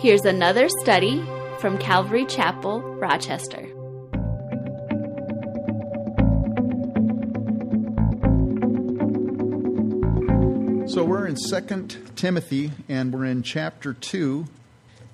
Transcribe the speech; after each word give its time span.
Here's 0.00 0.24
another 0.24 0.70
study 0.80 1.22
from 1.58 1.76
Calvary 1.76 2.24
Chapel, 2.24 2.80
Rochester. 2.80 3.66
So 10.88 11.04
we're 11.04 11.26
in 11.26 11.36
Second 11.36 11.98
Timothy, 12.16 12.70
and 12.88 13.12
we're 13.12 13.26
in 13.26 13.42
chapter 13.42 13.92
2. 13.92 14.46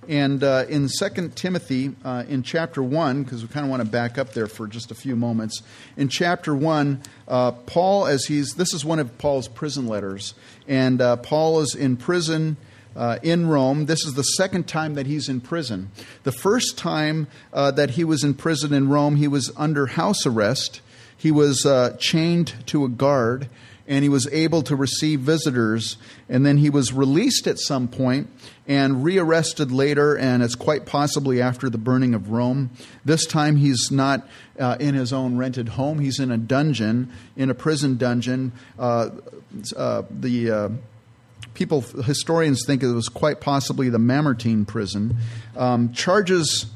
And 0.09 0.45
uh, 0.45 0.67
in 0.69 0.89
Second 0.89 1.35
Timothy, 1.35 1.97
uh, 2.05 2.23
in 2.29 2.45
chapter 2.45 2.81
1, 2.81 3.25
because 3.25 3.43
we 3.43 3.49
kind 3.49 3.67
of 3.67 3.71
want 3.71 3.83
to 3.83 3.89
back 3.89 4.19
up 4.19 4.35
there 4.35 4.47
for 4.47 4.69
just 4.69 4.93
a 4.93 4.95
few 4.95 5.17
moments. 5.17 5.65
In 5.97 6.09
chapter 6.09 6.55
1, 6.55 7.03
uh, 7.27 7.51
Paul, 7.51 8.07
as 8.07 8.27
he's, 8.27 8.55
this 8.55 8.73
is 8.73 8.85
one 8.85 9.01
of 9.01 9.19
Paul's 9.19 9.49
prison 9.49 9.89
letters. 9.89 10.35
And 10.69 11.01
uh, 11.01 11.17
Paul 11.17 11.59
is 11.59 11.75
in 11.75 11.97
prison 11.97 12.57
uh, 12.97 13.19
in 13.23 13.47
Rome. 13.47 13.87
This 13.87 14.05
is 14.05 14.15
the 14.15 14.23
second 14.23 14.67
time 14.67 14.95
that 14.95 15.07
he's 15.07 15.29
in 15.29 15.41
prison. 15.41 15.91
The 16.23 16.33
first 16.33 16.79
time 16.79 17.29
uh, 17.53 17.71
that 17.73 17.91
he 17.91 18.05
was 18.05 18.25
in 18.25 18.35
prison 18.35 18.73
in 18.73 18.89
Rome, 18.89 19.17
he 19.17 19.29
was 19.29 19.53
under 19.57 19.87
house 19.87 20.27
arrest. 20.27 20.81
He 21.17 21.31
was 21.31 21.65
uh, 21.65 21.97
chained 21.99 22.55
to 22.67 22.85
a 22.85 22.89
guard 22.89 23.49
and 23.89 24.03
he 24.03 24.09
was 24.09 24.29
able 24.33 24.63
to 24.63 24.75
receive 24.75 25.21
visitors. 25.21 25.97
And 26.29 26.45
then 26.45 26.59
he 26.59 26.71
was 26.71 26.93
released 26.93 27.47
at 27.47 27.59
some 27.59 27.89
point 27.89 28.29
and 28.67 29.05
rearrested 29.05 29.71
later, 29.71 30.17
and 30.17 30.43
it's 30.43 30.57
quite 30.57 30.87
possibly 30.87 31.41
after 31.41 31.71
the 31.71 31.79
burning 31.79 32.15
of 32.15 32.31
Rome. 32.31 32.71
This 33.05 33.25
time 33.27 33.57
he's 33.57 33.91
not 33.93 34.27
uh, 34.59 34.77
in 34.81 34.95
his 34.95 35.13
own 35.13 35.37
rented 35.37 35.71
home, 35.71 36.01
he's 36.01 36.19
in 36.19 36.33
a 36.33 36.37
dungeon, 36.37 37.13
in 37.37 37.49
a 37.49 37.55
prison 37.55 37.97
dungeon. 37.97 38.53
Uh, 38.77 39.11
uh, 39.77 40.03
the 40.11 40.51
uh, 40.51 40.69
people, 41.57 41.81
historians 41.81 42.65
think 42.67 42.83
it 42.83 42.93
was 42.93 43.09
quite 43.09 43.41
possibly 43.41 43.89
the 43.89 43.99
Mamertine 43.99 44.67
prison. 44.67 45.17
Um, 45.57 45.93
charges 45.93 46.67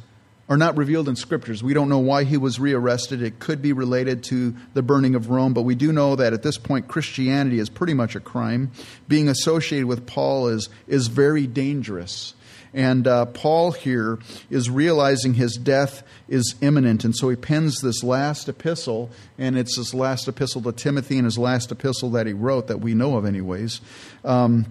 are 0.49 0.57
not 0.57 0.77
revealed 0.77 1.09
in 1.09 1.15
scriptures. 1.15 1.63
We 1.63 1.75
don't 1.75 1.89
know 1.89 1.99
why 1.99 2.25
he 2.25 2.37
was 2.37 2.59
rearrested. 2.59 3.23
It 3.23 3.39
could 3.39 3.63
be 3.63 3.73
related 3.73 4.25
to 4.25 4.57
the 4.75 4.83
burning 4.83 5.15
of 5.15 5.31
Rome, 5.31 5.55
but 5.55 5.63
we 5.63 5.77
do 5.77 5.93
know 5.93 6.17
that 6.17 6.33
at 6.33 6.43
this 6.43 6.59
point 6.59 6.89
Christianity 6.89 7.61
is 7.61 7.69
pretty 7.69 7.95
much 7.95 8.17
a 8.17 8.21
crime. 8.21 8.73
Being 9.07 9.29
associated 9.29 9.87
with 9.87 10.07
Paul 10.07 10.49
is, 10.49 10.69
is 10.89 11.07
very 11.07 11.47
dangerous. 11.47 12.35
And 12.73 13.07
uh, 13.07 13.27
Paul 13.27 13.73
here 13.73 14.19
is 14.49 14.71
realizing 14.71 15.35
his 15.35 15.57
death 15.57 16.03
is 16.29 16.55
imminent. 16.61 17.05
And 17.05 17.17
so 17.17 17.29
he 17.29 17.37
pens 17.37 17.81
this 17.81 18.03
last 18.05 18.49
epistle, 18.49 19.11
and 19.39 19.59
it's 19.59 19.77
his 19.77 19.93
last 19.93 20.29
epistle 20.29 20.63
to 20.63 20.73
Timothy 20.73 21.17
and 21.17 21.25
his 21.25 21.39
last 21.39 21.73
epistle 21.73 22.11
that 22.11 22.27
he 22.27 22.33
wrote 22.33 22.69
that 22.69 22.81
we 22.81 22.95
know 22.95 23.17
of, 23.17 23.25
anyways. 23.25 23.81
Um, 24.25 24.67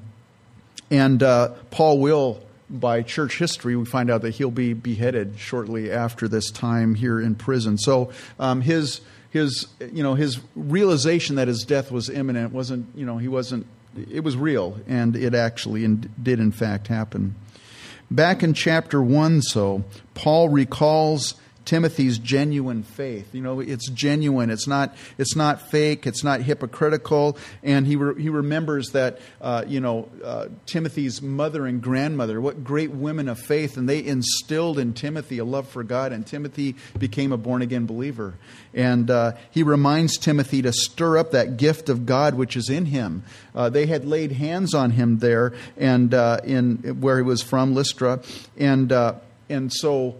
and 0.90 1.22
uh, 1.22 1.50
Paul 1.72 2.00
will 2.00 2.42
by 2.70 3.02
church 3.02 3.38
history, 3.40 3.76
we 3.76 3.86
find 3.86 4.12
out 4.12 4.22
that 4.22 4.36
he'll 4.36 4.52
be 4.52 4.74
beheaded 4.74 5.40
shortly 5.40 5.92
after 5.92 6.28
this 6.28 6.52
time 6.52 6.96
here 6.96 7.20
in 7.20 7.36
prison. 7.36 7.78
So 7.78 8.12
um, 8.40 8.62
his 8.62 9.02
his 9.32 9.68
you 9.92 10.04
know 10.04 10.16
his 10.16 10.40
realization 10.56 11.36
that 11.36 11.48
his 11.48 11.64
death 11.64 11.92
was 11.92 12.10
imminent 12.10 12.54
wasn't 12.54 12.88
you 12.96 13.06
know 13.06 13.18
he 13.18 13.28
wasn't 13.28 13.66
it 14.12 14.24
was 14.24 14.38
real 14.38 14.80
and 14.88 15.16
it 15.16 15.34
actually 15.34 15.88
did 15.88 16.40
in 16.40 16.52
fact 16.52 16.88
happen. 16.88 17.36
Back 18.12 18.42
in 18.42 18.54
chapter 18.54 19.02
one, 19.02 19.42
so 19.42 19.84
Paul 20.16 20.50
recalls 20.50 21.36
Timothy's 21.70 22.18
genuine 22.18 22.82
faith. 22.82 23.36
You 23.36 23.42
know, 23.42 23.60
it's 23.60 23.88
genuine. 23.92 24.50
It's 24.50 24.66
not. 24.66 24.96
It's 25.20 25.36
not 25.36 25.70
fake. 25.70 26.08
It's 26.08 26.24
not 26.24 26.42
hypocritical. 26.42 27.38
And 27.62 27.86
he 27.86 27.96
re- 27.96 28.20
he 28.20 28.30
remembers 28.30 28.90
that 28.94 29.20
uh, 29.40 29.66
you 29.68 29.80
know 29.80 30.10
uh, 30.26 30.48
Timothy's 30.66 31.22
mother 31.22 31.68
and 31.68 31.80
grandmother, 31.80 32.42
what 32.42 32.64
great 32.64 32.90
women 32.90 33.30
of 33.30 33.38
faith, 33.38 33.78
and 33.78 33.88
they 33.88 34.04
instilled 34.04 34.80
in 34.80 34.94
Timothy 34.94 35.38
a 35.38 35.46
love 35.46 35.68
for 35.68 35.84
God, 35.84 36.12
and 36.12 36.26
Timothy 36.26 36.76
became 36.98 37.32
a 37.32 37.38
born 37.38 37.62
again 37.62 37.86
believer. 37.86 38.34
And 38.74 39.12
uh, 39.12 39.34
he 39.52 39.62
reminds 39.62 40.18
Timothy 40.18 40.64
to 40.64 40.74
stir 40.74 41.20
up 41.20 41.30
that 41.34 41.58
gift 41.58 41.88
of 41.88 42.08
God 42.08 42.34
which 42.34 42.58
is 42.58 42.68
in 42.72 42.88
him. 42.88 43.22
Uh, 43.54 43.70
they 43.70 43.86
had 43.86 44.06
laid 44.06 44.32
hands 44.32 44.74
on 44.74 44.90
him 44.90 45.20
there, 45.20 45.54
and 45.78 46.16
uh, 46.16 46.40
in 46.44 47.00
where 47.00 47.18
he 47.18 47.24
was 47.24 47.44
from, 47.44 47.76
Lystra, 47.76 48.24
and 48.58 48.92
uh, 48.92 49.14
and 49.50 49.72
so. 49.72 50.16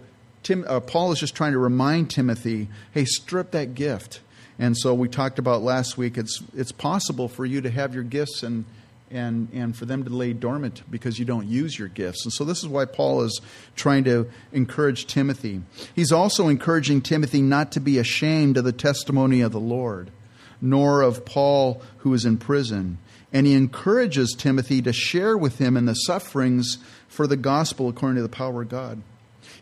Tim, 0.50 0.64
uh, 0.66 0.80
Paul 0.80 1.12
is 1.12 1.20
just 1.20 1.36
trying 1.36 1.52
to 1.52 1.60
remind 1.60 2.10
Timothy, 2.10 2.66
hey, 2.90 3.04
strip 3.04 3.52
that 3.52 3.76
gift. 3.76 4.18
And 4.58 4.76
so 4.76 4.92
we 4.94 5.06
talked 5.06 5.38
about 5.38 5.62
last 5.62 5.96
week, 5.96 6.18
it's, 6.18 6.42
it's 6.56 6.72
possible 6.72 7.28
for 7.28 7.46
you 7.46 7.60
to 7.60 7.70
have 7.70 7.94
your 7.94 8.02
gifts 8.02 8.42
and, 8.42 8.64
and, 9.12 9.46
and 9.52 9.76
for 9.76 9.84
them 9.84 10.02
to 10.02 10.10
lay 10.10 10.32
dormant 10.32 10.82
because 10.90 11.20
you 11.20 11.24
don't 11.24 11.46
use 11.46 11.78
your 11.78 11.86
gifts. 11.86 12.24
And 12.24 12.32
so 12.32 12.42
this 12.42 12.64
is 12.64 12.68
why 12.68 12.84
Paul 12.84 13.22
is 13.22 13.40
trying 13.76 14.02
to 14.04 14.28
encourage 14.50 15.06
Timothy. 15.06 15.62
He's 15.94 16.10
also 16.10 16.48
encouraging 16.48 17.02
Timothy 17.02 17.42
not 17.42 17.70
to 17.70 17.80
be 17.80 17.98
ashamed 17.98 18.56
of 18.56 18.64
the 18.64 18.72
testimony 18.72 19.42
of 19.42 19.52
the 19.52 19.60
Lord, 19.60 20.10
nor 20.60 21.02
of 21.02 21.24
Paul 21.24 21.80
who 21.98 22.12
is 22.12 22.24
in 22.24 22.38
prison. 22.38 22.98
And 23.32 23.46
he 23.46 23.54
encourages 23.54 24.34
Timothy 24.36 24.82
to 24.82 24.92
share 24.92 25.38
with 25.38 25.58
him 25.58 25.76
in 25.76 25.84
the 25.84 25.94
sufferings 25.94 26.78
for 27.06 27.28
the 27.28 27.36
gospel 27.36 27.88
according 27.88 28.16
to 28.16 28.22
the 28.22 28.28
power 28.28 28.62
of 28.62 28.68
God. 28.68 29.00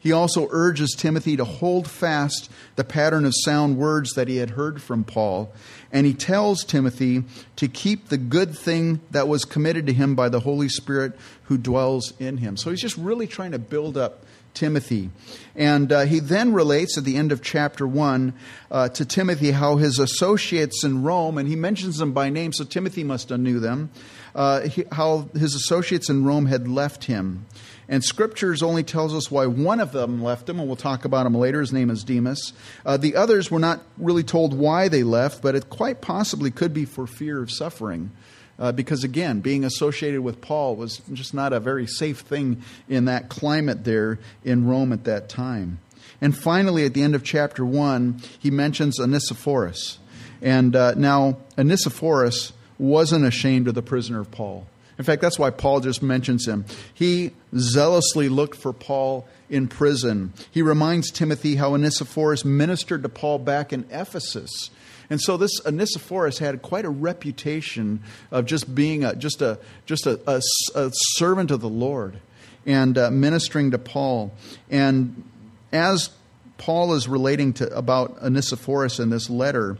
He 0.00 0.12
also 0.12 0.48
urges 0.50 0.94
Timothy 0.96 1.36
to 1.36 1.44
hold 1.44 1.88
fast 1.88 2.50
the 2.76 2.84
pattern 2.84 3.24
of 3.24 3.32
sound 3.44 3.76
words 3.76 4.12
that 4.12 4.28
he 4.28 4.36
had 4.36 4.50
heard 4.50 4.80
from 4.80 5.04
Paul. 5.04 5.52
And 5.92 6.06
he 6.06 6.14
tells 6.14 6.64
Timothy 6.64 7.24
to 7.56 7.68
keep 7.68 8.08
the 8.08 8.18
good 8.18 8.56
thing 8.56 9.00
that 9.10 9.28
was 9.28 9.44
committed 9.44 9.86
to 9.86 9.92
him 9.92 10.14
by 10.14 10.28
the 10.28 10.40
Holy 10.40 10.68
Spirit 10.68 11.14
who 11.44 11.58
dwells 11.58 12.12
in 12.18 12.38
him. 12.38 12.56
So 12.56 12.70
he's 12.70 12.80
just 12.80 12.96
really 12.96 13.26
trying 13.26 13.52
to 13.52 13.58
build 13.58 13.96
up 13.96 14.24
Timothy. 14.54 15.10
And 15.54 15.92
uh, 15.92 16.00
he 16.02 16.18
then 16.18 16.52
relates 16.52 16.98
at 16.98 17.04
the 17.04 17.16
end 17.16 17.32
of 17.32 17.42
chapter 17.42 17.86
1 17.86 18.32
uh, 18.70 18.88
to 18.90 19.04
Timothy 19.04 19.52
how 19.52 19.76
his 19.76 19.98
associates 19.98 20.84
in 20.84 21.02
Rome, 21.02 21.38
and 21.38 21.48
he 21.48 21.56
mentions 21.56 21.98
them 21.98 22.12
by 22.12 22.28
name, 22.28 22.52
so 22.52 22.64
Timothy 22.64 23.04
must 23.04 23.28
have 23.28 23.40
knew 23.40 23.60
them, 23.60 23.90
uh, 24.34 24.62
he, 24.62 24.84
how 24.92 25.28
his 25.32 25.54
associates 25.54 26.10
in 26.10 26.24
Rome 26.24 26.46
had 26.46 26.66
left 26.66 27.04
him. 27.04 27.46
And 27.88 28.04
scriptures 28.04 28.62
only 28.62 28.82
tells 28.82 29.14
us 29.14 29.30
why 29.30 29.46
one 29.46 29.80
of 29.80 29.92
them 29.92 30.22
left 30.22 30.48
him, 30.48 30.58
and 30.58 30.68
we'll 30.68 30.76
talk 30.76 31.06
about 31.06 31.26
him 31.26 31.34
later. 31.34 31.60
His 31.60 31.72
name 31.72 31.88
is 31.88 32.04
Demas. 32.04 32.52
Uh, 32.84 32.98
the 32.98 33.16
others 33.16 33.50
were 33.50 33.58
not 33.58 33.80
really 33.96 34.22
told 34.22 34.52
why 34.52 34.88
they 34.88 35.02
left, 35.02 35.40
but 35.40 35.54
it 35.54 35.70
quite 35.70 36.02
possibly 36.02 36.50
could 36.50 36.74
be 36.74 36.84
for 36.84 37.06
fear 37.06 37.42
of 37.42 37.50
suffering. 37.50 38.10
Uh, 38.58 38.72
because 38.72 39.04
again, 39.04 39.40
being 39.40 39.64
associated 39.64 40.20
with 40.20 40.40
Paul 40.40 40.76
was 40.76 41.00
just 41.12 41.32
not 41.32 41.52
a 41.52 41.60
very 41.60 41.86
safe 41.86 42.20
thing 42.20 42.62
in 42.88 43.06
that 43.06 43.28
climate 43.28 43.84
there 43.84 44.18
in 44.44 44.66
Rome 44.66 44.92
at 44.92 45.04
that 45.04 45.28
time. 45.28 45.78
And 46.20 46.36
finally, 46.36 46.84
at 46.84 46.92
the 46.92 47.02
end 47.02 47.14
of 47.14 47.22
chapter 47.22 47.64
1, 47.64 48.20
he 48.38 48.50
mentions 48.50 48.98
Onesiphorus. 48.98 49.98
And 50.42 50.74
uh, 50.74 50.94
now, 50.94 51.38
Onesiphorus 51.56 52.52
wasn't 52.78 53.24
ashamed 53.24 53.68
of 53.68 53.74
the 53.74 53.82
prisoner 53.82 54.20
of 54.20 54.30
Paul. 54.30 54.66
In 54.98 55.04
fact, 55.04 55.22
that's 55.22 55.38
why 55.38 55.50
Paul 55.50 55.80
just 55.80 56.02
mentions 56.02 56.46
him. 56.46 56.64
He 56.92 57.30
zealously 57.56 58.28
looked 58.28 58.58
for 58.58 58.72
Paul 58.72 59.28
in 59.48 59.68
prison. 59.68 60.32
He 60.50 60.60
reminds 60.60 61.10
Timothy 61.10 61.54
how 61.54 61.74
Onesiphorus 61.74 62.44
ministered 62.44 63.04
to 63.04 63.08
Paul 63.08 63.38
back 63.38 63.72
in 63.72 63.86
Ephesus. 63.90 64.70
And 65.10 65.20
so 65.20 65.36
this 65.36 65.52
Onesiphorus 65.64 66.38
had 66.38 66.60
quite 66.62 66.84
a 66.84 66.90
reputation 66.90 68.02
of 68.30 68.44
just 68.44 68.74
being 68.74 69.04
a, 69.04 69.14
just 69.14 69.40
a 69.40 69.58
just 69.86 70.06
a, 70.06 70.20
a, 70.26 70.42
a 70.74 70.90
servant 70.92 71.50
of 71.50 71.60
the 71.60 71.68
Lord 71.68 72.18
and 72.66 72.98
uh, 72.98 73.10
ministering 73.10 73.70
to 73.70 73.78
Paul. 73.78 74.32
And 74.68 75.24
as 75.72 76.10
Paul 76.58 76.94
is 76.94 77.08
relating 77.08 77.54
to 77.54 77.74
about 77.74 78.22
Onesiphorus 78.22 78.98
in 78.98 79.08
this 79.08 79.30
letter, 79.30 79.78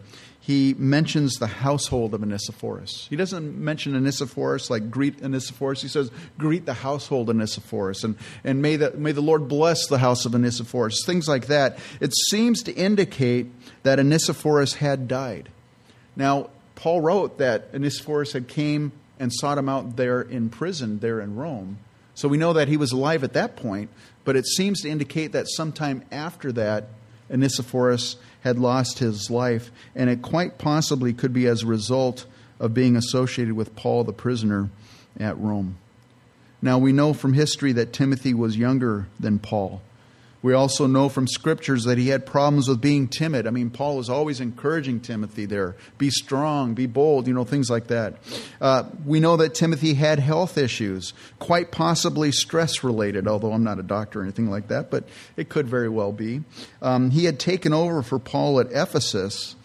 he 0.49 0.75
mentions 0.79 1.35
the 1.35 1.47
household 1.47 2.15
of 2.15 2.23
Onesiphorus. 2.23 3.07
He 3.11 3.17
doesn't 3.17 3.59
mention 3.59 3.95
Onesiphorus 3.95 4.71
like 4.71 4.91
greet 4.91 5.23
Onesiphorus. 5.23 5.83
He 5.83 5.89
says, 5.89 6.11
greet 6.39 6.65
the 6.65 6.73
household 6.73 7.29
Onesiphorus, 7.29 8.03
and, 8.03 8.17
and 8.45 8.63
may, 8.63 8.77
the, 8.77 8.93
may 8.93 9.13
the 9.13 9.21
Lord 9.21 9.47
bless 9.47 9.89
the 9.89 9.99
house 9.99 10.25
of 10.25 10.35
Onesiphorus, 10.35 11.05
things 11.05 11.29
like 11.29 11.49
that. 11.49 11.79
It 12.01 12.15
seems 12.31 12.63
to 12.63 12.73
indicate 12.73 13.49
that 13.83 13.99
Onesiphorus 13.99 14.73
had 14.73 15.07
died. 15.07 15.51
Now, 16.17 16.49
Paul 16.77 17.03
wrote 17.03 17.37
that 17.37 17.69
Onesiphorus 17.75 18.33
had 18.33 18.49
came 18.49 18.93
and 19.19 19.31
sought 19.31 19.59
him 19.59 19.69
out 19.69 19.97
there 19.97 20.23
in 20.23 20.49
prison, 20.49 21.01
there 21.01 21.21
in 21.21 21.37
Rome. 21.37 21.77
So 22.15 22.27
we 22.27 22.39
know 22.39 22.55
that 22.55 22.69
he 22.69 22.79
was 22.79 22.93
alive 22.93 23.23
at 23.23 23.35
that 23.35 23.57
point, 23.57 23.91
but 24.25 24.35
it 24.35 24.47
seems 24.47 24.81
to 24.81 24.89
indicate 24.89 25.33
that 25.33 25.47
sometime 25.47 26.05
after 26.11 26.53
that, 26.53 26.89
Onesiphorus 27.31 28.17
had 28.43 28.59
lost 28.59 28.99
his 28.99 29.31
life, 29.31 29.71
and 29.95 30.09
it 30.09 30.23
quite 30.23 30.59
possibly 30.59 31.13
could 31.13 31.33
be 31.33 31.47
as 31.47 31.63
a 31.63 31.67
result 31.67 32.27
of 32.61 32.75
being 32.75 32.97
associated 32.97 33.55
with 33.55 33.77
Paul 33.77 34.05
the 34.05 34.13
prisoner 34.13 34.71
at 35.19 35.39
Rome. 35.39 35.77
Now, 36.61 36.79
we 36.79 36.93
know 36.93 37.13
from 37.13 37.35
history 37.35 37.73
that 37.73 37.93
Timothy 37.93 38.35
was 38.35 38.57
younger 38.57 39.07
than 39.21 39.39
Paul. 39.39 39.81
We 40.41 40.53
also 40.53 40.87
know 40.87 41.09
from 41.09 41.27
scriptures 41.27 41.85
that 41.85 41.99
he 41.99 42.09
had 42.09 42.25
problems 42.25 42.69
with 42.69 42.81
being 42.81 43.09
timid. 43.09 43.47
I 43.47 43.51
mean, 43.51 43.71
Paul 43.71 43.97
was 43.97 44.09
always 44.09 44.41
encouraging 44.41 45.01
Timothy 45.01 45.47
there 45.47 45.77
be 45.99 46.11
strong, 46.11 46.75
be 46.75 46.87
bold, 46.87 47.27
you 47.27 47.35
know, 47.35 47.45
things 47.45 47.69
like 47.69 47.89
that. 47.89 48.15
Uh, 48.61 48.85
we 49.05 49.19
know 49.19 49.37
that 49.37 49.55
Timothy 49.55 49.95
had 49.95 50.21
health 50.21 50.57
issues, 50.57 51.13
quite 51.41 51.73
possibly 51.73 52.31
stress 52.31 52.85
related, 52.85 53.27
although 53.27 53.53
I'm 53.53 53.65
not 53.65 53.81
a 53.81 53.83
doctor 53.83 54.21
or 54.21 54.23
anything 54.23 54.49
like 54.49 54.69
that, 54.69 54.91
but 54.91 55.09
it 55.37 55.49
could 55.49 55.67
very 55.67 55.89
well 55.89 56.13
be. 56.13 56.43
Um, 56.81 57.11
he 57.11 57.25
had 57.25 57.41
taken 57.41 57.73
over 57.73 58.03
for 58.03 58.21
Paul 58.21 58.61
at 58.61 58.71
Ephesus. 58.71 59.57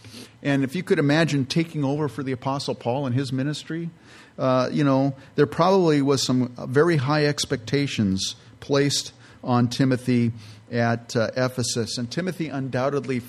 And 0.42 0.64
if 0.64 0.76
you 0.76 0.84
could 0.84 1.00
imagine 1.00 1.46
taking 1.46 1.86
over 1.86 2.10
for 2.10 2.24
the 2.24 2.32
Apostle 2.32 2.76
Paul 2.76 3.08
in 3.08 3.14
his 3.14 3.32
ministry, 3.32 3.92
uh, 4.38 4.70
you 4.72 4.84
know, 4.84 5.16
there 5.36 5.46
probably 5.46 6.02
was 6.02 6.24
some 6.24 6.54
very 6.68 6.98
high 6.98 7.26
expectations 7.26 8.36
placed 8.60 9.14
on 9.44 9.68
Timothy 9.68 10.32
at 10.72 11.16
uh, 11.16 11.32
Ephesus. 11.36 11.98
And 11.98 12.10
Timothy 12.10 12.48
undoubtedly 12.48 13.20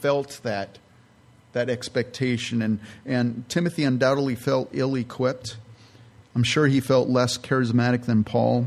felt 0.00 0.40
that, 0.42 0.78
that 1.52 1.70
expectation. 1.70 2.62
And, 2.62 2.80
and 3.06 3.48
Timothy 3.48 3.84
undoubtedly 3.84 4.34
felt 4.34 4.68
ill 4.72 4.94
equipped. 4.94 5.56
I'm 6.34 6.44
sure 6.44 6.66
he 6.66 6.80
felt 6.80 7.08
less 7.08 7.38
charismatic 7.38 8.04
than 8.04 8.24
Paul, 8.24 8.66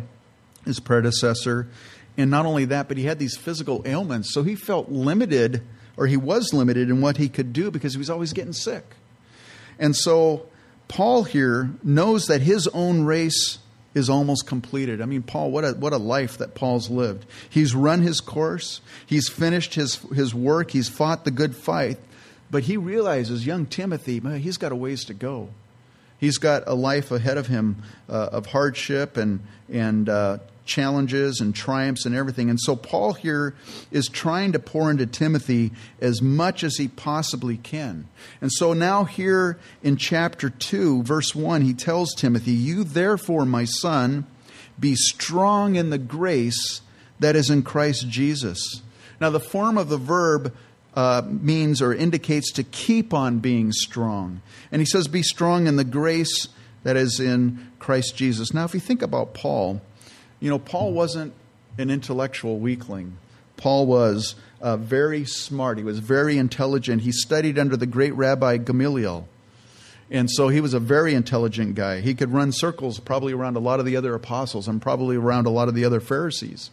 his 0.65 0.79
predecessor. 0.79 1.67
And 2.17 2.31
not 2.31 2.45
only 2.45 2.65
that, 2.65 2.87
but 2.87 2.97
he 2.97 3.03
had 3.03 3.19
these 3.19 3.35
physical 3.35 3.81
ailments. 3.85 4.33
So 4.33 4.43
he 4.43 4.55
felt 4.55 4.89
limited, 4.89 5.61
or 5.97 6.07
he 6.07 6.17
was 6.17 6.53
limited 6.53 6.89
in 6.89 7.01
what 7.01 7.17
he 7.17 7.27
could 7.27 7.53
do 7.53 7.71
because 7.71 7.93
he 7.93 7.97
was 7.97 8.09
always 8.09 8.33
getting 8.33 8.53
sick. 8.53 8.85
And 9.77 9.95
so 9.95 10.47
Paul 10.87 11.23
here 11.23 11.71
knows 11.83 12.27
that 12.27 12.41
his 12.41 12.67
own 12.67 13.03
race 13.03 13.59
is 13.95 14.09
almost 14.09 14.45
completed. 14.45 15.01
I 15.01 15.05
mean, 15.05 15.23
Paul, 15.23 15.49
what 15.49 15.63
a, 15.63 15.71
what 15.71 15.93
a 15.93 15.97
life 15.97 16.37
that 16.37 16.53
Paul's 16.53 16.89
lived. 16.89 17.25
He's 17.49 17.73
run 17.73 18.01
his 18.01 18.19
course, 18.19 18.81
he's 19.05 19.27
finished 19.27 19.73
his, 19.73 19.95
his 20.13 20.35
work, 20.35 20.71
he's 20.71 20.89
fought 20.89 21.23
the 21.25 21.31
good 21.31 21.55
fight, 21.55 21.97
but 22.51 22.63
he 22.63 22.77
realizes, 22.77 23.47
young 23.47 23.65
Timothy, 23.65 24.19
man, 24.19 24.39
he's 24.39 24.57
got 24.57 24.71
a 24.71 24.75
ways 24.75 25.05
to 25.05 25.13
go. 25.13 25.49
He's 26.17 26.37
got 26.37 26.63
a 26.67 26.75
life 26.75 27.11
ahead 27.11 27.37
of 27.37 27.47
him 27.47 27.83
uh, 28.09 28.29
of 28.31 28.47
hardship 28.47 29.17
and, 29.17 29.41
and 29.71 30.07
uh, 30.07 30.37
challenges 30.65 31.39
and 31.39 31.55
triumphs 31.55 32.05
and 32.05 32.15
everything. 32.15 32.49
And 32.49 32.59
so 32.59 32.75
Paul 32.75 33.13
here 33.13 33.55
is 33.91 34.07
trying 34.07 34.51
to 34.51 34.59
pour 34.59 34.89
into 34.89 35.05
Timothy 35.05 35.71
as 36.01 36.21
much 36.21 36.63
as 36.63 36.77
he 36.77 36.87
possibly 36.87 37.57
can. 37.57 38.07
And 38.41 38.51
so 38.51 38.73
now, 38.73 39.03
here 39.03 39.57
in 39.83 39.97
chapter 39.97 40.49
2, 40.49 41.03
verse 41.03 41.35
1, 41.35 41.61
he 41.61 41.73
tells 41.73 42.13
Timothy, 42.13 42.51
You 42.51 42.83
therefore, 42.83 43.45
my 43.45 43.65
son, 43.65 44.25
be 44.79 44.95
strong 44.95 45.75
in 45.75 45.89
the 45.89 45.97
grace 45.97 46.81
that 47.19 47.35
is 47.35 47.49
in 47.49 47.63
Christ 47.63 48.09
Jesus. 48.09 48.81
Now, 49.21 49.29
the 49.29 49.39
form 49.39 49.77
of 49.77 49.89
the 49.89 49.97
verb 49.97 50.53
uh, 50.95 51.21
means 51.25 51.81
or 51.81 51.93
indicates 51.93 52.51
to 52.53 52.63
keep 52.63 53.13
on 53.13 53.39
being 53.39 53.71
strong. 53.71 54.41
And 54.71 54.81
he 54.81 54.85
says, 54.85 55.07
Be 55.07 55.23
strong 55.23 55.67
in 55.67 55.75
the 55.75 55.83
grace 55.83 56.47
that 56.83 56.95
is 56.95 57.19
in 57.19 57.71
Christ 57.79 58.15
Jesus. 58.15 58.53
Now, 58.53 58.63
if 58.63 58.73
you 58.73 58.79
think 58.79 59.01
about 59.01 59.33
Paul, 59.33 59.81
you 60.39 60.49
know, 60.49 60.59
Paul 60.59 60.93
wasn't 60.93 61.33
an 61.77 61.89
intellectual 61.89 62.59
weakling. 62.59 63.17
Paul 63.57 63.85
was 63.85 64.35
uh, 64.61 64.77
very 64.77 65.25
smart. 65.25 65.77
He 65.77 65.83
was 65.83 65.99
very 65.99 66.37
intelligent. 66.37 67.01
He 67.01 67.11
studied 67.11 67.57
under 67.57 67.77
the 67.77 67.85
great 67.85 68.13
Rabbi 68.13 68.57
Gamaliel. 68.57 69.27
And 70.11 70.29
so 70.29 70.49
he 70.49 70.61
was 70.61 70.73
a 70.73 70.79
very 70.79 71.13
intelligent 71.13 71.75
guy. 71.75 72.01
He 72.01 72.13
could 72.13 72.31
run 72.31 72.51
circles 72.51 72.99
probably 72.99 73.33
around 73.33 73.55
a 73.55 73.59
lot 73.59 73.79
of 73.79 73.85
the 73.85 73.95
other 73.95 74.13
apostles 74.13 74.67
and 74.67 74.81
probably 74.81 75.15
around 75.15 75.47
a 75.47 75.49
lot 75.49 75.67
of 75.67 75.73
the 75.73 75.85
other 75.85 75.99
Pharisees. 75.99 76.69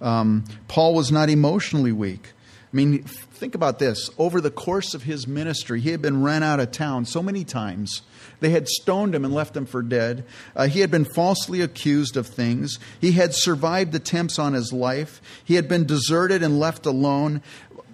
Um, 0.00 0.44
Paul 0.68 0.94
was 0.94 1.10
not 1.10 1.28
emotionally 1.28 1.92
weak. 1.92 2.32
I 2.70 2.76
mean, 2.76 3.02
think 3.02 3.54
about 3.54 3.78
this. 3.78 4.10
Over 4.18 4.40
the 4.40 4.50
course 4.50 4.94
of 4.94 5.04
his 5.04 5.26
ministry, 5.26 5.80
he 5.80 5.90
had 5.90 6.02
been 6.02 6.22
run 6.22 6.42
out 6.42 6.60
of 6.60 6.70
town 6.70 7.06
so 7.06 7.22
many 7.22 7.44
times 7.44 8.02
they 8.40 8.50
had 8.50 8.68
stoned 8.68 9.14
him 9.14 9.24
and 9.24 9.34
left 9.34 9.56
him 9.56 9.66
for 9.66 9.82
dead. 9.82 10.24
Uh, 10.54 10.68
he 10.68 10.80
had 10.80 10.90
been 10.90 11.04
falsely 11.04 11.60
accused 11.60 12.16
of 12.16 12.26
things. 12.26 12.78
He 13.00 13.12
had 13.12 13.34
survived 13.34 13.94
attempts 13.94 14.38
on 14.38 14.52
his 14.52 14.72
life. 14.72 15.20
He 15.44 15.54
had 15.54 15.68
been 15.68 15.86
deserted 15.86 16.42
and 16.42 16.60
left 16.60 16.86
alone. 16.86 17.42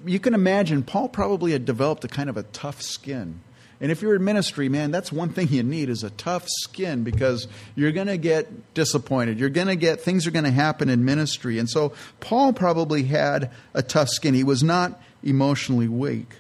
You 0.05 0.21
can 0.21 0.35
imagine 0.35 0.83
Paul 0.83 1.09
probably 1.09 1.53
had 1.53 1.65
developed 1.65 2.05
a 2.05 2.09
kind 2.09 2.29
of 2.29 2.37
a 2.37 2.43
tough 2.43 2.83
skin. 2.83 3.41
And 3.81 3.91
if 3.91 4.03
you're 4.03 4.15
in 4.15 4.25
ministry, 4.25 4.69
man, 4.69 4.91
that's 4.91 5.13
one 5.13 5.31
thing 5.31 5.49
you 5.49 5.63
need 5.63 5.89
is 5.89 6.05
a 6.05 6.11
tough 6.11 6.47
skin 6.49 7.03
because 7.03 7.49
you're 7.75 7.93
going 7.93 8.07
to 8.07 8.17
get 8.17 8.75
disappointed. 8.75 9.39
You're 9.39 9.51
going 9.51 9.67
to 9.67 9.77
get 9.77 10.01
things 10.01 10.27
are 10.27 10.31
going 10.31 10.45
to 10.45 10.51
happen 10.51 10.89
in 10.89 11.05
ministry. 11.05 11.59
And 11.59 11.69
so 11.69 11.93
Paul 12.21 12.53
probably 12.53 13.05
had 13.05 13.51
a 13.75 13.83
tough 13.83 14.09
skin. 14.09 14.35
He 14.35 14.45
was 14.45 14.63
not 14.63 15.01
emotionally 15.23 15.89
weak. 15.89 16.37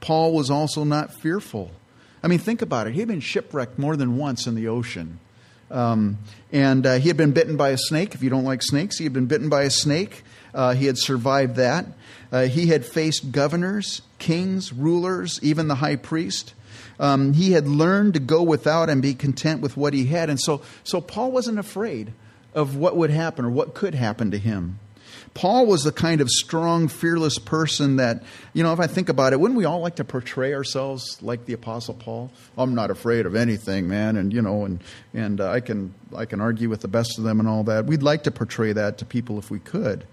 Paul 0.00 0.32
was 0.32 0.50
also 0.50 0.84
not 0.84 1.12
fearful. 1.12 1.70
I 2.22 2.28
mean, 2.28 2.38
think 2.38 2.62
about 2.62 2.86
it. 2.86 2.94
He 2.94 3.00
had 3.00 3.08
been 3.08 3.20
shipwrecked 3.20 3.78
more 3.78 3.96
than 3.96 4.16
once 4.16 4.46
in 4.46 4.54
the 4.54 4.68
ocean. 4.68 5.18
Um, 5.70 6.18
and 6.52 6.86
uh, 6.86 6.94
he 6.98 7.08
had 7.08 7.16
been 7.16 7.32
bitten 7.32 7.56
by 7.56 7.70
a 7.70 7.78
snake. 7.78 8.14
If 8.14 8.22
you 8.22 8.30
don't 8.30 8.44
like 8.44 8.62
snakes, 8.62 8.98
he 8.98 9.04
had 9.04 9.12
been 9.12 9.26
bitten 9.26 9.48
by 9.48 9.64
a 9.64 9.70
snake. 9.70 10.22
Uh, 10.54 10.74
he 10.74 10.86
had 10.86 10.96
survived 10.96 11.56
that. 11.56 11.86
Uh, 12.32 12.44
he 12.44 12.68
had 12.68 12.84
faced 12.84 13.32
governors, 13.32 14.02
kings, 14.18 14.72
rulers, 14.72 15.38
even 15.42 15.68
the 15.68 15.76
high 15.76 15.96
priest. 15.96 16.54
Um, 16.98 17.32
he 17.32 17.52
had 17.52 17.68
learned 17.68 18.14
to 18.14 18.20
go 18.20 18.42
without 18.42 18.90
and 18.90 19.00
be 19.00 19.14
content 19.14 19.60
with 19.60 19.76
what 19.76 19.94
he 19.94 20.06
had. 20.06 20.30
And 20.30 20.40
so, 20.40 20.62
so 20.84 21.00
Paul 21.00 21.30
wasn't 21.30 21.58
afraid 21.58 22.12
of 22.54 22.76
what 22.76 22.96
would 22.96 23.10
happen 23.10 23.44
or 23.44 23.50
what 23.50 23.74
could 23.74 23.94
happen 23.94 24.30
to 24.32 24.38
him. 24.38 24.80
Paul 25.34 25.66
was 25.66 25.84
the 25.84 25.92
kind 25.92 26.20
of 26.20 26.28
strong, 26.28 26.88
fearless 26.88 27.38
person 27.38 27.96
that, 27.96 28.22
you 28.54 28.62
know, 28.62 28.72
if 28.72 28.80
I 28.80 28.86
think 28.86 29.08
about 29.08 29.32
it, 29.32 29.40
wouldn't 29.40 29.58
we 29.58 29.64
all 29.64 29.80
like 29.80 29.96
to 29.96 30.04
portray 30.04 30.54
ourselves 30.54 31.22
like 31.22 31.44
the 31.44 31.52
Apostle 31.52 31.94
Paul? 31.94 32.32
I'm 32.56 32.74
not 32.74 32.90
afraid 32.90 33.26
of 33.26 33.36
anything, 33.36 33.88
man, 33.88 34.16
and 34.16 34.32
you 34.32 34.42
know, 34.42 34.64
and 34.64 34.82
and 35.14 35.40
uh, 35.40 35.50
I 35.50 35.60
can 35.60 35.94
I 36.16 36.24
can 36.24 36.40
argue 36.40 36.68
with 36.68 36.80
the 36.80 36.88
best 36.88 37.18
of 37.18 37.24
them 37.24 37.38
and 37.40 37.48
all 37.48 37.62
that. 37.64 37.86
We'd 37.86 38.02
like 38.02 38.24
to 38.24 38.30
portray 38.30 38.72
that 38.72 38.98
to 38.98 39.04
people 39.04 39.38
if 39.38 39.50
we 39.50 39.60
could. 39.60 40.06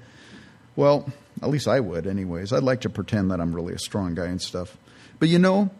Well, 0.76 1.12
at 1.42 1.50
least 1.50 1.68
I 1.68 1.80
would, 1.80 2.06
anyways. 2.06 2.54
I'd 2.54 2.64
like 2.64 2.82
to 2.82 2.90
pretend 2.90 3.32
that 3.32 3.40
I'm 3.40 3.56
really 3.56 3.74
a 3.74 3.80
strong 3.80 4.14
guy 4.14 4.26
and 4.26 4.42
stuff. 4.42 4.78
But 5.20 5.30
you 5.30 5.40
know, 5.40 5.72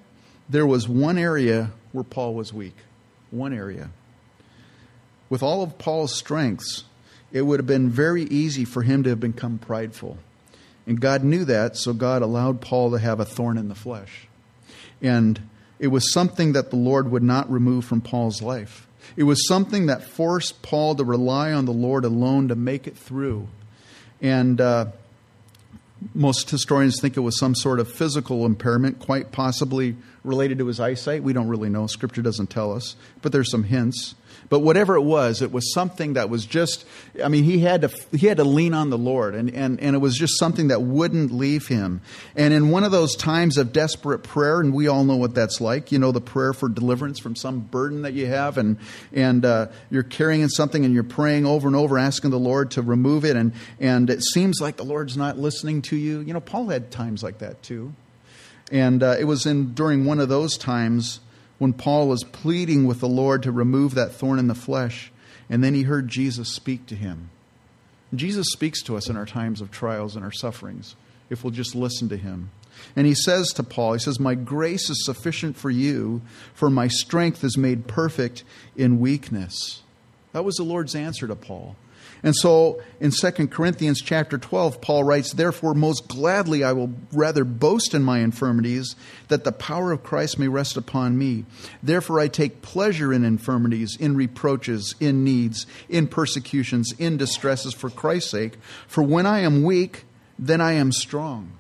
there 0.50 0.66
was 0.66 0.88
one 0.88 1.18
area 1.18 1.72
where 1.92 2.04
Paul 2.04 2.34
was 2.34 2.54
weak. 2.54 2.76
One 3.32 3.54
area. 3.54 3.90
With 5.30 5.42
all 5.42 5.64
of 5.64 5.78
Paul's 5.78 6.16
strengths, 6.16 6.84
it 7.32 7.42
would 7.42 7.60
have 7.60 7.68
been 7.68 7.90
very 7.90 8.24
easy 8.24 8.66
for 8.66 8.84
him 8.84 9.04
to 9.04 9.10
have 9.10 9.20
become 9.20 9.58
prideful. 9.58 10.18
And 10.86 11.02
God 11.02 11.24
knew 11.24 11.46
that, 11.46 11.76
so 11.78 11.94
God 11.94 12.22
allowed 12.22 12.62
Paul 12.62 12.92
to 12.92 13.00
have 13.00 13.20
a 13.20 13.26
thorn 13.26 13.58
in 13.58 13.68
the 13.68 13.76
flesh. 13.76 14.28
And 15.02 15.50
it 15.80 15.88
was 15.88 16.14
something 16.14 16.54
that 16.54 16.70
the 16.70 16.76
Lord 16.76 17.12
would 17.12 17.24
not 17.24 17.52
remove 17.52 17.86
from 17.86 18.02
Paul's 18.02 18.42
life. 18.42 18.88
It 19.18 19.24
was 19.24 19.48
something 19.48 19.88
that 19.88 20.04
forced 20.04 20.62
Paul 20.62 20.96
to 20.96 21.04
rely 21.04 21.52
on 21.52 21.66
the 21.66 21.74
Lord 21.74 22.06
alone 22.06 22.48
to 22.50 22.56
make 22.56 22.88
it 22.88 22.98
through. 22.98 23.48
And 24.22 24.62
uh, 24.62 24.88
most 26.14 26.50
historians 26.50 27.00
think 27.02 27.18
it 27.18 27.22
was 27.22 27.38
some 27.40 27.56
sort 27.56 27.80
of 27.80 27.92
physical 27.92 28.46
impairment, 28.46 29.00
quite 29.00 29.32
possibly 29.32 29.96
related 30.24 30.58
to 30.60 30.68
his 30.68 30.80
eyesight. 30.80 31.24
We 31.24 31.34
don't 31.34 31.48
really 31.48 31.70
know. 31.70 31.88
Scripture 31.88 32.22
doesn't 32.22 32.50
tell 32.50 32.74
us, 32.74 32.96
but 33.22 33.32
there's 33.32 33.50
some 33.50 33.64
hints. 33.64 34.16
But 34.48 34.60
whatever 34.60 34.96
it 34.96 35.02
was, 35.02 35.42
it 35.42 35.52
was 35.52 35.74
something 35.74 36.14
that 36.14 36.30
was 36.30 36.46
just, 36.46 36.86
I 37.24 37.30
mean, 37.30 37.44
he 37.44 37.60
had 37.60 37.82
to, 37.82 37.88
he 38.16 38.28
had 38.28 38.38
to 38.38 38.44
lean 38.44 38.74
on 38.74 38.90
the 38.90 38.98
Lord, 38.98 39.34
and, 39.34 39.54
and, 39.54 39.80
and 39.80 39.96
it 39.96 40.00
was 40.00 40.16
just 40.16 40.38
something 40.38 40.68
that 40.68 40.82
wouldn't 40.82 41.32
leave 41.32 41.68
him. 41.68 42.02
And 42.36 42.54
in 42.54 42.70
one 42.70 42.84
of 42.84 42.92
those 42.92 43.16
times 43.16 43.58
of 43.58 43.74
desperate 43.74 44.20
prayer, 44.20 44.60
and 44.60 44.74
we 44.74 44.88
all 44.88 45.04
know 45.04 45.16
what 45.16 45.34
that's 45.34 45.60
like, 45.60 45.92
you 45.92 46.00
know, 46.00 46.12
the 46.12 46.22
prayer 46.22 46.54
for 46.54 46.70
deliverance 46.70 47.20
from 47.20 47.36
some 47.36 47.62
burden 47.62 48.04
that 48.04 48.14
you 48.14 48.28
have, 48.28 48.58
and, 48.58 48.78
and 49.12 49.46
uh, 49.46 49.68
you're 49.90 50.04
carrying 50.04 50.48
something 50.48 50.86
and 50.86 50.94
you're 50.94 51.04
praying 51.04 51.46
over 51.46 51.68
and 51.68 51.76
over, 51.76 51.98
asking 51.98 52.30
the 52.30 52.40
Lord 52.40 52.72
to 52.72 52.82
remove 52.82 53.26
it, 53.26 53.36
and, 53.36 53.54
and 53.80 54.10
it 54.10 54.24
seems 54.24 54.62
like 54.62 54.78
the 54.78 54.86
Lord's 54.86 55.18
not 55.18 55.40
listening 55.40 55.82
to 55.84 55.96
you. 55.96 56.20
You 56.20 56.34
know, 56.34 56.40
Paul 56.40 56.68
had 56.68 56.92
times 56.92 57.24
like 57.24 57.40
that 57.40 57.64
too. 57.64 57.94
And 58.72 59.04
uh, 59.04 59.16
it 59.20 59.26
was 59.26 59.46
in 59.46 59.74
during 59.74 60.06
one 60.06 60.20
of 60.20 60.30
those 60.30 60.58
times 60.58 61.20
when 61.58 61.74
Paul 61.74 62.08
was 62.08 62.24
pleading 62.24 62.86
with 62.86 63.00
the 63.00 63.08
Lord 63.08 63.44
to 63.44 63.52
remove 63.52 63.96
that 63.96 64.14
thorn 64.14 64.40
in 64.40 64.48
the 64.48 64.56
flesh, 64.56 65.12
and 65.50 65.64
then 65.64 65.74
he 65.74 65.84
heard 65.84 66.08
Jesus 66.08 66.54
speak 66.54 66.86
to 66.88 66.96
him. 66.96 67.30
Jesus 68.14 68.48
speaks 68.52 68.82
to 68.84 68.96
us 68.96 69.10
in 69.10 69.18
our 69.18 69.26
times 69.26 69.62
of 69.62 69.72
trials 69.72 70.16
and 70.16 70.24
our 70.24 70.32
sufferings 70.32 70.96
if 71.30 71.44
we'll 71.44 71.52
just 71.52 71.76
listen 71.76 72.10
to 72.10 72.18
him. 72.18 72.52
And 72.96 73.08
he 73.08 73.16
says 73.16 73.50
to 73.54 73.64
Paul, 73.64 73.94
he 73.94 74.00
says, 74.00 74.20
My 74.20 74.36
grace 74.36 74.90
is 74.90 75.06
sufficient 75.06 75.56
for 75.56 75.70
you, 75.70 76.22
for 76.54 76.70
my 76.70 76.88
strength 76.88 77.44
is 77.44 77.58
made 77.58 77.88
perfect 77.88 78.44
in 78.76 79.00
weakness. 79.00 79.82
That 80.34 80.46
was 80.46 80.56
the 80.56 80.64
Lord's 80.64 80.96
answer 80.96 81.28
to 81.28 81.36
Paul. 81.36 81.78
And 82.26 82.36
so 82.36 82.82
in 83.00 83.12
2 83.12 83.32
Corinthians 83.50 84.02
chapter 84.02 84.40
12, 84.40 84.82
Paul 84.82 85.04
writes, 85.04 85.34
Therefore, 85.34 85.76
most 85.76 86.08
gladly 86.08 86.64
I 86.64 86.74
will 86.74 86.92
rather 87.14 87.46
boast 87.46 87.94
in 87.94 88.02
my 88.02 88.18
infirmities, 88.18 88.96
that 89.28 89.44
the 89.44 89.52
power 89.52 89.92
of 89.92 90.02
Christ 90.02 90.40
may 90.40 90.48
rest 90.48 90.76
upon 90.76 91.20
me. 91.20 91.46
Therefore, 91.84 92.20
I 92.20 92.28
take 92.28 92.64
pleasure 92.64 93.14
in 93.14 93.24
infirmities, 93.24 93.96
in 93.96 94.18
reproaches, 94.18 94.96
in 95.00 95.24
needs, 95.24 95.68
in 95.88 96.08
persecutions, 96.08 96.92
in 96.98 97.18
distresses 97.18 97.76
for 97.76 97.92
Christ's 97.92 98.32
sake. 98.32 98.54
For 98.88 99.04
when 99.04 99.28
I 99.28 99.42
am 99.42 99.62
weak, 99.62 100.06
then 100.40 100.62
I 100.62 100.74
am 100.74 100.92
strong. 100.92 101.52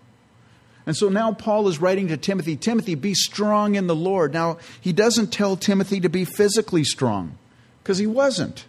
And 0.88 0.98
so 0.98 1.10
now 1.10 1.31
Paul 1.31 1.67
is 1.67 1.79
writing 1.79 2.07
to 2.07 2.17
Timothy 2.17 2.55
Timothy, 2.55 2.95
be 2.95 3.13
strong 3.13 3.75
in 3.75 3.86
the 3.86 3.95
Lord. 3.95 4.34
Now, 4.34 4.57
he 4.81 4.93
doesn't 4.93 5.31
tell 5.31 5.57
Timothy 5.57 6.00
to 6.00 6.10
be 6.10 6.25
physically 6.25 6.84
strong, 6.84 7.38
because 7.84 8.00
he 8.00 8.07
wasn't. 8.07 8.65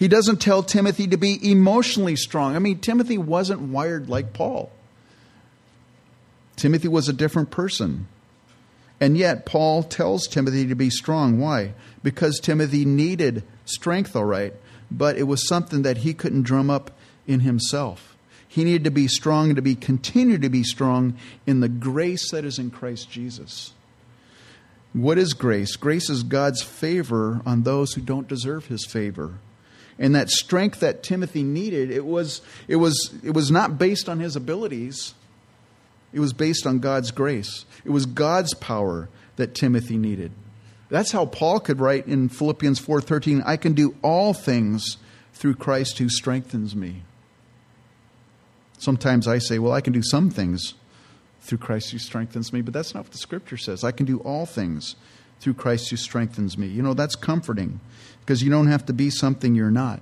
He 0.00 0.08
doesn't 0.08 0.40
tell 0.40 0.62
Timothy 0.62 1.06
to 1.08 1.18
be 1.18 1.38
emotionally 1.50 2.16
strong. 2.16 2.56
I 2.56 2.58
mean, 2.58 2.78
Timothy 2.78 3.18
wasn't 3.18 3.60
wired 3.60 4.08
like 4.08 4.32
Paul. 4.32 4.72
Timothy 6.56 6.88
was 6.88 7.10
a 7.10 7.12
different 7.12 7.50
person. 7.50 8.08
And 8.98 9.18
yet, 9.18 9.44
Paul 9.44 9.82
tells 9.82 10.26
Timothy 10.26 10.66
to 10.68 10.74
be 10.74 10.88
strong. 10.88 11.38
Why? 11.38 11.74
Because 12.02 12.40
Timothy 12.40 12.86
needed 12.86 13.42
strength, 13.66 14.16
all 14.16 14.24
right, 14.24 14.54
but 14.90 15.18
it 15.18 15.24
was 15.24 15.46
something 15.46 15.82
that 15.82 15.98
he 15.98 16.14
couldn't 16.14 16.44
drum 16.44 16.70
up 16.70 16.92
in 17.26 17.40
himself. 17.40 18.16
He 18.48 18.64
needed 18.64 18.84
to 18.84 18.90
be 18.90 19.06
strong 19.06 19.50
and 19.50 19.56
to 19.56 19.62
be 19.62 19.74
continue 19.74 20.38
to 20.38 20.48
be 20.48 20.62
strong 20.62 21.14
in 21.46 21.60
the 21.60 21.68
grace 21.68 22.30
that 22.30 22.46
is 22.46 22.58
in 22.58 22.70
Christ 22.70 23.10
Jesus. 23.10 23.74
What 24.94 25.18
is 25.18 25.34
grace? 25.34 25.76
Grace 25.76 26.08
is 26.08 26.22
God's 26.22 26.62
favor 26.62 27.42
on 27.44 27.64
those 27.64 27.92
who 27.92 28.00
don't 28.00 28.26
deserve 28.26 28.68
his 28.68 28.86
favor. 28.86 29.34
And 30.00 30.14
that 30.14 30.30
strength 30.30 30.80
that 30.80 31.02
Timothy 31.02 31.42
needed, 31.42 31.90
it 31.90 32.06
was, 32.06 32.40
it 32.66 32.76
was, 32.76 33.14
it 33.22 33.34
was 33.34 33.50
not 33.50 33.78
based 33.78 34.08
on 34.08 34.18
his 34.18 34.34
abilities. 34.34 35.14
It 36.12 36.20
was 36.20 36.32
based 36.32 36.66
on 36.66 36.78
God's 36.78 37.10
grace. 37.10 37.66
It 37.84 37.90
was 37.90 38.06
God's 38.06 38.54
power 38.54 39.10
that 39.36 39.54
Timothy 39.54 39.98
needed. 39.98 40.32
That's 40.88 41.12
how 41.12 41.26
Paul 41.26 41.60
could 41.60 41.78
write 41.78 42.06
in 42.06 42.28
Philippians 42.28 42.80
4:13, 42.80 43.42
I 43.46 43.56
can 43.56 43.74
do 43.74 43.94
all 44.02 44.34
things 44.34 44.96
through 45.34 45.54
Christ 45.54 45.98
who 45.98 46.08
strengthens 46.08 46.74
me. 46.74 47.04
Sometimes 48.78 49.28
I 49.28 49.38
say, 49.38 49.58
well, 49.58 49.72
I 49.72 49.80
can 49.80 49.92
do 49.92 50.02
some 50.02 50.30
things 50.30 50.74
through 51.42 51.58
Christ 51.58 51.92
who 51.92 51.98
strengthens 51.98 52.52
me, 52.52 52.60
but 52.60 52.74
that's 52.74 52.94
not 52.94 53.04
what 53.04 53.12
the 53.12 53.18
scripture 53.18 53.56
says. 53.56 53.84
I 53.84 53.92
can 53.92 54.06
do 54.06 54.18
all 54.20 54.46
things 54.46 54.96
through 55.40 55.54
Christ 55.54 55.90
who 55.90 55.96
strengthens 55.96 56.56
me. 56.56 56.68
You 56.68 56.82
know, 56.82 56.94
that's 56.94 57.16
comforting 57.16 57.80
because 58.20 58.42
you 58.42 58.50
don't 58.50 58.68
have 58.68 58.86
to 58.86 58.92
be 58.92 59.10
something 59.10 59.54
you're 59.54 59.70
not 59.70 60.00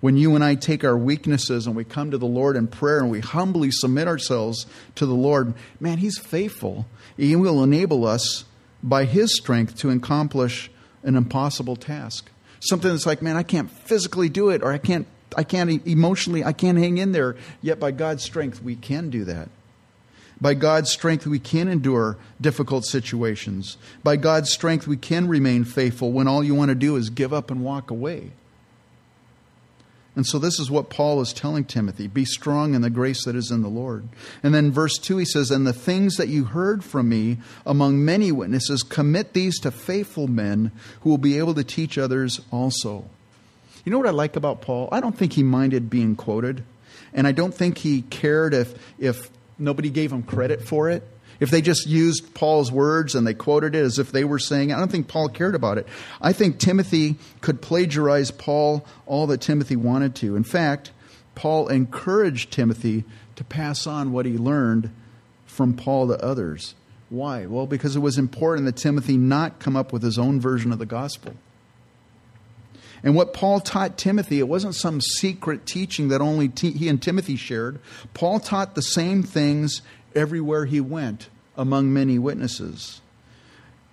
when 0.00 0.18
you 0.18 0.34
and 0.34 0.44
I 0.44 0.54
take 0.54 0.84
our 0.84 0.98
weaknesses 0.98 1.66
and 1.66 1.74
we 1.74 1.82
come 1.82 2.10
to 2.10 2.18
the 2.18 2.26
Lord 2.26 2.56
in 2.56 2.66
prayer 2.66 2.98
and 2.98 3.10
we 3.10 3.20
humbly 3.20 3.70
submit 3.70 4.06
ourselves 4.06 4.66
to 4.96 5.06
the 5.06 5.14
Lord, 5.14 5.54
man, 5.80 5.96
He's 5.96 6.18
faithful. 6.18 6.84
He 7.16 7.34
will 7.36 7.62
enable 7.62 8.06
us 8.06 8.44
by 8.82 9.06
His 9.06 9.34
strength 9.34 9.78
to 9.78 9.88
accomplish 9.88 10.70
an 11.02 11.16
impossible 11.16 11.76
task. 11.76 12.30
Something 12.60 12.90
that's 12.90 13.06
like, 13.06 13.22
man, 13.22 13.36
I 13.36 13.42
can't 13.42 13.70
physically 13.70 14.28
do 14.28 14.50
it, 14.50 14.62
or 14.62 14.72
I 14.72 14.78
can't, 14.78 15.06
I 15.38 15.42
can't 15.42 15.86
emotionally, 15.86 16.44
I 16.44 16.52
can't 16.52 16.76
hang 16.76 16.98
in 16.98 17.12
there. 17.12 17.36
Yet 17.62 17.80
by 17.80 17.90
God's 17.90 18.22
strength, 18.22 18.62
we 18.62 18.76
can 18.76 19.08
do 19.08 19.24
that. 19.24 19.48
By 20.40 20.54
God's 20.54 20.90
strength, 20.90 21.26
we 21.26 21.38
can 21.38 21.68
endure 21.68 22.16
difficult 22.40 22.84
situations. 22.84 23.76
By 24.02 24.16
God's 24.16 24.52
strength, 24.52 24.86
we 24.86 24.96
can 24.96 25.28
remain 25.28 25.64
faithful 25.64 26.12
when 26.12 26.28
all 26.28 26.42
you 26.42 26.54
want 26.54 26.70
to 26.70 26.74
do 26.74 26.96
is 26.96 27.10
give 27.10 27.32
up 27.32 27.50
and 27.50 27.64
walk 27.64 27.90
away. 27.90 28.32
And 30.16 30.24
so 30.24 30.38
this 30.38 30.60
is 30.60 30.70
what 30.70 30.90
Paul 30.90 31.20
is 31.20 31.32
telling 31.32 31.64
Timothy 31.64 32.06
be 32.06 32.24
strong 32.24 32.74
in 32.74 32.82
the 32.82 32.90
grace 32.90 33.24
that 33.24 33.34
is 33.34 33.50
in 33.50 33.62
the 33.62 33.68
Lord. 33.68 34.08
And 34.42 34.54
then 34.54 34.70
verse 34.70 34.96
2 34.98 35.18
he 35.18 35.24
says, 35.24 35.50
And 35.50 35.66
the 35.66 35.72
things 35.72 36.16
that 36.16 36.28
you 36.28 36.44
heard 36.44 36.84
from 36.84 37.08
me 37.08 37.38
among 37.66 38.04
many 38.04 38.30
witnesses, 38.30 38.82
commit 38.82 39.32
these 39.32 39.58
to 39.60 39.70
faithful 39.70 40.28
men 40.28 40.70
who 41.00 41.10
will 41.10 41.18
be 41.18 41.38
able 41.38 41.54
to 41.54 41.64
teach 41.64 41.98
others 41.98 42.40
also. 42.52 43.06
You 43.84 43.90
know 43.90 43.98
what 43.98 44.06
I 44.06 44.12
like 44.12 44.36
about 44.36 44.62
Paul? 44.62 44.88
I 44.92 45.00
don't 45.00 45.16
think 45.16 45.32
he 45.32 45.42
minded 45.42 45.90
being 45.90 46.14
quoted. 46.16 46.64
And 47.12 47.26
I 47.26 47.32
don't 47.32 47.54
think 47.54 47.78
he 47.78 48.02
cared 48.02 48.54
if, 48.54 48.74
if 48.98 49.30
nobody 49.58 49.90
gave 49.90 50.12
him 50.12 50.22
credit 50.22 50.62
for 50.62 50.90
it. 50.90 51.02
If 51.40 51.50
they 51.50 51.62
just 51.62 51.86
used 51.86 52.32
Paul's 52.34 52.70
words 52.70 53.14
and 53.14 53.26
they 53.26 53.34
quoted 53.34 53.74
it 53.74 53.84
as 53.84 53.98
if 53.98 54.12
they 54.12 54.24
were 54.24 54.38
saying 54.38 54.72
I 54.72 54.78
don't 54.78 54.90
think 54.90 55.08
Paul 55.08 55.28
cared 55.28 55.54
about 55.54 55.78
it. 55.78 55.86
I 56.20 56.32
think 56.32 56.58
Timothy 56.58 57.16
could 57.40 57.60
plagiarize 57.60 58.30
Paul 58.30 58.84
all 59.06 59.26
that 59.26 59.40
Timothy 59.40 59.76
wanted 59.76 60.14
to. 60.16 60.36
In 60.36 60.44
fact, 60.44 60.92
Paul 61.34 61.68
encouraged 61.68 62.52
Timothy 62.52 63.04
to 63.36 63.44
pass 63.44 63.86
on 63.86 64.12
what 64.12 64.26
he 64.26 64.38
learned 64.38 64.90
from 65.44 65.74
Paul 65.74 66.08
to 66.08 66.24
others. 66.24 66.74
Why? 67.10 67.46
Well, 67.46 67.66
because 67.66 67.96
it 67.96 68.00
was 68.00 68.18
important 68.18 68.66
that 68.66 68.76
Timothy 68.76 69.16
not 69.16 69.58
come 69.58 69.76
up 69.76 69.92
with 69.92 70.02
his 70.02 70.18
own 70.18 70.40
version 70.40 70.72
of 70.72 70.78
the 70.78 70.86
gospel. 70.86 71.34
And 73.04 73.14
what 73.14 73.34
Paul 73.34 73.60
taught 73.60 73.98
Timothy, 73.98 74.38
it 74.38 74.48
wasn't 74.48 74.74
some 74.74 75.02
secret 75.02 75.66
teaching 75.66 76.08
that 76.08 76.22
only 76.22 76.48
t- 76.48 76.72
he 76.72 76.88
and 76.88 77.00
Timothy 77.00 77.36
shared. 77.36 77.78
Paul 78.14 78.40
taught 78.40 78.74
the 78.74 78.82
same 78.82 79.22
things 79.22 79.82
everywhere 80.14 80.64
he 80.64 80.80
went 80.80 81.28
among 81.54 81.92
many 81.92 82.18
witnesses. 82.18 83.02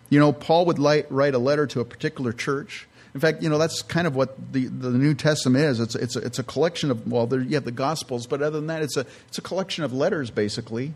You 0.09 0.19
know, 0.19 0.31
Paul 0.31 0.65
would 0.65 0.79
light, 0.79 1.11
write 1.11 1.35
a 1.35 1.39
letter 1.39 1.67
to 1.67 1.81
a 1.81 1.85
particular 1.85 2.31
church. 2.31 2.87
In 3.13 3.19
fact, 3.19 3.43
you 3.43 3.49
know, 3.49 3.57
that's 3.57 3.81
kind 3.81 4.07
of 4.07 4.15
what 4.15 4.53
the, 4.53 4.67
the 4.67 4.91
New 4.91 5.13
Testament 5.13 5.65
is. 5.65 5.81
It's, 5.81 5.95
it's, 5.95 6.15
a, 6.15 6.19
it's 6.19 6.39
a 6.39 6.43
collection 6.43 6.89
of, 6.89 7.05
well, 7.05 7.27
there, 7.27 7.41
you 7.41 7.55
have 7.55 7.65
the 7.65 7.71
Gospels, 7.71 8.27
but 8.27 8.41
other 8.41 8.57
than 8.57 8.67
that, 8.67 8.81
it's 8.81 8.95
a, 8.95 9.05
it's 9.27 9.37
a 9.37 9.41
collection 9.41 9.83
of 9.83 9.91
letters, 9.91 10.31
basically, 10.31 10.93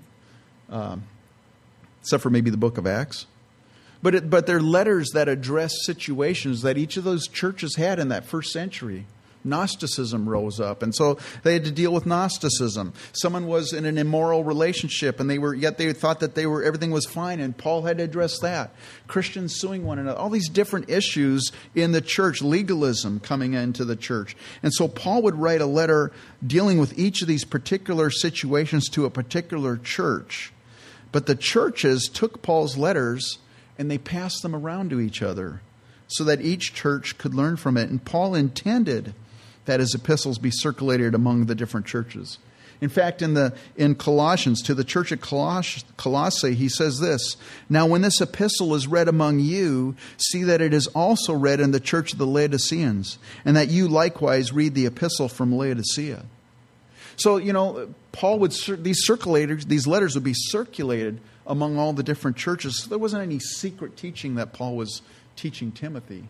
um, 0.70 1.04
except 2.00 2.24
for 2.24 2.30
maybe 2.30 2.50
the 2.50 2.58
book 2.58 2.78
of 2.78 2.88
Acts. 2.88 3.26
But, 4.02 4.16
it, 4.16 4.30
but 4.30 4.46
they're 4.46 4.62
letters 4.62 5.10
that 5.14 5.28
address 5.28 5.74
situations 5.86 6.62
that 6.62 6.78
each 6.78 6.98
of 6.98 7.04
those 7.04 7.28
churches 7.28 7.76
had 7.76 8.00
in 8.00 8.10
that 8.10 8.26
first 8.26 8.52
century. 8.52 9.06
Gnosticism 9.46 10.28
rose 10.28 10.60
up, 10.60 10.82
and 10.82 10.94
so 10.94 11.20
they 11.44 11.54
had 11.54 11.66
to 11.66 11.72
deal 11.72 11.94
with 11.94 12.06
Gnosticism. 12.06 12.94
Someone 13.14 13.48
was 13.48 13.74
in 13.74 13.86
an 13.86 13.98
immoral 13.98 14.44
relationship, 14.44 15.20
and 15.20 15.30
they 15.30 15.38
were 15.38 15.54
yet 15.54 15.78
they 15.78 15.94
thought 15.94 16.20
that 16.22 16.36
they 16.36 16.46
were 16.48 16.64
everything 16.64 16.92
was 16.92 17.06
fine, 17.06 17.40
and 17.40 17.56
Paul 17.56 17.84
had 17.84 18.00
to 18.00 18.04
address 18.04 18.40
that. 18.40 18.74
Christians 19.08 19.56
suing 19.56 19.86
one 19.86 20.00
another, 20.00 20.18
all 20.18 20.30
these 20.30 20.50
different 20.50 20.90
issues 20.90 21.52
in 21.76 21.92
the 21.92 22.02
church, 22.02 22.42
legalism 22.42 23.20
coming 23.20 23.54
into 23.54 23.86
the 23.86 23.96
church, 23.96 24.36
and 24.64 24.74
so 24.74 24.88
Paul 24.88 25.22
would 25.22 25.36
write 25.36 25.62
a 25.62 25.68
letter 25.68 26.12
dealing 26.46 26.80
with 26.80 26.98
each 26.98 27.22
of 27.22 27.28
these 27.28 27.46
particular 27.46 28.10
situations 28.10 28.90
to 28.90 29.06
a 29.06 29.12
particular 29.12 29.78
church. 29.78 30.52
But 31.12 31.28
the 31.28 31.36
churches 31.36 32.10
took 32.12 32.42
Paul's 32.42 32.78
letters 32.78 33.38
and 33.78 33.90
they 33.90 33.98
passed 33.98 34.42
them 34.42 34.56
around 34.56 34.90
to 34.90 35.00
each 35.00 35.22
other 35.22 35.62
so 36.08 36.24
that 36.24 36.42
each 36.42 36.74
church 36.74 37.18
could 37.18 37.34
learn 37.34 37.58
from 37.58 37.78
it. 37.78 37.90
And 37.90 38.04
Paul 38.04 38.36
intended 38.36 39.14
that 39.66 39.80
his 39.80 39.96
epistles 39.96 40.38
be 40.38 40.52
circulated 40.52 41.16
among 41.16 41.46
the 41.46 41.56
different 41.56 41.86
churches. 41.86 42.38
In 42.82 42.90
fact, 42.90 43.22
in, 43.22 43.34
the, 43.34 43.54
in 43.78 43.96
Colossians, 43.96 44.62
to 44.64 44.76
the 44.76 44.84
church 44.84 45.12
at 45.12 45.22
Coloss- 45.22 45.84
Colossae, 45.98 46.54
he 46.54 46.68
says 46.68 47.00
this 47.00 47.38
Now, 47.70 47.88
when 47.88 48.02
this 48.02 48.20
epistle 48.20 48.76
is 48.76 48.86
read 48.86 49.08
among 49.08 49.40
you, 49.40 49.96
see 50.18 50.44
that 50.44 50.62
it 50.62 50.74
is 50.74 50.88
also 50.88 51.34
read 51.34 51.60
in 51.60 51.72
the 51.72 51.80
church 51.80 52.14
of 52.14 52.20
the 52.20 52.28
Laodiceans, 52.28 53.18
and 53.46 53.56
that 53.56 53.70
you 53.70 53.88
likewise 53.88 54.52
read 54.52 54.76
the 54.76 54.86
epistle 54.86 55.30
from 55.30 55.56
Laodicea. 55.56 56.26
So, 57.16 57.38
you 57.38 57.54
know, 57.54 57.94
Paul 58.12 58.40
would, 58.40 58.52
these 58.52 59.08
circulators, 59.08 59.66
these 59.66 59.88
letters 59.88 60.16
would 60.16 60.24
be 60.26 60.34
circulated 60.36 61.20
among 61.48 61.78
all 61.78 61.94
the 61.94 62.04
different 62.04 62.38
churches. 62.38 62.82
So 62.82 62.90
there 62.90 62.98
wasn't 62.98 63.24
any 63.24 63.40
secret 63.40 63.98
teaching 63.98 64.36
that 64.36 64.54
Paul 64.54 64.76
was 64.76 65.02
teaching 65.36 65.72
Timothy. 65.72 66.30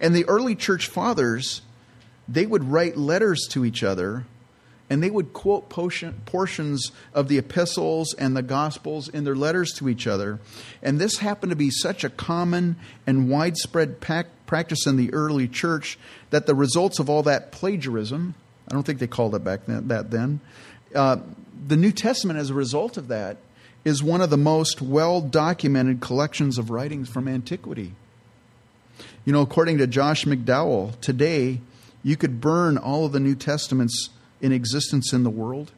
And 0.00 0.14
the 0.14 0.24
early 0.26 0.54
church 0.54 0.86
fathers, 0.86 1.62
they 2.28 2.46
would 2.46 2.64
write 2.64 2.96
letters 2.96 3.46
to 3.50 3.64
each 3.64 3.82
other 3.82 4.24
and 4.92 5.02
they 5.02 5.10
would 5.10 5.32
quote 5.32 5.70
portions 5.70 6.92
of 7.14 7.28
the 7.28 7.38
epistles 7.38 8.14
and 8.14 8.36
the 8.36 8.42
gospels 8.42 9.08
in 9.08 9.24
their 9.24 9.34
letters 9.34 9.72
to 9.72 9.88
each 9.88 10.06
other. 10.06 10.38
And 10.82 10.98
this 10.98 11.16
happened 11.16 11.48
to 11.48 11.56
be 11.56 11.70
such 11.70 12.04
a 12.04 12.10
common 12.10 12.76
and 13.06 13.30
widespread 13.30 14.00
practice 14.00 14.86
in 14.86 14.96
the 14.96 15.10
early 15.14 15.48
church 15.48 15.98
that 16.28 16.44
the 16.44 16.54
results 16.54 16.98
of 16.98 17.08
all 17.08 17.22
that 17.22 17.52
plagiarism, 17.52 18.34
I 18.68 18.74
don't 18.74 18.82
think 18.82 18.98
they 18.98 19.06
called 19.06 19.34
it 19.34 19.42
back 19.42 19.64
then, 19.64 19.88
that 19.88 20.10
then, 20.10 20.40
uh, 20.94 21.16
the 21.66 21.76
New 21.78 21.92
Testament, 21.92 22.38
as 22.38 22.50
a 22.50 22.54
result 22.54 22.98
of 22.98 23.08
that, 23.08 23.38
is 23.84 24.02
one 24.02 24.20
of 24.20 24.30
the 24.30 24.36
most 24.36 24.80
well 24.80 25.20
documented 25.20 26.00
collections 26.00 26.58
of 26.58 26.70
writings 26.70 27.08
from 27.08 27.28
antiquity. 27.28 27.94
You 29.24 29.32
know, 29.32 29.40
according 29.40 29.78
to 29.78 29.86
Josh 29.86 30.24
McDowell, 30.24 30.98
today 31.00 31.60
you 32.02 32.16
could 32.16 32.40
burn 32.40 32.76
all 32.76 33.06
of 33.06 33.12
the 33.12 33.20
New 33.20 33.34
Testaments 33.34 34.10
in 34.40 34.52
existence 34.52 35.12
in 35.12 35.22
the 35.22 35.30
world, 35.30 35.72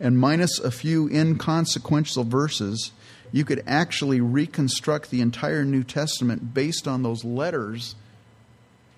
and 0.00 0.18
minus 0.18 0.58
a 0.58 0.70
few 0.70 1.08
inconsequential 1.08 2.24
verses, 2.24 2.92
you 3.32 3.44
could 3.44 3.62
actually 3.66 4.20
reconstruct 4.20 5.10
the 5.10 5.20
entire 5.20 5.64
New 5.64 5.84
Testament 5.84 6.54
based 6.54 6.88
on 6.88 7.02
those 7.02 7.24
letters 7.24 7.94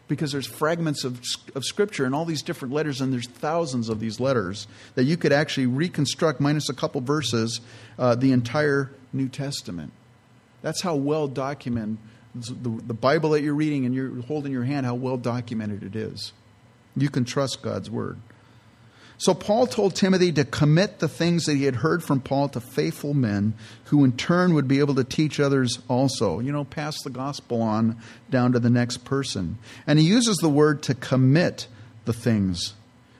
because 0.08 0.32
there's 0.32 0.46
fragments 0.46 1.04
of, 1.04 1.20
of 1.54 1.64
scripture 1.64 2.04
and 2.04 2.14
all 2.14 2.24
these 2.24 2.42
different 2.42 2.74
letters 2.74 3.00
and 3.00 3.12
there's 3.12 3.28
thousands 3.28 3.88
of 3.88 4.00
these 4.00 4.18
letters 4.18 4.66
that 4.94 5.04
you 5.04 5.16
could 5.16 5.32
actually 5.32 5.66
reconstruct 5.66 6.40
minus 6.40 6.68
a 6.68 6.74
couple 6.74 7.00
verses 7.00 7.60
uh, 7.98 8.14
the 8.14 8.32
entire 8.32 8.90
new 9.12 9.28
testament 9.28 9.92
that's 10.62 10.82
how 10.82 10.96
well 10.96 11.28
documented 11.28 11.98
the, 12.34 12.68
the 12.86 12.94
bible 12.94 13.30
that 13.30 13.42
you're 13.42 13.54
reading 13.54 13.86
and 13.86 13.94
you're 13.94 14.22
holding 14.22 14.50
in 14.50 14.52
your 14.52 14.64
hand 14.64 14.84
how 14.84 14.94
well 14.94 15.16
documented 15.16 15.82
it 15.82 15.94
is 15.94 16.32
you 17.00 17.08
can 17.08 17.24
trust 17.24 17.62
God's 17.62 17.90
word. 17.90 18.18
So 19.20 19.34
Paul 19.34 19.66
told 19.66 19.96
Timothy 19.96 20.30
to 20.32 20.44
commit 20.44 21.00
the 21.00 21.08
things 21.08 21.46
that 21.46 21.56
he 21.56 21.64
had 21.64 21.76
heard 21.76 22.04
from 22.04 22.20
Paul 22.20 22.48
to 22.50 22.60
faithful 22.60 23.14
men 23.14 23.54
who 23.86 24.04
in 24.04 24.12
turn 24.12 24.54
would 24.54 24.68
be 24.68 24.78
able 24.78 24.94
to 24.94 25.02
teach 25.02 25.40
others 25.40 25.80
also. 25.88 26.38
You 26.38 26.52
know, 26.52 26.62
pass 26.62 27.02
the 27.02 27.10
gospel 27.10 27.60
on 27.60 28.00
down 28.30 28.52
to 28.52 28.60
the 28.60 28.70
next 28.70 28.98
person. 28.98 29.58
And 29.88 29.98
he 29.98 30.04
uses 30.04 30.36
the 30.36 30.48
word 30.48 30.82
to 30.84 30.94
commit 30.94 31.66
the 32.04 32.12
things. 32.12 32.74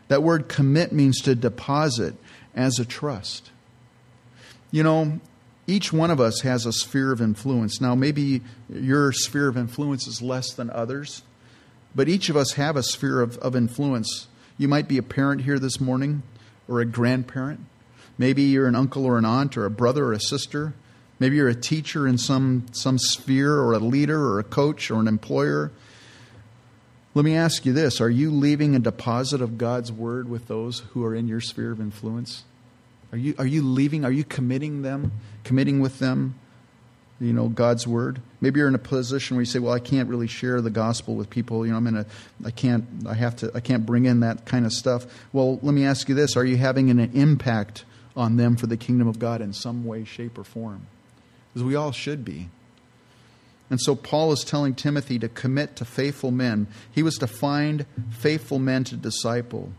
That 0.06 0.22
word 0.22 0.48
commit 0.48 0.92
means 0.92 1.20
to 1.22 1.34
deposit 1.34 2.14
as 2.54 2.78
a 2.78 2.84
trust. 2.84 3.50
You 4.70 4.84
know, 4.84 5.18
each 5.66 5.92
one 5.92 6.12
of 6.12 6.20
us 6.20 6.42
has 6.42 6.64
a 6.64 6.72
sphere 6.72 7.10
of 7.10 7.20
influence. 7.20 7.80
Now, 7.80 7.96
maybe 7.96 8.42
your 8.72 9.10
sphere 9.12 9.48
of 9.48 9.56
influence 9.56 10.06
is 10.06 10.22
less 10.22 10.52
than 10.52 10.70
others, 10.70 11.22
but 11.92 12.08
each 12.08 12.28
of 12.28 12.36
us 12.36 12.52
have 12.52 12.76
a 12.76 12.84
sphere 12.84 13.20
of, 13.20 13.36
of 13.38 13.56
influence 13.56 14.27
you 14.58 14.68
might 14.68 14.88
be 14.88 14.98
a 14.98 15.02
parent 15.02 15.42
here 15.42 15.58
this 15.58 15.80
morning 15.80 16.22
or 16.68 16.80
a 16.80 16.84
grandparent. 16.84 17.60
Maybe 18.18 18.42
you're 18.42 18.66
an 18.66 18.74
uncle 18.74 19.06
or 19.06 19.16
an 19.16 19.24
aunt 19.24 19.56
or 19.56 19.64
a 19.64 19.70
brother 19.70 20.06
or 20.06 20.12
a 20.12 20.20
sister. 20.20 20.74
Maybe 21.20 21.36
you're 21.36 21.48
a 21.48 21.54
teacher 21.54 22.06
in 22.06 22.18
some, 22.18 22.66
some 22.72 22.98
sphere 22.98 23.54
or 23.54 23.72
a 23.72 23.78
leader 23.78 24.20
or 24.20 24.40
a 24.40 24.44
coach 24.44 24.90
or 24.90 24.98
an 24.98 25.06
employer. 25.06 25.70
Let 27.14 27.24
me 27.24 27.36
ask 27.36 27.64
you 27.64 27.72
this 27.72 28.00
Are 28.00 28.10
you 28.10 28.30
leaving 28.30 28.74
a 28.74 28.80
deposit 28.80 29.40
of 29.40 29.58
God's 29.58 29.92
word 29.92 30.28
with 30.28 30.48
those 30.48 30.80
who 30.90 31.04
are 31.04 31.14
in 31.14 31.28
your 31.28 31.40
sphere 31.40 31.70
of 31.70 31.80
influence? 31.80 32.44
Are 33.12 33.18
you, 33.18 33.34
are 33.38 33.46
you 33.46 33.62
leaving? 33.62 34.04
Are 34.04 34.12
you 34.12 34.24
committing 34.24 34.82
them, 34.82 35.12
committing 35.44 35.80
with 35.80 36.00
them 36.00 36.34
you 37.20 37.32
know 37.32 37.48
God's 37.48 37.86
word. 37.86 38.20
Maybe 38.40 38.60
you're 38.60 38.68
in 38.68 38.74
a 38.74 38.78
position 38.78 39.36
where 39.36 39.42
you 39.42 39.46
say, 39.46 39.58
"Well, 39.58 39.72
I 39.72 39.80
can't 39.80 40.08
really 40.08 40.26
share 40.26 40.60
the 40.60 40.70
gospel 40.70 41.16
with 41.16 41.30
people. 41.30 41.66
You 41.66 41.72
know, 41.72 41.78
I'm 41.78 41.86
in 41.86 41.96
a, 41.96 42.06
I 42.44 42.50
can't, 42.50 42.84
I 43.06 43.14
have 43.14 43.36
to, 43.36 43.50
I 43.54 43.60
can't 43.60 43.84
bring 43.84 44.04
in 44.04 44.20
that 44.20 44.44
kind 44.44 44.64
of 44.64 44.72
stuff." 44.72 45.06
Well, 45.32 45.58
let 45.62 45.74
me 45.74 45.84
ask 45.84 46.08
you 46.08 46.14
this: 46.14 46.36
Are 46.36 46.44
you 46.44 46.56
having 46.56 46.90
an 46.90 46.98
impact 46.98 47.84
on 48.16 48.36
them 48.36 48.56
for 48.56 48.66
the 48.66 48.76
kingdom 48.76 49.08
of 49.08 49.18
God 49.18 49.40
in 49.40 49.52
some 49.52 49.84
way, 49.84 50.04
shape, 50.04 50.38
or 50.38 50.44
form? 50.44 50.86
Because 51.52 51.64
we 51.64 51.74
all 51.74 51.92
should 51.92 52.24
be. 52.24 52.48
And 53.70 53.80
so 53.80 53.94
Paul 53.94 54.32
is 54.32 54.44
telling 54.44 54.74
Timothy 54.74 55.18
to 55.18 55.28
commit 55.28 55.76
to 55.76 55.84
faithful 55.84 56.30
men. 56.30 56.68
He 56.90 57.02
was 57.02 57.16
to 57.16 57.26
find 57.26 57.84
faithful 58.10 58.58
men 58.58 58.84
to 58.84 58.96
disciple. 58.96 59.72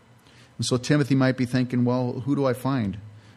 And 0.57 0.65
so 0.65 0.77
Timothy 0.77 1.15
might 1.15 1.37
be 1.37 1.45
thinking, 1.45 1.85
well, 1.85 2.19
who 2.25 2.35
do 2.35 2.45
I 2.45 2.53
find? 2.53 2.95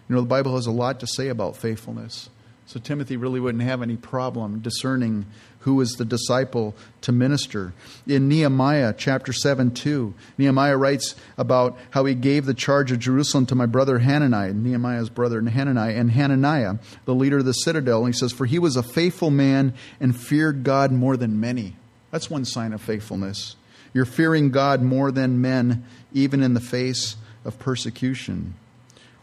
You 0.09 0.15
know, 0.15 0.21
the 0.21 0.27
Bible 0.27 0.55
has 0.57 0.67
a 0.67 0.73
lot 0.73 1.01
to 1.01 1.07
say 1.07 1.29
about 1.29 1.57
faithfulness. 1.57 2.29
So 2.67 2.81
Timothy 2.81 3.17
really 3.17 3.41
wouldn't 3.41 3.65
have 3.65 3.83
any 3.83 3.97
problem 3.97 4.61
discerning 4.61 5.27
who 5.61 5.81
is 5.81 5.93
the 5.93 6.05
disciple 6.05 6.75
to 7.03 7.13
minister. 7.13 7.73
In 8.07 8.29
Nehemiah 8.29 8.95
chapter 8.97 9.33
7 9.33 9.73
2, 9.73 10.15
Nehemiah 10.39 10.77
writes 10.77 11.15
about 11.37 11.79
how 11.91 12.05
he 12.05 12.15
gave 12.15 12.47
the 12.47 12.55
charge 12.55 12.91
of 12.91 12.99
Jerusalem 12.99 13.47
to 13.47 13.55
my 13.55 13.67
brother 13.67 13.99
Hananiah, 13.99 14.55
Nehemiah's 14.55 15.11
brother 15.11 15.41
Hananiah, 15.41 15.95
and 15.95 16.11
Hananiah, 16.11 16.77
the 17.05 17.15
leader 17.15 17.39
of 17.39 17.45
the 17.45 17.53
citadel. 17.53 18.05
And 18.05 18.15
he 18.15 18.19
says, 18.19 18.33
For 18.33 18.47
he 18.47 18.59
was 18.59 18.77
a 18.77 18.83
faithful 18.83 19.31
man 19.31 19.75
and 20.01 20.19
feared 20.19 20.65
God 20.65 20.93
more 20.93 21.17
than 21.17 21.41
many. 21.41 21.77
That's 22.11 22.31
one 22.31 22.45
sign 22.45 22.73
of 22.73 22.81
faithfulness. 22.81 23.57
You're 23.95 24.05
fearing 24.05 24.51
God 24.51 24.83
more 24.83 25.13
than 25.13 25.41
men, 25.41 25.85
even 26.13 26.43
in 26.43 26.55
the 26.55 26.61
face 26.61 27.17
of 27.45 27.59
persecution 27.59 28.55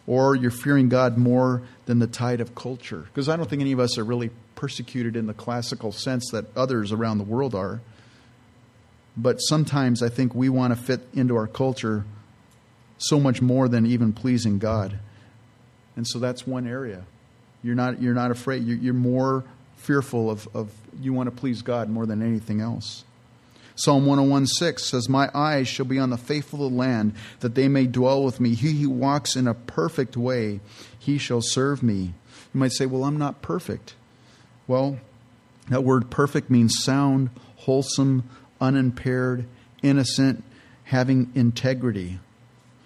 or 0.10 0.36
you're 0.36 0.50
fearing 0.50 0.90
God 0.90 1.20
more 1.20 1.62
than 1.86 2.00
the 2.00 2.08
tide 2.08 2.42
of 2.42 2.56
culture. 2.56 3.02
Because 3.02 3.30
I 3.30 3.36
don't 3.36 3.48
think 3.48 3.62
any 3.62 3.74
of 3.74 3.80
us 3.80 3.96
are 4.00 4.04
really 4.04 4.32
persecuted 4.56 5.16
in 5.16 5.28
the 5.28 5.36
classical 5.36 5.92
sense 5.92 6.32
that 6.32 6.46
others 6.58 6.92
around 6.92 7.20
the 7.20 7.24
world 7.24 7.54
are. 7.54 7.80
But 9.16 9.38
sometimes 9.38 10.02
I 10.02 10.10
think 10.10 10.34
we 10.34 10.50
want 10.50 10.76
to 10.76 10.84
fit 10.84 11.02
into 11.14 11.36
our 11.36 11.46
culture 11.46 12.06
so 12.98 13.20
much 13.20 13.40
more 13.40 13.68
than 13.68 13.86
even 13.86 14.12
pleasing 14.12 14.58
God. 14.58 14.98
And 15.96 16.08
so 16.08 16.18
that's 16.18 16.48
one 16.48 16.68
area. 16.68 17.04
You're 17.62 17.76
not, 17.76 18.02
you're 18.02 18.16
not 18.16 18.32
afraid. 18.32 18.64
You're, 18.64 18.78
you're 18.78 18.94
more 18.96 19.44
fearful 19.78 20.32
of, 20.32 20.48
of 20.56 20.74
you 21.00 21.14
want 21.14 21.28
to 21.28 21.36
please 21.36 21.62
God 21.62 21.88
more 21.88 22.08
than 22.08 22.24
anything 22.24 22.62
else. 22.62 23.04
Psalm 23.80 24.06
101 24.06 24.46
6 24.46 24.84
says, 24.84 25.08
My 25.08 25.32
eyes 25.34 25.66
shall 25.66 25.86
be 25.86 26.00
on 26.00 26.10
the 26.10 26.18
faithful 26.18 26.66
of 26.66 26.74
the 26.74 26.78
land, 26.78 27.14
that 27.40 27.56
they 27.56 27.70
may 27.70 27.88
dwell 27.88 28.22
with 28.22 28.42
me. 28.42 28.54
He 28.54 28.82
who 28.82 28.90
walks 28.90 29.38
in 29.38 29.48
a 29.48 29.54
perfect 29.54 30.18
way, 30.18 30.60
he 31.00 31.18
shall 31.18 31.40
serve 31.42 31.82
me. 31.82 32.14
You 32.54 32.60
might 32.60 32.74
say, 32.74 32.86
Well, 32.86 33.06
I'm 33.06 33.18
not 33.18 33.42
perfect. 33.42 33.96
Well, 34.68 35.00
that 35.70 35.86
word 35.86 36.10
perfect 36.10 36.50
means 36.50 36.84
sound, 36.84 37.30
wholesome, 37.56 38.30
unimpaired, 38.60 39.46
innocent, 39.82 40.44
having 40.84 41.32
integrity. 41.34 42.20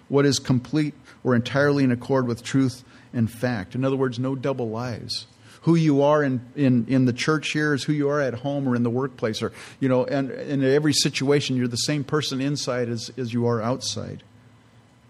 What 0.06 0.26
is 0.26 0.38
complete 0.38 0.94
or 1.24 1.34
entirely 1.34 1.82
in 1.82 1.90
accord 1.90 2.28
with 2.28 2.44
truth 2.44 2.84
and 3.12 3.28
fact. 3.28 3.74
In 3.74 3.84
other 3.84 3.96
words, 3.96 4.20
no 4.20 4.36
double 4.36 4.68
lies 4.68 5.26
who 5.64 5.74
you 5.74 6.02
are 6.02 6.22
in, 6.22 6.42
in, 6.54 6.86
in 6.88 7.06
the 7.06 7.12
church 7.12 7.52
here 7.52 7.72
is 7.72 7.84
who 7.84 7.92
you 7.92 8.10
are 8.10 8.20
at 8.20 8.34
home 8.34 8.68
or 8.68 8.76
in 8.76 8.82
the 8.82 8.90
workplace 8.90 9.42
or 9.42 9.50
you 9.80 9.88
know 9.88 10.04
and, 10.04 10.30
and 10.30 10.62
in 10.62 10.74
every 10.74 10.92
situation 10.92 11.56
you're 11.56 11.68
the 11.68 11.76
same 11.76 12.04
person 12.04 12.40
inside 12.40 12.88
as, 12.88 13.10
as 13.16 13.32
you 13.32 13.46
are 13.46 13.60
outside. 13.60 14.22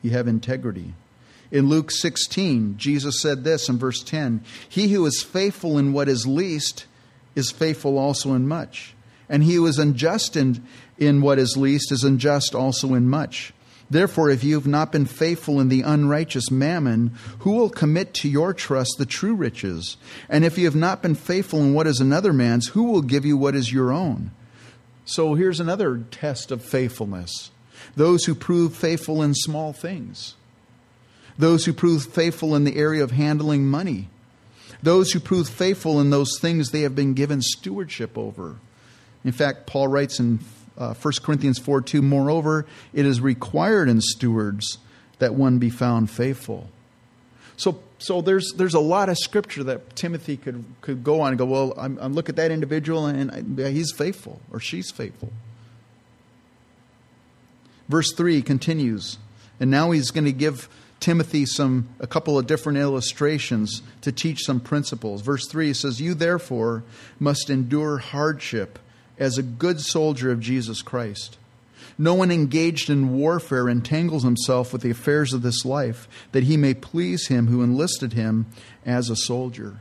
You 0.02 0.10
have 0.10 0.28
integrity. 0.28 0.94
In 1.50 1.68
luke 1.68 1.90
16 1.90 2.76
jesus 2.78 3.20
said 3.20 3.44
this 3.44 3.68
in 3.68 3.78
verse 3.78 4.02
10 4.02 4.42
he 4.68 4.88
who 4.88 5.06
is 5.06 5.22
faithful 5.22 5.78
in 5.78 5.92
what 5.92 6.08
is 6.08 6.26
least 6.26 6.86
is 7.34 7.50
faithful 7.50 7.98
also 7.98 8.32
in 8.32 8.48
much 8.48 8.94
and 9.28 9.42
he 9.42 9.54
who 9.54 9.66
is 9.66 9.78
unjust 9.78 10.36
in, 10.36 10.66
in 10.98 11.20
what 11.20 11.38
is 11.38 11.56
least 11.56 11.92
is 11.92 12.02
unjust 12.02 12.54
also 12.54 12.94
in 12.94 13.08
much 13.08 13.53
Therefore, 13.90 14.30
if 14.30 14.42
you 14.42 14.54
have 14.54 14.66
not 14.66 14.92
been 14.92 15.04
faithful 15.04 15.60
in 15.60 15.68
the 15.68 15.82
unrighteous 15.82 16.50
mammon, 16.50 17.12
who 17.40 17.52
will 17.52 17.70
commit 17.70 18.14
to 18.14 18.28
your 18.28 18.54
trust 18.54 18.94
the 18.98 19.06
true 19.06 19.34
riches? 19.34 19.96
And 20.28 20.44
if 20.44 20.56
you 20.56 20.64
have 20.64 20.74
not 20.74 21.02
been 21.02 21.14
faithful 21.14 21.60
in 21.60 21.74
what 21.74 21.86
is 21.86 22.00
another 22.00 22.32
man's, 22.32 22.68
who 22.68 22.84
will 22.84 23.02
give 23.02 23.24
you 23.24 23.36
what 23.36 23.54
is 23.54 23.72
your 23.72 23.92
own? 23.92 24.30
So 25.04 25.34
here's 25.34 25.60
another 25.60 25.98
test 26.10 26.50
of 26.50 26.64
faithfulness 26.64 27.50
those 27.96 28.24
who 28.24 28.34
prove 28.34 28.74
faithful 28.74 29.22
in 29.22 29.34
small 29.34 29.72
things, 29.72 30.34
those 31.38 31.66
who 31.66 31.72
prove 31.72 32.06
faithful 32.06 32.54
in 32.54 32.64
the 32.64 32.76
area 32.76 33.04
of 33.04 33.10
handling 33.10 33.66
money, 33.66 34.08
those 34.82 35.12
who 35.12 35.20
prove 35.20 35.48
faithful 35.48 36.00
in 36.00 36.10
those 36.10 36.38
things 36.40 36.70
they 36.70 36.80
have 36.80 36.94
been 36.94 37.14
given 37.14 37.42
stewardship 37.42 38.16
over. 38.16 38.56
In 39.24 39.32
fact, 39.32 39.66
Paul 39.66 39.88
writes 39.88 40.18
in 40.18 40.40
uh, 40.76 40.94
1 40.94 41.14
Corinthians 41.22 41.58
4 41.58 41.82
2, 41.82 42.02
moreover, 42.02 42.66
it 42.92 43.06
is 43.06 43.20
required 43.20 43.88
in 43.88 44.00
stewards 44.00 44.78
that 45.18 45.34
one 45.34 45.58
be 45.58 45.70
found 45.70 46.10
faithful. 46.10 46.68
So, 47.56 47.80
so 47.98 48.20
there's, 48.20 48.52
there's 48.56 48.74
a 48.74 48.80
lot 48.80 49.08
of 49.08 49.16
scripture 49.18 49.62
that 49.64 49.94
Timothy 49.94 50.36
could, 50.36 50.64
could 50.80 51.04
go 51.04 51.20
on 51.20 51.28
and 51.28 51.38
go, 51.38 51.44
well, 51.44 51.74
I'm, 51.76 51.98
I'm 52.00 52.14
look 52.14 52.28
at 52.28 52.36
that 52.36 52.50
individual 52.50 53.06
and 53.06 53.60
I, 53.60 53.70
he's 53.70 53.92
faithful 53.92 54.40
or 54.50 54.58
she's 54.58 54.90
faithful. 54.90 55.32
Verse 57.88 58.12
3 58.14 58.42
continues, 58.42 59.18
and 59.60 59.70
now 59.70 59.90
he's 59.90 60.10
going 60.10 60.24
to 60.24 60.32
give 60.32 60.68
Timothy 61.00 61.44
some 61.44 61.88
a 62.00 62.06
couple 62.06 62.38
of 62.38 62.46
different 62.46 62.78
illustrations 62.78 63.82
to 64.00 64.10
teach 64.10 64.40
some 64.40 64.58
principles. 64.58 65.20
Verse 65.20 65.46
3 65.48 65.74
says, 65.74 66.00
You 66.00 66.14
therefore 66.14 66.82
must 67.20 67.50
endure 67.50 67.98
hardship 67.98 68.78
as 69.18 69.38
a 69.38 69.42
good 69.42 69.80
soldier 69.80 70.30
of 70.30 70.40
Jesus 70.40 70.82
Christ. 70.82 71.38
No 71.96 72.14
one 72.14 72.30
engaged 72.30 72.90
in 72.90 73.16
warfare 73.16 73.68
entangles 73.68 74.24
himself 74.24 74.72
with 74.72 74.82
the 74.82 74.90
affairs 74.90 75.32
of 75.32 75.42
this 75.42 75.64
life, 75.64 76.08
that 76.32 76.44
he 76.44 76.56
may 76.56 76.74
please 76.74 77.28
him 77.28 77.46
who 77.46 77.62
enlisted 77.62 78.14
him 78.14 78.46
as 78.84 79.08
a 79.08 79.16
soldier. 79.16 79.80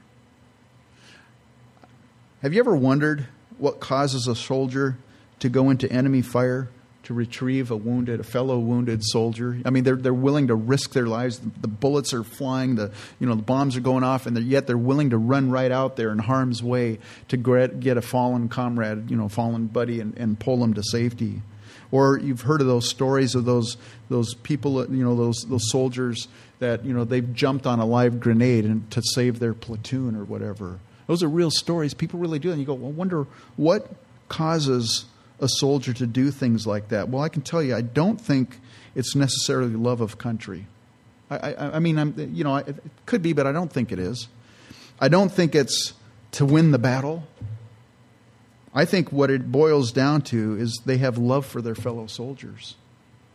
Have 2.41 2.53
you 2.53 2.59
ever 2.59 2.75
wondered 2.75 3.27
what 3.57 3.79
causes 3.79 4.27
a 4.27 4.35
soldier 4.35 4.97
to 5.39 5.49
go 5.49 5.69
into 5.69 5.91
enemy 5.91 6.21
fire? 6.21 6.69
To 7.03 7.13
retrieve 7.13 7.69
a 7.69 7.75
wounded, 7.75 8.19
a 8.19 8.23
fellow 8.23 8.57
wounded 8.57 9.03
soldier. 9.03 9.59
I 9.65 9.69
mean, 9.69 9.83
they're, 9.83 9.97
they're 9.97 10.13
willing 10.13 10.47
to 10.47 10.55
risk 10.55 10.93
their 10.93 11.05
lives. 11.05 11.39
The, 11.39 11.51
the 11.61 11.67
bullets 11.67 12.13
are 12.13 12.23
flying, 12.23 12.75
the, 12.75 12.91
you 13.19 13.27
know, 13.27 13.35
the 13.35 13.41
bombs 13.43 13.75
are 13.75 13.81
going 13.81 14.03
off, 14.03 14.25
and 14.25 14.37
yet 14.37 14.67
they're 14.67 14.77
willing 14.77 15.09
to 15.09 15.17
run 15.17 15.51
right 15.51 15.71
out 15.71 15.97
there 15.97 16.11
in 16.11 16.19
harm's 16.19 16.63
way 16.63 16.99
to 17.27 17.37
get 17.37 17.97
a 17.97 18.01
fallen 18.01 18.47
comrade, 18.47 19.11
you 19.11 19.17
know, 19.17 19.27
fallen 19.27 19.67
buddy, 19.67 19.99
and, 19.99 20.17
and 20.17 20.39
pull 20.39 20.57
them 20.57 20.73
to 20.73 20.83
safety. 20.83 21.41
Or 21.91 22.17
you've 22.17 22.41
heard 22.41 22.61
of 22.61 22.67
those 22.67 22.89
stories 22.89 23.35
of 23.35 23.45
those, 23.45 23.77
those 24.09 24.33
people, 24.33 24.83
you 24.91 25.03
know, 25.03 25.15
those, 25.15 25.45
those 25.47 25.69
soldiers 25.69 26.27
that, 26.59 26.85
you 26.85 26.93
know, 26.93 27.03
they've 27.03 27.33
jumped 27.33 27.67
on 27.67 27.79
a 27.79 27.85
live 27.85 28.19
grenade 28.19 28.65
and, 28.65 28.89
to 28.91 29.01
save 29.03 29.39
their 29.39 29.53
platoon 29.53 30.15
or 30.15 30.23
whatever. 30.23 30.79
Those 31.05 31.21
are 31.21 31.27
real 31.27 31.51
stories. 31.51 31.93
People 31.93 32.19
really 32.19 32.39
do. 32.39 32.49
And 32.49 32.59
you 32.59 32.65
go, 32.65 32.73
well, 32.73 32.89
I 32.89 32.93
wonder 32.93 33.27
what 33.57 33.91
causes 34.29 35.05
a 35.39 35.47
soldier 35.47 35.93
to 35.93 36.07
do 36.07 36.31
things 36.31 36.65
like 36.67 36.89
that? 36.89 37.09
Well, 37.09 37.23
I 37.23 37.29
can 37.29 37.41
tell 37.41 37.61
you, 37.61 37.75
I 37.75 37.81
don't 37.81 38.19
think 38.19 38.59
it's 38.95 39.15
necessarily 39.15 39.73
love 39.73 40.01
of 40.01 40.17
country. 40.17 40.67
I, 41.29 41.37
I, 41.37 41.75
I 41.75 41.79
mean, 41.79 41.97
I'm, 41.97 42.13
you 42.33 42.43
know, 42.43 42.57
it 42.57 42.75
could 43.05 43.21
be, 43.21 43.33
but 43.33 43.47
I 43.47 43.51
don't 43.51 43.71
think 43.71 43.91
it 43.91 43.99
is. 43.99 44.27
I 44.99 45.07
don't 45.07 45.31
think 45.31 45.55
it's 45.55 45.93
to 46.33 46.45
win 46.45 46.71
the 46.71 46.79
battle. 46.79 47.27
I 48.73 48.85
think 48.85 49.11
what 49.11 49.29
it 49.29 49.51
boils 49.51 49.91
down 49.91 50.21
to 50.23 50.57
is 50.57 50.81
they 50.85 50.97
have 50.97 51.17
love 51.17 51.45
for 51.45 51.61
their 51.61 51.75
fellow 51.75 52.07
soldiers. 52.07 52.75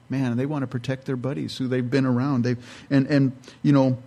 Man, 0.08 0.36
they 0.36 0.46
want 0.46 0.62
to 0.62 0.66
protect 0.66 1.04
their 1.04 1.16
buddies 1.16 1.58
who 1.58 1.68
they've 1.68 1.88
been 1.88 2.06
around. 2.06 2.42
They've, 2.42 2.86
and, 2.90 3.06
and, 3.08 3.32
you 3.62 3.72
know, 3.72 3.98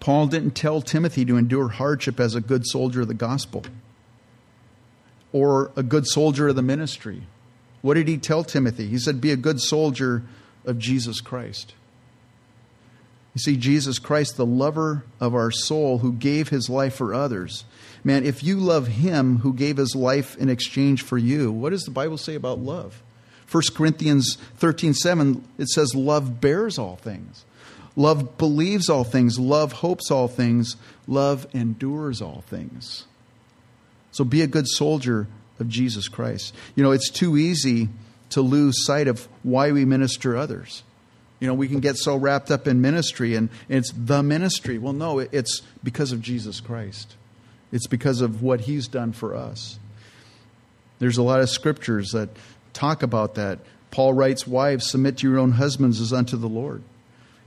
Paul 0.00 0.26
didn't 0.26 0.52
tell 0.52 0.80
Timothy 0.80 1.24
to 1.24 1.36
endure 1.36 1.68
hardship 1.68 2.20
as 2.20 2.34
a 2.34 2.40
good 2.40 2.66
soldier 2.66 3.02
of 3.02 3.08
the 3.08 3.14
gospel 3.14 3.64
or 5.32 5.72
a 5.76 5.82
good 5.82 6.06
soldier 6.06 6.48
of 6.48 6.56
the 6.56 6.62
ministry. 6.62 7.22
What 7.82 7.94
did 7.94 8.08
he 8.08 8.18
tell 8.18 8.44
Timothy? 8.44 8.88
He 8.88 8.98
said, 8.98 9.20
Be 9.20 9.30
a 9.30 9.36
good 9.36 9.60
soldier 9.60 10.22
of 10.64 10.78
Jesus 10.78 11.20
Christ. 11.20 11.74
You 13.34 13.40
see, 13.40 13.56
Jesus 13.56 13.98
Christ, 13.98 14.36
the 14.36 14.46
lover 14.46 15.04
of 15.20 15.34
our 15.34 15.50
soul, 15.50 15.98
who 15.98 16.12
gave 16.12 16.48
his 16.48 16.68
life 16.68 16.94
for 16.94 17.14
others. 17.14 17.64
Man, 18.02 18.24
if 18.24 18.42
you 18.42 18.56
love 18.56 18.86
him 18.88 19.38
who 19.38 19.52
gave 19.52 19.76
his 19.76 19.94
life 19.94 20.36
in 20.38 20.48
exchange 20.48 21.02
for 21.02 21.18
you, 21.18 21.52
what 21.52 21.70
does 21.70 21.84
the 21.84 21.90
Bible 21.90 22.18
say 22.18 22.34
about 22.34 22.58
love? 22.58 23.02
1 23.50 23.62
Corinthians 23.74 24.36
13 24.56 24.94
7, 24.94 25.44
it 25.58 25.68
says, 25.68 25.94
Love 25.94 26.40
bears 26.40 26.78
all 26.78 26.96
things. 26.96 27.44
Love 27.96 28.38
believes 28.38 28.88
all 28.88 29.04
things. 29.04 29.38
Love 29.40 29.72
hopes 29.72 30.10
all 30.10 30.28
things. 30.28 30.76
Love 31.08 31.46
endures 31.52 32.22
all 32.22 32.44
things. 32.46 33.07
So 34.12 34.24
be 34.24 34.42
a 34.42 34.46
good 34.46 34.66
soldier 34.66 35.26
of 35.60 35.68
Jesus 35.68 36.08
Christ. 36.08 36.54
You 36.74 36.82
know, 36.82 36.92
it's 36.92 37.10
too 37.10 37.36
easy 37.36 37.88
to 38.30 38.40
lose 38.40 38.84
sight 38.84 39.08
of 39.08 39.26
why 39.42 39.72
we 39.72 39.84
minister 39.84 40.36
others. 40.36 40.82
You 41.40 41.46
know, 41.46 41.54
we 41.54 41.68
can 41.68 41.80
get 41.80 41.96
so 41.96 42.16
wrapped 42.16 42.50
up 42.50 42.66
in 42.66 42.80
ministry 42.80 43.36
and, 43.36 43.48
it's 43.68 43.92
the 43.92 44.22
ministry. 44.22 44.78
Well, 44.78 44.92
no, 44.92 45.20
it's 45.20 45.62
because 45.84 46.12
of 46.12 46.20
Jesus 46.20 46.60
Christ, 46.60 47.14
it's 47.72 47.86
because 47.86 48.20
of 48.20 48.42
what 48.42 48.62
he's 48.62 48.88
done 48.88 49.12
for 49.12 49.34
us. 49.34 49.78
There's 50.98 51.18
a 51.18 51.22
lot 51.22 51.40
of 51.40 51.48
scriptures 51.48 52.10
that 52.10 52.30
talk 52.72 53.02
about 53.02 53.36
that. 53.36 53.60
Paul 53.90 54.14
writes, 54.14 54.46
Wives, 54.46 54.90
submit 54.90 55.18
to 55.18 55.28
your 55.28 55.38
own 55.38 55.52
husbands 55.52 56.00
as 56.00 56.12
unto 56.12 56.36
the 56.36 56.48
Lord. 56.48 56.82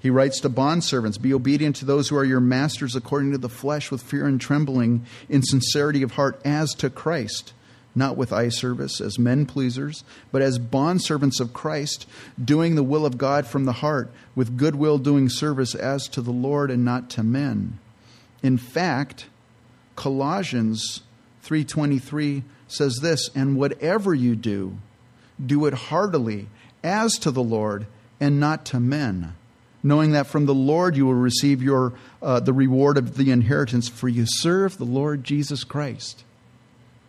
He 0.01 0.09
writes 0.09 0.39
to 0.41 0.49
bondservants, 0.49 1.21
Be 1.21 1.33
obedient 1.33 1.77
to 1.77 1.85
those 1.85 2.09
who 2.09 2.17
are 2.17 2.25
your 2.25 2.39
masters 2.41 2.95
according 2.95 3.31
to 3.31 3.37
the 3.37 3.49
flesh, 3.49 3.91
with 3.91 4.01
fear 4.01 4.25
and 4.25 4.41
trembling, 4.41 5.05
in 5.29 5.43
sincerity 5.43 6.01
of 6.01 6.13
heart, 6.13 6.41
as 6.43 6.73
to 6.75 6.89
Christ 6.89 7.53
not 7.95 8.17
with 8.17 8.31
eye 8.31 8.49
service 8.49 9.01
as 9.01 9.19
men 9.19 9.45
pleasers, 9.45 10.03
but 10.31 10.41
as 10.41 10.59
bondservants 10.59 11.39
of 11.39 11.53
Christ, 11.53 12.07
doing 12.43 12.75
the 12.75 12.83
will 12.83 13.05
of 13.05 13.17
God 13.17 13.45
from 13.45 13.65
the 13.65 13.73
heart, 13.73 14.09
with 14.35 14.57
goodwill 14.57 14.97
doing 14.97 15.29
service 15.29 15.75
as 15.75 16.07
to 16.09 16.21
the 16.21 16.31
Lord 16.31 16.71
and 16.71 16.85
not 16.85 17.09
to 17.11 17.23
men. 17.23 17.79
In 18.41 18.57
fact, 18.57 19.27
Colossians 19.95 21.01
3:23 21.43 22.43
says 22.67 22.99
this, 23.01 23.29
and 23.35 23.57
whatever 23.57 24.13
you 24.13 24.35
do, 24.35 24.77
do 25.43 25.65
it 25.65 25.73
heartily 25.73 26.47
as 26.83 27.13
to 27.19 27.31
the 27.31 27.43
Lord 27.43 27.87
and 28.19 28.39
not 28.39 28.65
to 28.65 28.79
men, 28.79 29.33
knowing 29.83 30.11
that 30.11 30.27
from 30.27 30.45
the 30.45 30.53
Lord 30.53 30.95
you 30.95 31.05
will 31.05 31.13
receive 31.13 31.61
your 31.61 31.93
uh, 32.21 32.39
the 32.39 32.53
reward 32.53 32.97
of 32.97 33.17
the 33.17 33.31
inheritance 33.31 33.87
for 33.87 34.07
you 34.07 34.25
serve 34.27 34.77
the 34.77 34.85
Lord 34.85 35.23
Jesus 35.23 35.63
Christ. 35.63 36.23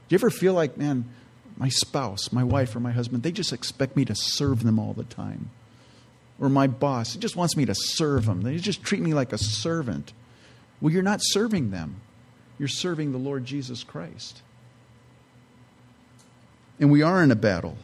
Do 0.09 0.15
you 0.15 0.19
ever 0.19 0.31
feel 0.31 0.55
like, 0.55 0.77
man, 0.77 1.05
my 1.57 1.69
spouse, 1.69 2.33
my 2.33 2.45
wife, 2.45 2.75
or 2.75 2.81
my 2.81 2.93
husband, 2.93 3.23
they 3.23 3.33
just 3.33 3.53
expect 3.53 3.97
me 3.97 4.05
to 4.07 4.15
serve 4.15 4.63
them 4.63 4.79
all 4.79 4.93
the 4.93 5.05
time? 5.05 5.51
Or 6.41 6.49
my 6.49 6.67
boss, 6.67 7.13
he 7.13 7.21
just 7.21 7.37
wants 7.37 7.57
me 7.57 7.65
to 7.67 7.75
serve 7.75 8.27
them. 8.27 8.43
They 8.43 8.57
just 8.57 8.83
treat 8.83 9.03
me 9.03 9.15
like 9.15 9.33
a 9.33 9.39
servant. 9.39 10.13
Well, 10.81 10.93
you're 10.93 11.03
not 11.03 11.21
serving 11.23 11.71
them, 11.71 12.01
you're 12.59 12.69
serving 12.69 13.13
the 13.13 13.19
Lord 13.19 13.45
Jesus 13.45 13.85
Christ. 13.85 14.43
And 16.81 16.91
we 16.91 17.03
are 17.03 17.23
in 17.23 17.31
a 17.31 17.37
battle. 17.37 17.77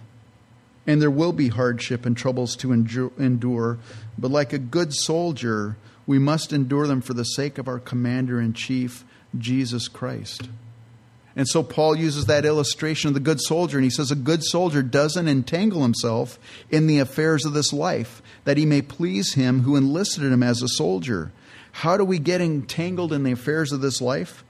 And 0.89 1.01
there 1.01 1.11
will 1.11 1.33
be 1.33 1.49
hardship 1.49 2.05
and 2.05 2.17
troubles 2.17 2.57
to 2.57 2.73
endure. 2.73 3.79
But 4.19 4.31
like 4.33 4.53
a 4.53 4.59
good 4.59 4.93
soldier, 4.93 5.77
we 6.07 6.19
must 6.19 6.53
endure 6.53 6.87
them 6.87 7.03
for 7.03 7.13
the 7.13 7.25
sake 7.25 7.59
of 7.59 7.69
our 7.69 7.79
commander 7.79 8.41
in 8.41 8.55
chief, 8.55 9.05
Jesus 9.37 9.87
Christ. 9.87 10.49
And 11.37 11.47
so 11.47 11.63
Paul 11.63 11.95
uses 11.95 12.25
that 12.25 12.45
illustration 12.45 13.09
of 13.09 13.15
the 13.15 13.21
good 13.21 13.41
soldier, 13.41 13.77
and 13.77 13.85
he 13.85 13.91
says, 13.91 14.11
A 14.11 14.17
good 14.17 14.43
soldier 14.43 14.83
doesn't 14.83 15.29
entangle 15.29 15.83
himself 15.83 16.37
in 16.71 16.89
the 16.89 16.99
affairs 16.99 17.45
of 17.45 17.53
this 17.53 17.73
life, 17.73 18.23
that 18.45 18.57
he 18.57 18.67
may 18.67 18.83
please 18.83 19.35
him 19.35 19.61
who 19.61 19.77
enlisted 19.77 20.25
him 20.25 20.43
as 20.43 20.63
a 20.63 20.69
soldier. 20.69 21.31
How 21.71 21.97
do 21.97 22.05
we 22.05 22.19
get 22.19 22.41
entangled 22.41 23.13
in 23.13 23.23
the 23.23 23.33
affairs 23.33 23.71
of 23.71 23.83
this 23.83 24.01
life? 24.01 24.43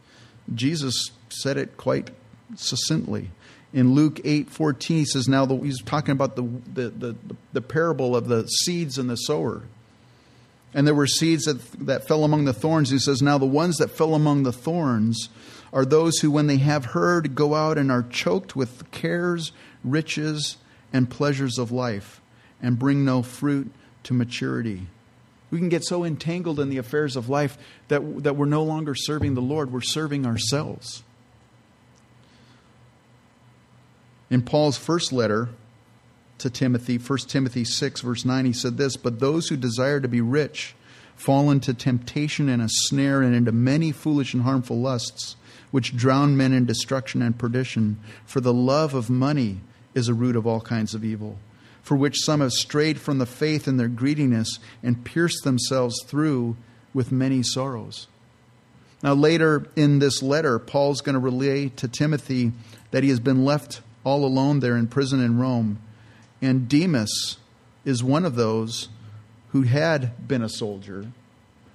Jesus 0.54 1.10
said 1.28 1.58
it 1.58 1.76
quite 1.76 2.10
succinctly. 2.56 3.30
In 3.72 3.94
Luke 3.94 4.20
8 4.24 4.48
14, 4.50 4.96
he 4.98 5.04
says, 5.04 5.28
Now 5.28 5.44
the, 5.44 5.56
he's 5.56 5.82
talking 5.82 6.12
about 6.12 6.36
the, 6.36 6.42
the, 6.72 6.88
the, 6.88 7.16
the 7.52 7.60
parable 7.60 8.16
of 8.16 8.28
the 8.28 8.46
seeds 8.46 8.98
and 8.98 9.10
the 9.10 9.16
sower. 9.16 9.62
And 10.74 10.86
there 10.86 10.94
were 10.94 11.06
seeds 11.06 11.44
that, 11.44 11.60
that 11.86 12.06
fell 12.06 12.24
among 12.24 12.44
the 12.44 12.52
thorns. 12.52 12.90
He 12.90 12.98
says, 12.98 13.22
Now 13.22 13.38
the 13.38 13.46
ones 13.46 13.76
that 13.76 13.90
fell 13.90 14.14
among 14.14 14.42
the 14.42 14.52
thorns 14.52 15.28
are 15.72 15.84
those 15.84 16.18
who, 16.18 16.30
when 16.30 16.46
they 16.46 16.56
have 16.58 16.86
heard, 16.86 17.34
go 17.34 17.54
out 17.54 17.78
and 17.78 17.90
are 17.90 18.02
choked 18.02 18.56
with 18.56 18.90
cares, 18.90 19.52
riches, 19.84 20.56
and 20.92 21.10
pleasures 21.10 21.58
of 21.58 21.70
life, 21.70 22.20
and 22.62 22.78
bring 22.78 23.04
no 23.04 23.22
fruit 23.22 23.70
to 24.04 24.14
maturity. 24.14 24.86
We 25.50 25.58
can 25.58 25.68
get 25.68 25.84
so 25.84 26.04
entangled 26.04 26.60
in 26.60 26.70
the 26.70 26.78
affairs 26.78 27.16
of 27.16 27.28
life 27.28 27.56
that, 27.88 28.22
that 28.22 28.36
we're 28.36 28.46
no 28.46 28.62
longer 28.62 28.94
serving 28.94 29.34
the 29.34 29.42
Lord, 29.42 29.72
we're 29.72 29.80
serving 29.80 30.26
ourselves. 30.26 31.02
In 34.30 34.42
Paul's 34.42 34.76
first 34.76 35.12
letter 35.12 35.48
to 36.38 36.50
Timothy, 36.50 36.98
1 36.98 37.18
Timothy 37.28 37.64
6, 37.64 38.00
verse 38.02 38.24
9, 38.24 38.44
he 38.44 38.52
said 38.52 38.76
this 38.76 38.96
But 38.96 39.20
those 39.20 39.48
who 39.48 39.56
desire 39.56 40.00
to 40.00 40.08
be 40.08 40.20
rich 40.20 40.74
fall 41.16 41.50
into 41.50 41.74
temptation 41.74 42.48
and 42.48 42.62
a 42.62 42.68
snare 42.68 43.22
and 43.22 43.34
into 43.34 43.52
many 43.52 43.90
foolish 43.90 44.34
and 44.34 44.42
harmful 44.42 44.78
lusts 44.78 45.36
which 45.70 45.96
drown 45.96 46.36
men 46.36 46.52
in 46.52 46.64
destruction 46.64 47.20
and 47.22 47.38
perdition. 47.38 47.98
For 48.24 48.40
the 48.40 48.54
love 48.54 48.94
of 48.94 49.10
money 49.10 49.60
is 49.94 50.08
a 50.08 50.14
root 50.14 50.36
of 50.36 50.46
all 50.46 50.60
kinds 50.60 50.94
of 50.94 51.04
evil, 51.04 51.38
for 51.82 51.96
which 51.96 52.20
some 52.20 52.40
have 52.40 52.52
strayed 52.52 53.00
from 53.00 53.18
the 53.18 53.26
faith 53.26 53.66
in 53.66 53.76
their 53.76 53.88
greediness 53.88 54.58
and 54.82 55.04
pierced 55.04 55.44
themselves 55.44 56.02
through 56.04 56.56
with 56.94 57.12
many 57.12 57.42
sorrows. 57.42 58.06
Now, 59.02 59.14
later 59.14 59.66
in 59.76 59.98
this 60.00 60.22
letter, 60.22 60.58
Paul's 60.58 61.00
going 61.00 61.14
to 61.14 61.20
relay 61.20 61.68
to 61.70 61.86
Timothy 61.86 62.52
that 62.90 63.02
he 63.02 63.10
has 63.10 63.20
been 63.20 63.44
left 63.44 63.80
all 64.08 64.24
alone 64.24 64.60
there 64.60 64.76
in 64.76 64.86
prison 64.86 65.20
in 65.20 65.38
Rome. 65.38 65.78
And 66.40 66.66
Demas 66.66 67.36
is 67.84 68.02
one 68.02 68.24
of 68.24 68.36
those 68.36 68.88
who 69.52 69.62
had 69.62 70.26
been 70.26 70.42
a 70.42 70.48
soldier, 70.48 71.06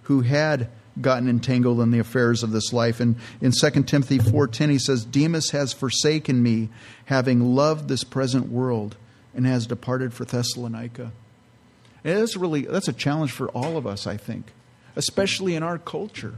who 0.04 0.22
had 0.22 0.70
gotten 1.00 1.30
entangled 1.30 1.80
in 1.80 1.92
the 1.92 2.00
affairs 2.00 2.42
of 2.42 2.52
this 2.52 2.74
life. 2.74 3.00
And 3.00 3.16
in 3.40 3.52
2 3.52 3.88
Timothy 3.88 4.18
4:10 4.18 4.70
he 4.70 4.80
says, 4.80 5.06
"Demas 5.06 5.52
has 5.52 5.74
forsaken 5.74 6.42
me, 6.42 6.70
having 7.06 7.56
loved 7.56 7.88
this 7.88 8.04
present 8.04 8.52
world, 8.52 8.96
and 9.36 9.46
has 9.46 9.68
departed 9.68 10.14
for 10.14 10.26
Thessalonica." 10.26 11.12
And 12.04 12.18
that's 12.18 12.36
really 12.36 12.62
that's 12.62 12.88
a 12.88 12.94
challenge 12.94 13.32
for 13.32 13.50
all 13.50 13.78
of 13.78 13.86
us, 13.86 14.08
I 14.08 14.18
think, 14.18 14.54
especially 14.96 15.56
in 15.56 15.62
our 15.62 15.78
culture. 15.78 16.36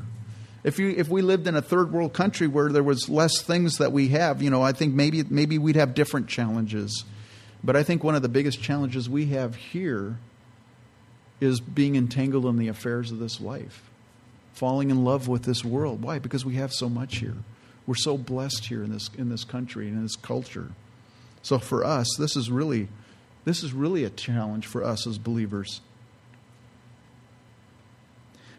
If 0.66 0.80
you 0.80 0.90
if 0.98 1.08
we 1.10 1.22
lived 1.22 1.46
in 1.46 1.56
a 1.56 1.62
third 1.62 1.94
world 1.94 2.14
country 2.14 2.48
where 2.48 2.72
there 2.72 2.82
was 2.82 3.08
less 3.08 3.44
things 3.44 3.78
that 3.78 3.92
we 3.92 4.08
have, 4.10 4.42
you 4.42 4.50
know, 4.50 4.64
I 4.64 4.72
think 4.72 4.96
maybe 4.96 5.24
maybe 5.24 5.60
we'd 5.60 5.76
have 5.76 5.94
different 5.94 6.28
challenges. 6.28 7.06
But 7.64 7.76
I 7.76 7.84
think 7.84 8.04
one 8.04 8.16
of 8.16 8.24
the 8.24 8.30
biggest 8.30 8.64
challenges 8.64 9.08
we 9.08 9.28
have 9.28 9.56
here 9.56 10.18
is 11.40 11.60
being 11.60 11.96
entangled 11.96 12.48
in 12.48 12.58
the 12.58 12.68
affairs 12.68 13.12
of 13.12 13.20
this 13.20 13.40
life 13.40 13.92
falling 14.54 14.90
in 14.90 15.04
love 15.04 15.28
with 15.28 15.44
this 15.44 15.64
world. 15.64 16.02
Why? 16.02 16.18
Because 16.18 16.44
we 16.44 16.56
have 16.56 16.74
so 16.74 16.90
much 16.90 17.18
here. 17.18 17.36
We're 17.86 17.94
so 17.94 18.18
blessed 18.18 18.66
here 18.66 18.84
in 18.84 18.92
this 18.92 19.12
in 19.16 19.30
this 19.30 19.44
country 19.44 19.88
and 19.88 19.98
in 19.98 20.04
this 20.04 20.16
culture. 20.16 20.72
So 21.44 21.60
for 21.60 21.86
us, 21.86 22.08
this 22.18 22.36
is 22.36 22.50
really 22.50 22.88
this 23.44 23.62
is 23.62 23.72
really 23.72 24.04
a 24.04 24.10
challenge 24.10 24.66
for 24.66 24.84
us 24.84 25.06
as 25.06 25.20
believers. 25.20 25.82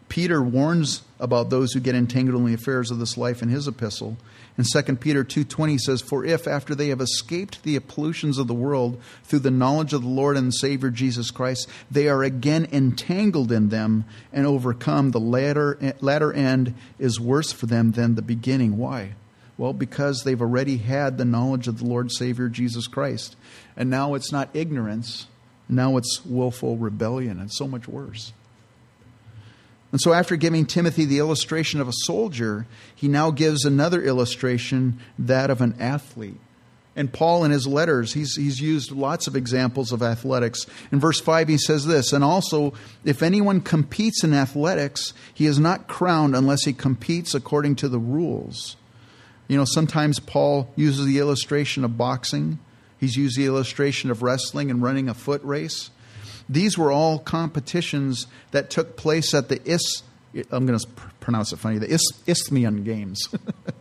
Peter 0.09 0.41
warns 0.41 1.01
about 1.19 1.49
those 1.49 1.73
who 1.73 1.79
get 1.79 1.95
entangled 1.95 2.39
in 2.39 2.45
the 2.45 2.53
affairs 2.53 2.91
of 2.91 2.99
this 2.99 3.17
life 3.17 3.41
in 3.41 3.49
his 3.49 3.67
epistle. 3.67 4.17
In 4.57 4.63
2 4.63 4.99
Peter 4.99 5.23
2:20 5.23 5.77
says, 5.77 6.01
"For 6.01 6.25
if 6.25 6.47
after 6.47 6.73
they 6.73 6.87
have 6.89 7.01
escaped 7.01 7.63
the 7.63 7.77
pollutions 7.79 8.37
of 8.37 8.47
the 8.47 8.53
world 8.53 8.97
through 9.23 9.39
the 9.39 9.51
knowledge 9.51 9.93
of 9.93 10.01
the 10.01 10.07
Lord 10.07 10.37
and 10.37 10.53
Savior 10.53 10.89
Jesus 10.89 11.29
Christ, 11.29 11.67
they 11.91 12.07
are 12.07 12.23
again 12.23 12.67
entangled 12.71 13.51
in 13.51 13.69
them 13.69 14.05
and 14.31 14.45
overcome, 14.45 15.11
the 15.11 15.19
latter 15.19 15.77
latter 16.01 16.33
end 16.33 16.73
is 16.97 17.19
worse 17.19 17.51
for 17.51 17.65
them 17.65 17.91
than 17.91 18.15
the 18.15 18.21
beginning." 18.21 18.77
Why? 18.77 19.13
Well, 19.57 19.73
because 19.73 20.23
they've 20.23 20.41
already 20.41 20.77
had 20.77 21.17
the 21.17 21.25
knowledge 21.25 21.67
of 21.67 21.79
the 21.79 21.85
Lord 21.85 22.11
Savior 22.11 22.47
Jesus 22.47 22.87
Christ. 22.87 23.35
And 23.75 23.89
now 23.89 24.13
it's 24.13 24.31
not 24.31 24.49
ignorance, 24.53 25.27
now 25.67 25.97
it's 25.97 26.21
willful 26.25 26.77
rebellion. 26.77 27.39
It's 27.39 27.57
so 27.57 27.67
much 27.67 27.87
worse. 27.87 28.33
And 29.91 30.01
so, 30.01 30.11
after 30.11 30.35
giving 30.35 30.65
Timothy 30.65 31.05
the 31.05 31.19
illustration 31.19 31.79
of 31.79 31.87
a 31.87 31.93
soldier, 31.93 32.67
he 32.93 33.07
now 33.07 33.31
gives 33.31 33.63
another 33.63 34.01
illustration, 34.01 34.99
that 35.17 35.49
of 35.49 35.61
an 35.61 35.75
athlete. 35.79 36.39
And 36.97 37.13
Paul, 37.13 37.45
in 37.45 37.51
his 37.51 37.67
letters, 37.67 38.13
he's, 38.13 38.35
he's 38.35 38.59
used 38.59 38.91
lots 38.91 39.27
of 39.27 39.35
examples 39.35 39.91
of 39.91 40.01
athletics. 40.01 40.65
In 40.91 40.99
verse 40.99 41.21
5, 41.21 41.47
he 41.47 41.57
says 41.59 41.85
this 41.85 42.11
And 42.11 42.23
also, 42.23 42.73
if 43.05 43.21
anyone 43.21 43.61
competes 43.61 44.23
in 44.23 44.33
athletics, 44.33 45.13
he 45.31 45.45
is 45.45 45.59
not 45.59 45.87
crowned 45.87 46.35
unless 46.35 46.63
he 46.65 46.73
competes 46.73 47.35
according 47.35 47.75
to 47.77 47.87
the 47.87 47.99
rules. 47.99 48.75
You 49.47 49.57
know, 49.57 49.65
sometimes 49.65 50.19
Paul 50.19 50.73
uses 50.75 51.05
the 51.05 51.19
illustration 51.19 51.85
of 51.85 51.97
boxing, 51.97 52.59
he's 52.99 53.15
used 53.15 53.37
the 53.37 53.45
illustration 53.45 54.09
of 54.09 54.23
wrestling 54.23 54.71
and 54.71 54.81
running 54.81 55.07
a 55.07 55.13
foot 55.13 55.43
race. 55.43 55.91
These 56.49 56.77
were 56.77 56.91
all 56.91 57.19
competitions 57.19 58.27
that 58.51 58.69
took 58.69 58.95
place 58.97 59.33
at 59.33 59.49
the 59.49 59.61
Is. 59.69 60.03
I'm 60.51 60.65
going 60.65 60.77
to 60.77 60.87
pronounce 61.19 61.51
it 61.51 61.57
funny, 61.57 61.77
the 61.77 61.89
Is, 61.89 62.13
Isthmian 62.27 62.83
Games. 62.83 63.27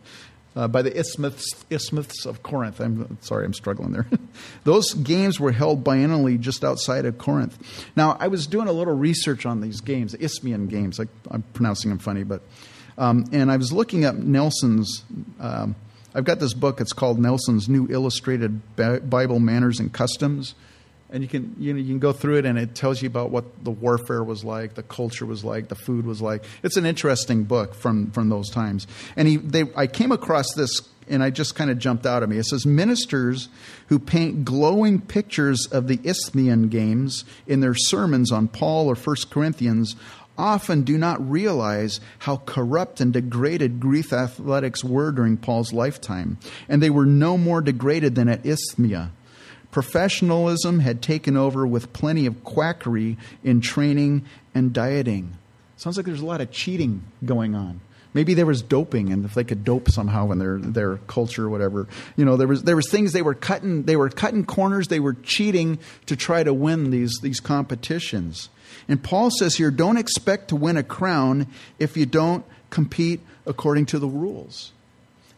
uh, 0.57 0.67
by 0.67 0.83
the 0.83 0.97
Isthmus, 0.97 2.27
of 2.27 2.43
Corinth. 2.43 2.81
I'm 2.81 3.19
sorry, 3.21 3.45
I'm 3.45 3.53
struggling 3.53 3.93
there. 3.93 4.07
Those 4.65 4.95
games 4.95 5.39
were 5.39 5.53
held 5.53 5.85
biennially 5.85 6.41
just 6.41 6.65
outside 6.65 7.05
of 7.05 7.19
Corinth. 7.19 7.59
Now, 7.95 8.17
I 8.19 8.29
was 8.29 8.47
doing 8.47 8.69
a 8.69 8.73
little 8.73 8.95
research 8.95 9.45
on 9.45 9.61
these 9.61 9.81
games, 9.81 10.13
the 10.13 10.25
Isthmian 10.25 10.67
games. 10.67 10.99
I, 10.99 11.05
am 11.31 11.43
pronouncing 11.53 11.91
them 11.91 11.99
funny, 11.99 12.25
but 12.25 12.43
um, 12.99 13.27
and 13.33 13.53
I 13.53 13.59
was 13.59 13.73
looking 13.73 14.05
up 14.07 14.15
Nelson's. 14.15 15.05
Um, 15.39 15.77
I've 16.15 16.25
got 16.25 16.41
this 16.41 16.55
book. 16.55 16.81
It's 16.81 16.95
called 16.95 17.19
Nelson's 17.19 17.69
New 17.69 17.87
Illustrated 17.91 18.63
Bible 18.77 19.39
Manners 19.39 19.79
and 19.79 19.93
Customs 19.93 20.55
and 21.11 21.23
you 21.23 21.29
can 21.29 21.55
you, 21.59 21.73
know, 21.73 21.79
you 21.79 21.87
can 21.87 21.99
go 21.99 22.13
through 22.13 22.39
it 22.39 22.45
and 22.45 22.59
it 22.59 22.75
tells 22.75 23.01
you 23.01 23.07
about 23.07 23.31
what 23.31 23.65
the 23.65 23.71
warfare 23.71 24.25
was 24.25 24.45
like 24.45 24.75
the 24.75 24.83
culture 24.83 25.27
was 25.27 25.45
like 25.45 25.69
the 25.69 25.75
food 25.75 26.07
was 26.07 26.21
like. 26.21 26.45
It's 26.63 26.77
an 26.77 26.87
interesting 26.87 27.45
book 27.45 27.75
from 27.75 28.11
from 28.11 28.29
those 28.29 28.51
times. 28.51 28.87
And 29.17 29.29
he 29.29 29.37
they 29.37 29.65
i 29.77 29.87
came 29.87 30.13
across 30.13 30.47
this 30.55 30.81
and 31.09 31.23
i 31.23 31.31
just 31.31 31.55
kind 31.55 31.71
of 31.71 31.79
jumped 31.79 32.07
out 32.07 32.23
at 32.23 32.29
me. 32.29 32.39
It 32.39 32.47
says 32.47 32.67
ministers 32.67 33.49
who 33.89 33.99
paint 33.99 34.45
glowing 34.45 35.01
pictures 35.01 35.67
of 35.71 35.87
the 35.87 36.01
isthmian 36.05 36.69
games 36.69 37.25
in 37.47 37.61
their 37.61 37.75
sermons 37.75 38.33
on 38.33 38.49
paul 38.49 38.89
or 38.89 38.97
first 38.97 39.31
corinthians 39.31 39.95
often 40.39 40.83
do 40.83 40.99
not 40.99 41.31
realize 41.31 42.01
how 42.21 42.37
corrupt 42.39 43.01
and 43.01 43.13
degraded 43.13 43.81
Greek 43.81 44.13
athletics 44.13 44.85
were 44.85 45.11
during 45.11 45.37
Paul's 45.37 45.73
lifetime, 45.73 46.39
and 46.69 46.83
they 46.83 46.91
were 46.91 47.07
no 47.07 47.39
more 47.39 47.61
degraded 47.61 48.15
than 48.15 48.29
at 48.29 48.43
Isthmia. 48.43 49.11
Professionalism 49.77 50.79
had 50.79 51.03
taken 51.03 51.37
over 51.37 51.67
with 51.67 51.93
plenty 51.93 52.25
of 52.25 52.43
quackery 52.45 53.19
in 53.45 53.61
training 53.61 54.25
and 54.55 54.73
dieting. 54.73 55.37
Sounds 55.77 55.99
like 55.99 56.07
there's 56.07 56.23
a 56.23 56.25
lot 56.25 56.41
of 56.41 56.51
cheating 56.51 57.03
going 57.27 57.55
on. 57.55 57.83
Maybe 58.15 58.33
there 58.33 58.47
was 58.47 58.63
doping, 58.63 59.13
and 59.13 59.23
if 59.27 59.35
they 59.35 59.45
could 59.45 59.65
dope 59.65 59.91
somehow 59.91 60.31
in 60.31 60.39
their, 60.39 60.57
their 60.57 60.97
culture 60.97 61.45
or 61.45 61.51
whatever, 61.51 61.89
you 62.17 62.25
know, 62.25 62.39
there 62.39 62.49
was 62.49 62.63
there 62.63 62.75
was 62.75 62.91
things 62.91 63.13
they 63.13 63.21
were 63.21 63.35
cutting 63.35 63.83
they 63.83 63.97
were 63.97 64.09
cutting 64.09 64.47
corners, 64.47 64.89
they 64.89 64.99
were 64.99 65.13
cheating 65.13 65.79
to 66.07 66.17
try 66.17 66.43
to 66.43 66.55
win 66.55 66.91
these 66.91 67.13
these 67.21 67.39
competitions. 67.39 68.49
And 68.89 69.05
Paul 69.05 69.31
says 69.31 69.57
here, 69.57 69.71
don't 69.71 69.99
expect 69.99 70.49
to 70.49 70.57
win 70.57 70.79
a 70.79 70.83
crown 70.83 71.49
if 71.79 71.99
you 71.99 72.07
don't 72.07 72.47
compete 72.71 73.21
according 73.45 73.85
to 73.87 73.99
the 73.99 74.09
rules. 74.09 74.73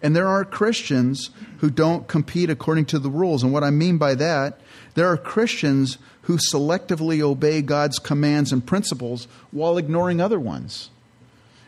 And 0.03 0.15
there 0.15 0.29
are 0.29 0.45
Christians 0.45 1.31
who 1.59 1.71
don't 1.71 2.07
compete 2.07 2.51
according 2.51 2.87
to 2.87 2.99
the 2.99 3.11
rules. 3.11 3.43
And 3.43 3.53
what 3.53 3.65
I 3.65 3.71
mean 3.71 3.99
by 3.99 4.15
that, 4.15 4.61
there 4.95 5.09
are 5.09 5.17
Christians 5.17 5.99
who 6.23 6.37
selectively 6.37 7.21
obey 7.21 7.63
God's 7.63 7.99
commands 7.99 8.53
and 8.53 8.65
principles 8.65 9.27
while 9.51 9.79
ignoring 9.79 10.21
other 10.21 10.39
ones. 10.39 10.91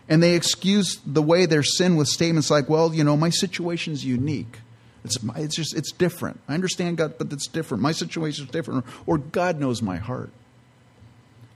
And 0.08 0.22
they 0.22 0.34
excuse 0.34 1.00
the 1.06 1.22
way 1.22 1.46
their 1.46 1.62
sin 1.62 1.96
with 1.96 2.08
statements 2.08 2.50
like, 2.50 2.68
well, 2.68 2.92
you 2.92 3.04
know, 3.04 3.16
my 3.16 3.30
situation's 3.30 4.04
unique. 4.04 4.58
It's, 5.04 5.16
it's 5.36 5.56
just, 5.56 5.74
it's 5.76 5.92
different. 5.92 6.40
I 6.48 6.54
understand 6.54 6.98
God, 6.98 7.14
but 7.16 7.32
it's 7.32 7.46
different. 7.46 7.82
My 7.82 7.92
situation's 7.92 8.50
different. 8.50 8.84
Or 9.06 9.18
God 9.18 9.58
knows 9.58 9.80
my 9.80 9.96
heart. 9.96 10.30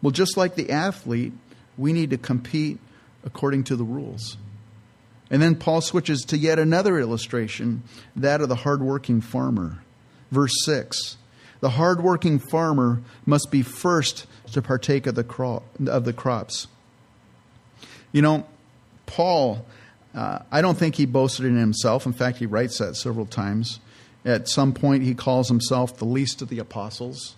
Well, 0.00 0.12
just 0.12 0.36
like 0.36 0.54
the 0.54 0.70
athlete, 0.70 1.32
we 1.76 1.92
need 1.92 2.10
to 2.10 2.18
compete 2.18 2.78
according 3.24 3.64
to 3.64 3.76
the 3.76 3.84
rules. 3.84 4.36
And 5.30 5.40
then 5.40 5.54
Paul 5.54 5.80
switches 5.80 6.22
to 6.22 6.36
yet 6.36 6.58
another 6.58 6.98
illustration, 6.98 7.82
that 8.14 8.40
of 8.40 8.48
the 8.48 8.56
hardworking 8.56 9.20
farmer. 9.20 9.82
Verse 10.30 10.52
6 10.64 11.16
The 11.60 11.70
hardworking 11.70 12.38
farmer 12.38 13.02
must 13.24 13.50
be 13.50 13.62
first 13.62 14.26
to 14.52 14.62
partake 14.62 15.06
of 15.06 15.14
the, 15.14 15.24
crop, 15.24 15.64
of 15.86 16.04
the 16.04 16.12
crops. 16.12 16.68
You 18.12 18.22
know, 18.22 18.46
Paul, 19.06 19.66
uh, 20.14 20.40
I 20.52 20.60
don't 20.60 20.78
think 20.78 20.94
he 20.94 21.06
boasted 21.06 21.46
in 21.46 21.56
himself. 21.56 22.06
In 22.06 22.12
fact, 22.12 22.38
he 22.38 22.46
writes 22.46 22.78
that 22.78 22.96
several 22.96 23.26
times. 23.26 23.80
At 24.24 24.48
some 24.48 24.72
point, 24.72 25.02
he 25.02 25.14
calls 25.14 25.48
himself 25.48 25.96
the 25.96 26.04
least 26.04 26.40
of 26.40 26.48
the 26.48 26.58
apostles. 26.58 27.34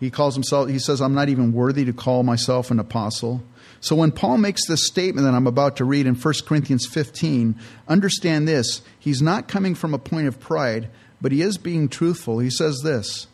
He 0.00 0.10
calls 0.10 0.34
himself, 0.34 0.68
he 0.68 0.78
says, 0.78 1.00
I'm 1.00 1.14
not 1.14 1.28
even 1.28 1.52
worthy 1.52 1.84
to 1.84 1.92
call 1.92 2.22
myself 2.22 2.70
an 2.70 2.78
apostle. 2.78 3.42
So 3.80 3.96
when 3.96 4.12
Paul 4.12 4.38
makes 4.38 4.66
this 4.66 4.86
statement 4.86 5.26
that 5.26 5.34
I'm 5.34 5.46
about 5.46 5.76
to 5.76 5.84
read 5.84 6.06
in 6.06 6.14
1 6.14 6.34
Corinthians 6.46 6.86
15, 6.86 7.54
understand 7.86 8.48
this. 8.48 8.80
He's 8.98 9.20
not 9.20 9.46
coming 9.46 9.74
from 9.74 9.92
a 9.92 9.98
point 9.98 10.26
of 10.26 10.40
pride, 10.40 10.88
but 11.20 11.32
he 11.32 11.42
is 11.42 11.58
being 11.58 11.88
truthful. 11.88 12.38
He 12.38 12.50
says 12.50 12.80
this 12.82 13.26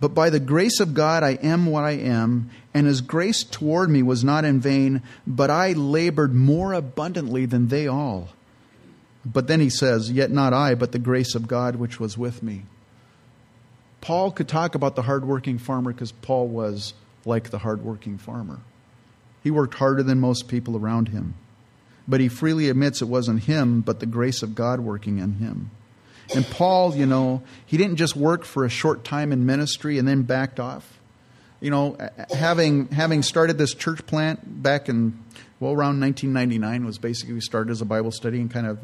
But 0.00 0.14
by 0.14 0.30
the 0.30 0.40
grace 0.40 0.80
of 0.80 0.94
God 0.94 1.22
I 1.24 1.32
am 1.42 1.66
what 1.66 1.84
I 1.84 1.92
am, 1.92 2.48
and 2.72 2.86
his 2.86 3.00
grace 3.00 3.42
toward 3.42 3.90
me 3.90 4.02
was 4.02 4.22
not 4.22 4.44
in 4.44 4.60
vain, 4.60 5.02
but 5.26 5.50
I 5.50 5.72
labored 5.72 6.32
more 6.32 6.72
abundantly 6.72 7.44
than 7.46 7.66
they 7.68 7.88
all. 7.88 8.28
But 9.26 9.48
then 9.48 9.60
he 9.60 9.70
says, 9.70 10.12
Yet 10.12 10.30
not 10.30 10.52
I, 10.52 10.74
but 10.74 10.92
the 10.92 10.98
grace 10.98 11.34
of 11.34 11.48
God 11.48 11.76
which 11.76 11.98
was 11.98 12.16
with 12.16 12.42
me. 12.42 12.64
Paul 14.00 14.30
could 14.30 14.48
talk 14.48 14.74
about 14.74 14.96
the 14.96 15.02
hardworking 15.02 15.58
farmer 15.58 15.92
because 15.92 16.12
Paul 16.12 16.48
was 16.48 16.94
like 17.24 17.50
the 17.50 17.58
hardworking 17.58 18.18
farmer. 18.18 18.60
He 19.42 19.50
worked 19.50 19.74
harder 19.74 20.02
than 20.02 20.20
most 20.20 20.48
people 20.48 20.76
around 20.76 21.08
him. 21.08 21.34
But 22.06 22.20
he 22.20 22.28
freely 22.28 22.68
admits 22.70 23.02
it 23.02 23.08
wasn't 23.08 23.44
him, 23.44 23.82
but 23.82 24.00
the 24.00 24.06
grace 24.06 24.42
of 24.42 24.54
God 24.54 24.80
working 24.80 25.18
in 25.18 25.34
him. 25.34 25.70
And 26.34 26.46
Paul, 26.46 26.94
you 26.94 27.06
know, 27.06 27.42
he 27.66 27.76
didn't 27.76 27.96
just 27.96 28.16
work 28.16 28.44
for 28.44 28.64
a 28.64 28.68
short 28.68 29.04
time 29.04 29.32
in 29.32 29.46
ministry 29.46 29.98
and 29.98 30.06
then 30.06 30.22
backed 30.22 30.60
off. 30.60 30.98
You 31.60 31.70
know, 31.70 31.96
having 32.34 32.86
having 32.88 33.22
started 33.22 33.58
this 33.58 33.74
church 33.74 34.06
plant 34.06 34.62
back 34.62 34.88
in 34.88 35.18
well 35.58 35.72
around 35.72 36.00
1999 36.00 36.84
was 36.84 36.98
basically 36.98 37.34
we 37.34 37.40
started 37.40 37.70
as 37.72 37.80
a 37.80 37.84
Bible 37.84 38.12
study 38.12 38.40
and 38.40 38.50
kind 38.50 38.66
of 38.66 38.78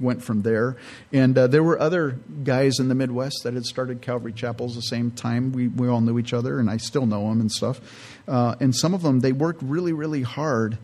went 0.00 0.22
from 0.22 0.42
there. 0.42 0.76
And 1.12 1.36
uh, 1.36 1.46
there 1.46 1.62
were 1.62 1.78
other 1.78 2.18
guys 2.44 2.78
in 2.78 2.88
the 2.88 2.94
Midwest 2.94 3.42
that 3.44 3.54
had 3.54 3.64
started 3.64 4.00
Calvary 4.00 4.32
Chapels 4.32 4.74
the 4.74 4.82
same 4.82 5.10
time. 5.10 5.52
We, 5.52 5.68
we 5.68 5.88
all 5.88 6.00
knew 6.00 6.18
each 6.18 6.32
other, 6.32 6.58
and 6.58 6.70
I 6.70 6.78
still 6.78 7.06
know 7.06 7.28
them 7.28 7.40
and 7.40 7.50
stuff. 7.50 7.80
Uh, 8.26 8.54
and 8.60 8.74
some 8.74 8.94
of 8.94 9.02
them, 9.02 9.20
they 9.20 9.32
worked 9.32 9.62
really, 9.62 9.92
really 9.92 10.22
hard. 10.22 10.78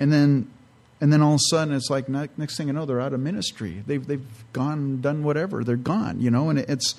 And 0.00 0.12
then 0.12 0.50
and 1.02 1.12
then 1.12 1.20
all 1.20 1.34
of 1.34 1.40
a 1.40 1.48
sudden 1.50 1.74
it's 1.74 1.90
like 1.90 2.08
next 2.08 2.56
thing 2.56 2.68
you 2.68 2.72
know 2.72 2.86
they're 2.86 3.00
out 3.00 3.12
of 3.12 3.18
ministry 3.18 3.82
they've, 3.86 4.06
they've 4.06 4.24
gone 4.52 5.00
done 5.00 5.24
whatever 5.24 5.64
they're 5.64 5.76
gone 5.76 6.20
you 6.20 6.30
know 6.30 6.48
and 6.48 6.60
it's 6.60 6.94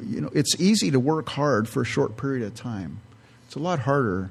you 0.00 0.20
know 0.20 0.30
it's 0.32 0.54
easy 0.60 0.92
to 0.92 1.00
work 1.00 1.28
hard 1.30 1.68
for 1.68 1.82
a 1.82 1.84
short 1.84 2.16
period 2.16 2.46
of 2.46 2.54
time 2.54 3.00
it's 3.44 3.56
a 3.56 3.58
lot 3.58 3.80
harder 3.80 4.30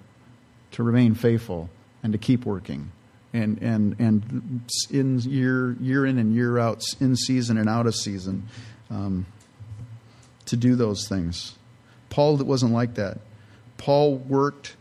to 0.72 0.82
remain 0.82 1.14
faithful 1.14 1.70
and 2.02 2.14
to 2.14 2.18
keep 2.18 2.46
working 2.46 2.92
and 3.36 3.62
and 3.62 3.96
and 4.00 4.62
in 4.90 5.20
year 5.20 5.76
year 5.80 6.06
in 6.06 6.18
and 6.18 6.34
year 6.34 6.58
out, 6.58 6.84
in 7.00 7.16
season 7.16 7.58
and 7.58 7.70
out 7.70 7.86
of 7.86 7.96
season, 7.96 8.48
um, 8.90 9.26
to 10.46 10.56
do 10.56 10.76
those 10.76 11.08
things. 11.08 11.56
Paul 12.10 12.38
wasn't 12.38 12.72
like 12.72 12.96
that. 12.96 13.20
Paul 13.78 14.16
worked 14.16 14.76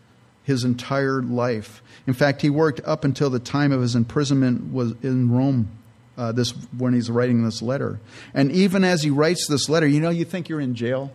his 0.45 0.63
entire 0.63 1.23
life. 1.23 1.83
In 2.07 2.15
fact, 2.15 2.43
he 2.43 2.51
worked 2.51 2.81
up 2.85 3.05
until 3.05 3.31
the 3.31 3.39
time 3.39 3.73
of 3.73 3.81
his 3.81 3.97
imprisonment 3.97 4.73
was 4.73 4.93
in 5.03 5.31
Rome. 5.31 5.71
Uh, 6.17 6.31
this 6.31 6.51
when 6.79 6.95
he's 6.95 7.11
writing 7.11 7.45
this 7.45 7.61
letter, 7.61 7.99
and 8.35 8.53
even 8.53 8.85
as 8.85 9.03
he 9.03 9.11
writes 9.11 9.49
this 9.49 9.69
letter, 9.69 9.85
you 9.85 9.99
know, 9.99 10.11
you 10.11 10.25
think 10.25 10.49
you're 10.49 10.61
in 10.61 10.77
jail, 10.77 11.13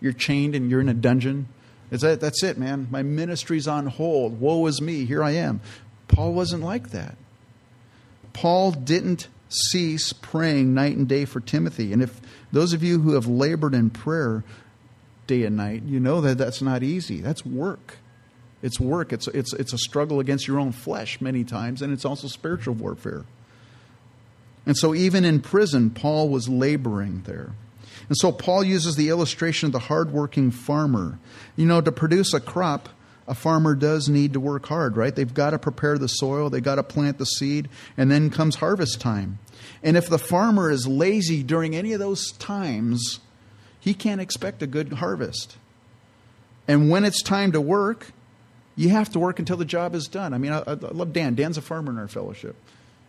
you're 0.00 0.14
chained, 0.14 0.54
and 0.54 0.70
you're 0.70 0.80
in 0.80 0.88
a 0.88 0.94
dungeon. 0.94 1.48
That, 1.90 2.20
that's 2.20 2.42
it, 2.42 2.56
man. 2.56 2.88
My 2.90 3.02
ministry's 3.02 3.68
on 3.68 3.86
hold. 3.86 4.40
Woe 4.40 4.66
is 4.66 4.80
me. 4.80 5.04
Here 5.04 5.22
I 5.22 5.32
am. 5.32 5.60
Paul 6.18 6.32
wasn't 6.32 6.64
like 6.64 6.90
that. 6.90 7.14
Paul 8.32 8.72
didn't 8.72 9.28
cease 9.48 10.12
praying 10.12 10.74
night 10.74 10.96
and 10.96 11.06
day 11.06 11.24
for 11.24 11.38
Timothy. 11.38 11.92
And 11.92 12.02
if 12.02 12.20
those 12.50 12.72
of 12.72 12.82
you 12.82 13.00
who 13.00 13.12
have 13.12 13.28
labored 13.28 13.72
in 13.72 13.90
prayer 13.90 14.42
day 15.28 15.44
and 15.44 15.56
night, 15.56 15.84
you 15.84 16.00
know 16.00 16.20
that 16.22 16.36
that's 16.36 16.60
not 16.60 16.82
easy. 16.82 17.20
That's 17.20 17.46
work. 17.46 17.98
It's 18.62 18.80
work. 18.80 19.12
It's, 19.12 19.28
it's, 19.28 19.52
it's 19.52 19.72
a 19.72 19.78
struggle 19.78 20.18
against 20.18 20.48
your 20.48 20.58
own 20.58 20.72
flesh 20.72 21.20
many 21.20 21.44
times, 21.44 21.82
and 21.82 21.92
it's 21.92 22.04
also 22.04 22.26
spiritual 22.26 22.74
warfare. 22.74 23.24
And 24.66 24.76
so, 24.76 24.96
even 24.96 25.24
in 25.24 25.40
prison, 25.40 25.88
Paul 25.88 26.30
was 26.30 26.48
laboring 26.48 27.22
there. 27.26 27.52
And 28.08 28.16
so, 28.16 28.32
Paul 28.32 28.64
uses 28.64 28.96
the 28.96 29.08
illustration 29.08 29.66
of 29.66 29.72
the 29.72 29.78
hardworking 29.78 30.50
farmer. 30.50 31.20
You 31.54 31.66
know, 31.66 31.80
to 31.80 31.92
produce 31.92 32.34
a 32.34 32.40
crop, 32.40 32.88
a 33.28 33.34
farmer 33.34 33.74
does 33.74 34.08
need 34.08 34.32
to 34.32 34.40
work 34.40 34.66
hard, 34.66 34.96
right? 34.96 35.14
They've 35.14 35.32
got 35.32 35.50
to 35.50 35.58
prepare 35.58 35.98
the 35.98 36.08
soil, 36.08 36.50
they've 36.50 36.62
got 36.62 36.76
to 36.76 36.82
plant 36.82 37.18
the 37.18 37.26
seed, 37.26 37.68
and 37.96 38.10
then 38.10 38.30
comes 38.30 38.56
harvest 38.56 39.00
time. 39.00 39.38
And 39.82 39.96
if 39.96 40.08
the 40.08 40.18
farmer 40.18 40.70
is 40.70 40.88
lazy 40.88 41.42
during 41.42 41.76
any 41.76 41.92
of 41.92 42.00
those 42.00 42.32
times, 42.32 43.20
he 43.78 43.94
can't 43.94 44.20
expect 44.20 44.62
a 44.62 44.66
good 44.66 44.94
harvest. 44.94 45.56
And 46.66 46.90
when 46.90 47.04
it's 47.04 47.22
time 47.22 47.52
to 47.52 47.60
work, 47.60 48.12
you 48.76 48.90
have 48.90 49.10
to 49.12 49.18
work 49.18 49.38
until 49.38 49.56
the 49.56 49.64
job 49.64 49.94
is 49.94 50.06
done. 50.06 50.32
I 50.32 50.38
mean, 50.38 50.52
I, 50.52 50.62
I 50.66 50.72
love 50.72 51.12
Dan. 51.12 51.34
Dan's 51.34 51.58
a 51.58 51.62
farmer 51.62 51.90
in 51.90 51.98
our 51.98 52.08
fellowship. 52.08 52.56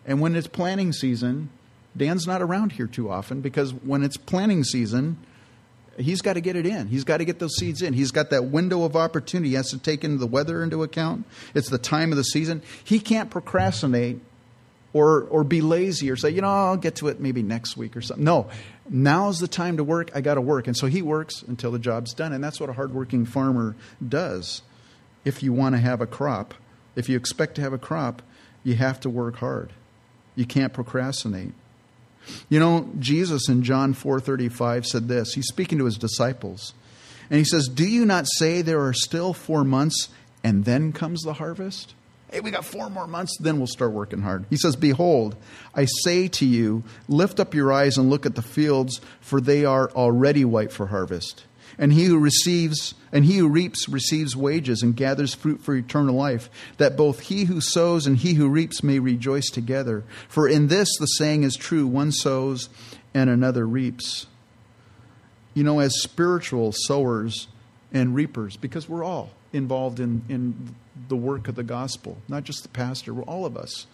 And 0.05 0.19
when 0.19 0.35
it's 0.35 0.47
planting 0.47 0.93
season, 0.93 1.49
Dan's 1.95 2.25
not 2.25 2.41
around 2.41 2.73
here 2.73 2.87
too 2.87 3.09
often 3.09 3.41
because 3.41 3.73
when 3.73 4.03
it's 4.03 4.17
planting 4.17 4.63
season, 4.63 5.17
he's 5.99 6.21
got 6.21 6.33
to 6.33 6.41
get 6.41 6.55
it 6.55 6.65
in. 6.65 6.87
He's 6.87 7.03
got 7.03 7.17
to 7.17 7.25
get 7.25 7.39
those 7.39 7.55
seeds 7.55 7.81
in. 7.81 7.93
He's 7.93 8.11
got 8.11 8.29
that 8.29 8.45
window 8.45 8.83
of 8.83 8.95
opportunity. 8.95 9.49
He 9.49 9.55
has 9.55 9.69
to 9.71 9.77
take 9.77 10.03
into 10.03 10.17
the 10.17 10.27
weather 10.27 10.63
into 10.63 10.83
account. 10.83 11.25
It's 11.53 11.69
the 11.69 11.77
time 11.77 12.11
of 12.11 12.17
the 12.17 12.23
season. 12.23 12.61
He 12.83 12.99
can't 12.99 13.29
procrastinate 13.29 14.19
or 14.93 15.23
or 15.23 15.43
be 15.43 15.61
lazy 15.61 16.09
or 16.09 16.15
say, 16.15 16.29
you 16.29 16.41
know, 16.41 16.47
I'll 16.47 16.77
get 16.77 16.95
to 16.97 17.07
it 17.09 17.19
maybe 17.19 17.43
next 17.43 17.77
week 17.77 17.95
or 17.95 18.01
something. 18.01 18.23
No, 18.23 18.49
now's 18.89 19.39
the 19.39 19.47
time 19.47 19.77
to 19.77 19.83
work. 19.83 20.11
I 20.15 20.21
got 20.21 20.35
to 20.35 20.41
work, 20.41 20.67
and 20.67 20.75
so 20.75 20.87
he 20.87 21.01
works 21.01 21.43
until 21.43 21.71
the 21.71 21.79
job's 21.79 22.13
done, 22.13 22.33
and 22.33 22.43
that's 22.43 22.59
what 22.59 22.69
a 22.69 22.73
hardworking 22.73 23.25
farmer 23.25 23.75
does. 24.07 24.61
If 25.25 25.43
you 25.43 25.53
want 25.53 25.75
to 25.75 25.79
have 25.79 26.01
a 26.01 26.07
crop, 26.07 26.53
if 26.95 27.09
you 27.09 27.17
expect 27.17 27.55
to 27.55 27.61
have 27.61 27.73
a 27.73 27.77
crop, 27.77 28.21
you 28.63 28.75
have 28.75 28.99
to 29.01 29.09
work 29.09 29.37
hard. 29.37 29.73
You 30.35 30.45
can't 30.45 30.73
procrastinate. 30.73 31.53
You 32.49 32.59
know, 32.59 32.89
Jesus 32.99 33.49
in 33.49 33.63
John 33.63 33.93
4:35 33.93 34.85
said 34.85 35.07
this. 35.07 35.33
He's 35.33 35.47
speaking 35.47 35.77
to 35.79 35.85
his 35.85 35.97
disciples. 35.97 36.73
And 37.29 37.37
he 37.37 37.45
says, 37.45 37.67
"Do 37.67 37.85
you 37.85 38.05
not 38.05 38.25
say 38.37 38.61
there 38.61 38.83
are 38.85 38.93
still 38.93 39.33
4 39.33 39.63
months 39.63 40.09
and 40.43 40.65
then 40.65 40.91
comes 40.91 41.21
the 41.21 41.33
harvest?" 41.33 41.93
Hey, 42.31 42.41
we 42.41 42.51
got 42.51 42.65
4 42.65 42.89
more 42.89 43.07
months 43.07 43.35
then 43.39 43.57
we'll 43.57 43.67
start 43.67 43.91
working 43.91 44.21
hard. 44.21 44.45
He 44.49 44.57
says, 44.57 44.75
"Behold, 44.75 45.35
I 45.73 45.85
say 46.03 46.27
to 46.27 46.45
you, 46.45 46.83
lift 47.07 47.39
up 47.39 47.53
your 47.53 47.71
eyes 47.71 47.97
and 47.97 48.09
look 48.09 48.25
at 48.25 48.35
the 48.35 48.41
fields, 48.41 49.01
for 49.19 49.41
they 49.41 49.65
are 49.65 49.89
already 49.91 50.45
white 50.45 50.71
for 50.71 50.87
harvest." 50.87 51.45
And 51.79 51.93
he 51.93 52.03
who 52.03 52.19
receives 52.19 52.93
and 53.11 53.25
he 53.25 53.37
who 53.37 53.47
reaps 53.47 53.87
receives 53.89 54.35
wages 54.35 54.83
and 54.83 54.95
gathers 54.95 55.33
fruit 55.33 55.61
for 55.61 55.73
eternal 55.73 56.13
life 56.13 56.49
that 56.77 56.97
both 56.97 57.21
he 57.21 57.45
who 57.45 57.61
sows 57.61 58.05
and 58.05 58.17
he 58.17 58.33
who 58.33 58.49
reaps 58.49 58.83
may 58.83 58.99
rejoice 58.99 59.49
together. 59.49 60.03
For 60.27 60.47
in 60.47 60.67
this 60.67 60.89
the 60.99 61.07
saying 61.07 61.43
is 61.43 61.55
true 61.55 61.87
one 61.87 62.11
sows 62.11 62.69
and 63.13 63.29
another 63.29 63.65
reaps. 63.65 64.27
You 65.53 65.63
know 65.63 65.79
as 65.79 66.01
spiritual 66.01 66.73
sowers 66.73 67.47
and 67.91 68.13
reapers 68.13 68.57
because 68.57 68.87
we're 68.87 69.03
all 69.03 69.31
involved 69.53 69.99
in 69.99 70.21
in 70.27 70.75
the 71.07 71.15
work 71.15 71.47
of 71.47 71.55
the 71.55 71.63
gospel 71.63 72.17
not 72.27 72.43
just 72.43 72.61
the 72.61 72.69
pastor 72.69 73.13
we're 73.13 73.23
all 73.23 73.45
of 73.45 73.57
us. 73.57 73.87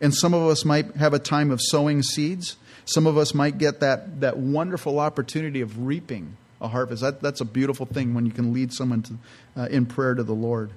And 0.00 0.14
some 0.14 0.32
of 0.32 0.42
us 0.48 0.64
might 0.64 0.96
have 0.96 1.12
a 1.12 1.18
time 1.18 1.50
of 1.50 1.60
sowing 1.60 2.02
seeds. 2.02 2.56
Some 2.84 3.06
of 3.06 3.16
us 3.16 3.34
might 3.34 3.58
get 3.58 3.80
that 3.80 4.20
that 4.20 4.38
wonderful 4.38 5.00
opportunity 5.00 5.60
of 5.60 5.84
reaping 5.84 6.36
a 6.62 6.68
harvest. 6.68 7.02
That, 7.02 7.20
that's 7.20 7.40
a 7.42 7.44
beautiful 7.44 7.84
thing 7.84 8.14
when 8.14 8.24
you 8.24 8.32
can 8.32 8.54
lead 8.54 8.72
someone 8.72 9.02
to, 9.02 9.14
uh, 9.56 9.66
in 9.66 9.84
prayer 9.84 10.14
to 10.14 10.22
the 10.22 10.32
Lord. 10.32 10.70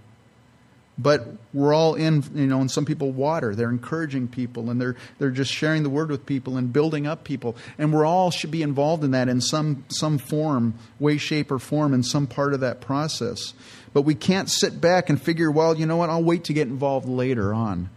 But 0.97 1.27
we're 1.53 1.73
all 1.73 1.95
in, 1.95 2.23
you 2.33 2.47
know, 2.47 2.61
and 2.61 2.71
some 2.71 2.85
people 2.85 3.11
water. 3.11 3.53
They're 3.53 3.69
encouraging 3.69 4.29
people 4.29 4.69
and 4.69 4.79
they're, 4.79 4.95
they're 5.19 5.29
just 5.29 5.51
sharing 5.51 5.83
the 5.83 5.89
word 5.89 6.09
with 6.09 6.25
people 6.25 6.55
and 6.55 6.71
building 6.71 7.05
up 7.05 7.25
people. 7.25 7.57
And 7.77 7.93
we're 7.93 8.05
all 8.05 8.31
should 8.31 8.51
be 8.51 8.61
involved 8.61 9.03
in 9.03 9.11
that 9.11 9.27
in 9.27 9.41
some, 9.41 9.83
some 9.89 10.17
form, 10.17 10.75
way, 10.99 11.17
shape, 11.17 11.51
or 11.51 11.59
form 11.59 11.93
in 11.93 12.01
some 12.01 12.27
part 12.27 12.53
of 12.53 12.61
that 12.61 12.79
process. 12.79 13.53
But 13.93 14.03
we 14.03 14.15
can't 14.15 14.49
sit 14.49 14.79
back 14.79 15.09
and 15.09 15.21
figure, 15.21 15.51
well, 15.51 15.77
you 15.77 15.85
know 15.85 15.97
what, 15.97 16.09
I'll 16.09 16.23
wait 16.23 16.45
to 16.45 16.53
get 16.53 16.67
involved 16.67 17.09
later 17.09 17.53
on. 17.53 17.89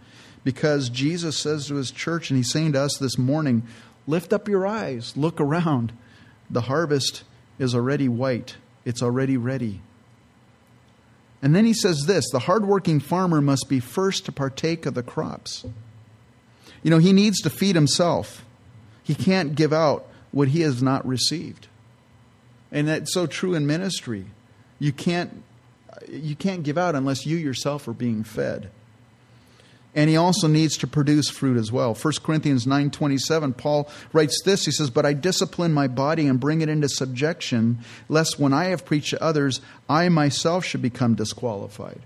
Because 0.43 0.89
Jesus 0.89 1.37
says 1.37 1.67
to 1.67 1.75
his 1.75 1.91
church, 1.91 2.29
and 2.29 2.37
he's 2.37 2.51
saying 2.51 2.73
to 2.73 2.81
us 2.81 2.97
this 2.97 3.17
morning, 3.17 3.63
lift 4.07 4.33
up 4.33 4.49
your 4.49 4.67
eyes, 4.67 5.15
look 5.15 5.39
around. 5.39 5.93
The 6.49 6.61
harvest 6.61 7.23
is 7.59 7.75
already 7.75 8.07
white, 8.07 8.55
it's 8.85 9.03
already 9.03 9.37
ready. 9.37 9.81
And 11.41 11.55
then 11.55 11.65
he 11.65 11.73
says 11.73 12.05
this 12.05 12.29
the 12.31 12.39
hardworking 12.39 12.99
farmer 12.99 13.41
must 13.41 13.69
be 13.69 13.79
first 13.79 14.25
to 14.25 14.31
partake 14.31 14.85
of 14.85 14.93
the 14.93 15.03
crops. 15.03 15.65
You 16.81 16.89
know, 16.89 16.97
he 16.97 17.13
needs 17.13 17.39
to 17.41 17.49
feed 17.49 17.75
himself. 17.75 18.45
He 19.03 19.15
can't 19.15 19.55
give 19.55 19.73
out 19.73 20.07
what 20.31 20.49
he 20.49 20.61
has 20.61 20.81
not 20.81 21.05
received. 21.05 21.67
And 22.71 22.87
that's 22.87 23.13
so 23.13 23.25
true 23.25 23.53
in 23.55 23.65
ministry. 23.67 24.25
You 24.77 24.93
can't, 24.93 25.43
you 26.07 26.35
can't 26.35 26.63
give 26.63 26.77
out 26.77 26.95
unless 26.95 27.25
you 27.25 27.35
yourself 27.35 27.87
are 27.87 27.93
being 27.93 28.23
fed 28.23 28.69
and 29.99 30.09
he 30.09 30.15
also 30.15 30.47
needs 30.47 30.77
to 30.77 30.87
produce 30.87 31.29
fruit 31.29 31.57
as 31.57 31.73
well. 31.73 31.93
1 31.93 32.13
corinthians 32.23 32.65
9.27 32.65 33.57
paul 33.57 33.89
writes 34.13 34.41
this. 34.45 34.63
He 34.63 34.71
says 34.71 34.89
but 34.89 35.05
i 35.05 35.11
discipline 35.11 35.73
my 35.73 35.89
body 35.89 36.25
and 36.25 36.39
bring 36.39 36.61
it 36.61 36.69
into 36.69 36.87
subjection 36.87 37.79
lest 38.07 38.39
when 38.39 38.53
i 38.53 38.65
have 38.65 38.85
preached 38.85 39.09
to 39.09 39.21
others 39.21 39.59
i 39.89 40.07
myself 40.07 40.63
should 40.63 40.81
become 40.81 41.15
disqualified. 41.15 41.99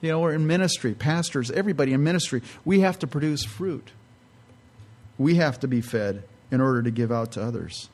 You 0.00 0.10
know 0.10 0.18
we're 0.18 0.34
in 0.34 0.48
ministry 0.48 0.92
pastors 0.92 1.52
everybody 1.52 1.92
in 1.92 2.02
ministry 2.02 2.42
we 2.64 2.80
have 2.80 2.98
to 2.98 3.06
produce 3.06 3.44
fruit. 3.44 3.92
We 5.16 5.36
have 5.36 5.60
to 5.60 5.68
be 5.68 5.82
fed 5.82 6.24
in 6.50 6.60
order 6.60 6.82
to 6.82 6.90
give 6.90 7.12
out 7.12 7.30
to 7.32 7.42
others. 7.42 7.90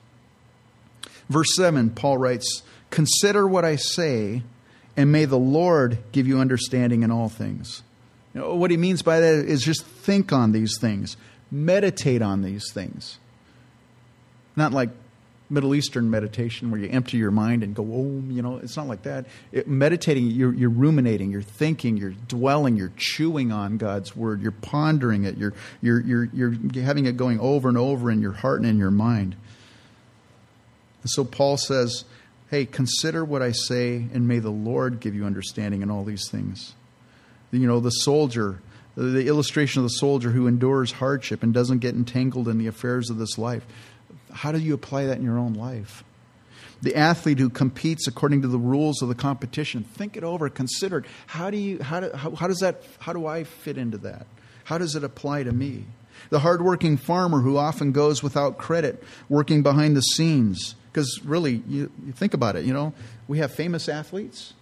Verse 1.28 1.54
7 1.56 1.90
paul 1.90 2.16
writes 2.16 2.62
consider 2.88 3.46
what 3.46 3.66
i 3.66 3.76
say 3.76 4.44
and 4.96 5.12
may 5.12 5.26
the 5.26 5.38
lord 5.38 5.98
give 6.12 6.26
you 6.26 6.38
understanding 6.38 7.02
in 7.02 7.10
all 7.10 7.28
things 7.28 7.82
you 8.36 8.42
know, 8.42 8.54
what 8.54 8.70
he 8.70 8.76
means 8.76 9.00
by 9.00 9.20
that 9.20 9.46
is 9.46 9.62
just 9.62 9.82
think 9.86 10.30
on 10.30 10.52
these 10.52 10.76
things, 10.78 11.16
meditate 11.50 12.20
on 12.20 12.42
these 12.42 12.70
things. 12.70 13.18
Not 14.56 14.72
like 14.72 14.90
Middle 15.48 15.74
Eastern 15.74 16.10
meditation 16.10 16.70
where 16.70 16.78
you 16.78 16.86
empty 16.90 17.16
your 17.16 17.30
mind 17.30 17.62
and 17.62 17.74
go, 17.74 17.82
oh, 17.82 18.22
you 18.30 18.42
know, 18.42 18.58
it's 18.58 18.76
not 18.76 18.88
like 18.88 19.04
that. 19.04 19.24
It, 19.52 19.68
meditating, 19.68 20.26
you're, 20.26 20.52
you're 20.52 20.68
ruminating, 20.68 21.30
you're 21.30 21.40
thinking, 21.40 21.96
you're 21.96 22.10
dwelling, 22.10 22.76
you're 22.76 22.92
chewing 22.98 23.52
on 23.52 23.78
God's 23.78 24.14
word, 24.14 24.42
you're 24.42 24.52
pondering 24.52 25.24
it, 25.24 25.38
you're, 25.38 25.54
you're, 25.80 26.00
you're, 26.02 26.24
you're 26.34 26.84
having 26.84 27.06
it 27.06 27.16
going 27.16 27.40
over 27.40 27.70
and 27.70 27.78
over 27.78 28.10
in 28.10 28.20
your 28.20 28.32
heart 28.32 28.60
and 28.60 28.68
in 28.68 28.76
your 28.76 28.90
mind. 28.90 29.34
And 31.00 31.10
so 31.10 31.24
Paul 31.24 31.56
says, 31.56 32.04
hey, 32.50 32.66
consider 32.66 33.24
what 33.24 33.40
I 33.40 33.52
say, 33.52 33.94
and 34.12 34.28
may 34.28 34.40
the 34.40 34.50
Lord 34.50 35.00
give 35.00 35.14
you 35.14 35.24
understanding 35.24 35.80
in 35.80 35.90
all 35.90 36.04
these 36.04 36.28
things 36.30 36.74
you 37.50 37.66
know, 37.66 37.80
the 37.80 37.90
soldier, 37.90 38.60
the 38.96 39.26
illustration 39.26 39.80
of 39.80 39.84
the 39.84 39.96
soldier 39.96 40.30
who 40.30 40.46
endures 40.46 40.92
hardship 40.92 41.42
and 41.42 41.52
doesn't 41.52 41.78
get 41.78 41.94
entangled 41.94 42.48
in 42.48 42.58
the 42.58 42.66
affairs 42.66 43.10
of 43.10 43.18
this 43.18 43.38
life. 43.38 43.66
How 44.32 44.52
do 44.52 44.58
you 44.58 44.74
apply 44.74 45.06
that 45.06 45.18
in 45.18 45.24
your 45.24 45.38
own 45.38 45.54
life? 45.54 46.04
The 46.82 46.94
athlete 46.94 47.38
who 47.38 47.48
competes 47.48 48.06
according 48.06 48.42
to 48.42 48.48
the 48.48 48.58
rules 48.58 49.00
of 49.00 49.08
the 49.08 49.14
competition. 49.14 49.82
Think 49.82 50.16
it 50.16 50.24
over, 50.24 50.48
consider 50.50 50.98
it. 50.98 51.04
How 51.26 51.50
do 51.50 51.56
you 51.56 51.82
how 51.82 52.00
do, 52.00 52.10
how, 52.14 52.34
how 52.34 52.46
does 52.48 52.58
that 52.58 52.82
how 52.98 53.12
do 53.12 53.26
I 53.26 53.44
fit 53.44 53.78
into 53.78 53.98
that? 53.98 54.26
How 54.64 54.78
does 54.78 54.94
it 54.94 55.02
apply 55.02 55.44
to 55.44 55.52
me? 55.52 55.84
The 56.30 56.40
hardworking 56.40 56.96
farmer 56.96 57.40
who 57.40 57.56
often 57.56 57.92
goes 57.92 58.22
without 58.22 58.58
credit, 58.58 59.02
working 59.28 59.62
behind 59.62 59.96
the 59.96 60.02
scenes. 60.02 60.74
Because 60.92 61.20
really, 61.24 61.62
you, 61.68 61.90
you 62.06 62.12
think 62.12 62.32
about 62.34 62.56
it, 62.56 62.64
you 62.64 62.72
know, 62.72 62.94
we 63.28 63.38
have 63.38 63.52
famous 63.52 63.86
athletes, 63.86 64.54